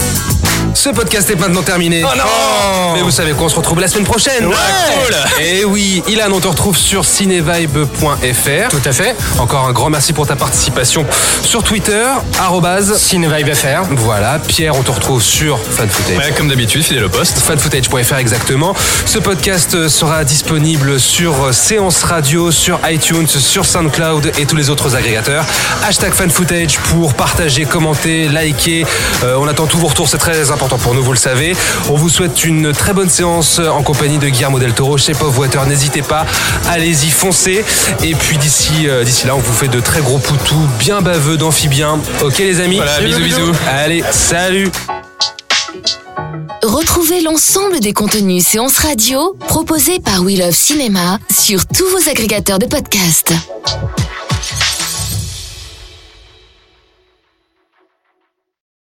Ce 0.74 0.90
podcast 0.90 1.30
est 1.30 1.36
maintenant 1.36 1.62
terminé. 1.62 2.04
Oh 2.04 2.18
non 2.18 2.94
Mais 2.94 3.02
vous 3.02 3.12
savez 3.12 3.32
qu'on 3.34 3.48
se 3.48 3.56
retrouve 3.56 3.80
la 3.80 3.88
semaine 3.88 4.04
prochaine. 4.06 4.46
cool. 4.46 5.16
Et 5.42 5.64
oui, 5.64 6.04
Ilan, 6.08 6.32
on 6.34 6.40
te 6.40 6.48
retrouve 6.48 6.76
sur 6.78 7.06
cinevibe.fr. 7.06 8.70
Tout 8.70 8.82
à 8.84 8.92
fait. 8.92 9.16
Encore 9.40 9.66
un 9.68 9.72
grand 9.72 9.90
merci 9.90 10.14
pour 10.14 10.28
ta 10.28 10.36
participation 10.36 11.06
sur 11.44 11.64
Twitter, 11.64 12.04
arrobase. 12.40 12.98
CineVibe.fr. 12.98 13.88
Voilà, 13.92 14.40
Pierre, 14.40 14.76
on 14.76 14.84
te 14.84 14.92
retrouve 14.92 15.22
sur 15.22 15.60
FanFootage. 15.60 16.18
Ouais, 16.18 16.34
comme 16.36 16.50
d'habitude, 16.50 16.84
fidèle 16.84 17.06
au 17.06 17.10
poste. 17.10 17.38
fanfootage.fr 17.40 18.18
exactement. 18.18 18.74
Ce 19.06 19.20
podcast 19.20 19.88
sera 19.88 20.24
disponible 20.24 21.00
sur 21.00 21.54
Séance 21.54 22.04
Radio, 22.04 22.52
sur 22.52 22.80
iTunes, 22.90 23.28
sur 23.28 23.66
SoundCloud 23.66 24.32
et 24.40 24.46
tous 24.46 24.56
les 24.56 24.70
autres 24.70 24.96
agrégateurs. 24.96 25.46
Hashtag 25.88 26.14
fanfootage 26.14 26.78
pour 26.90 27.14
partager, 27.14 27.66
commenter, 27.66 28.28
liker. 28.28 28.86
Euh, 29.24 29.36
on 29.40 29.48
attend 29.48 29.68
tous 29.68 29.78
vos 29.78 29.88
retours, 29.88 30.10
c'est 30.10 30.18
très 30.18 30.52
important 30.52 30.63
pour 30.70 30.94
nous, 30.94 31.04
vous 31.04 31.12
le 31.12 31.18
savez. 31.18 31.56
On 31.90 31.96
vous 31.96 32.10
souhaite 32.10 32.44
une 32.46 32.72
très 32.72 32.94
bonne 32.94 33.10
séance 33.10 33.60
en 33.60 33.84
compagnie 33.84 34.18
de 34.18 34.30
Guillermo 34.30 34.60
del 34.60 34.74
Toro 34.74 34.98
chez 34.98 35.14
Pop 35.14 35.38
Water. 35.38 35.66
N'hésitez 35.66 36.02
pas, 36.02 36.26
allez-y, 36.70 37.10
foncez. 37.10 37.66
Et 38.04 38.16
puis 38.16 38.38
d'ici 38.38 38.88
euh, 38.88 39.04
d'ici 39.04 39.28
là, 39.28 39.36
on 39.36 39.40
vous 39.40 39.54
fait 39.54 39.68
de 39.68 39.80
très 39.80 40.02
gros 40.02 40.20
poutous, 40.20 40.68
bien 40.80 41.02
baveux 41.02 41.38
d'amphibiens. 41.38 42.00
Ok 42.24 42.40
les 42.40 42.62
amis 42.62 42.78
Voilà, 42.78 43.00
bisous, 43.02 43.20
bisous. 43.20 43.52
Allez, 43.68 44.04
salut 44.12 44.72
Retrouvez 46.64 47.22
l'ensemble 47.22 47.80
des 47.82 47.94
contenus 47.94 48.46
séances 48.46 48.78
radio 48.78 49.36
proposés 49.48 50.00
par 50.00 50.22
We 50.22 50.40
Love 50.40 50.56
Cinéma 50.56 51.20
sur 51.30 51.66
tous 51.68 51.88
vos 51.90 52.10
agrégateurs 52.10 52.60
de 52.60 52.66
podcasts. 52.66 53.34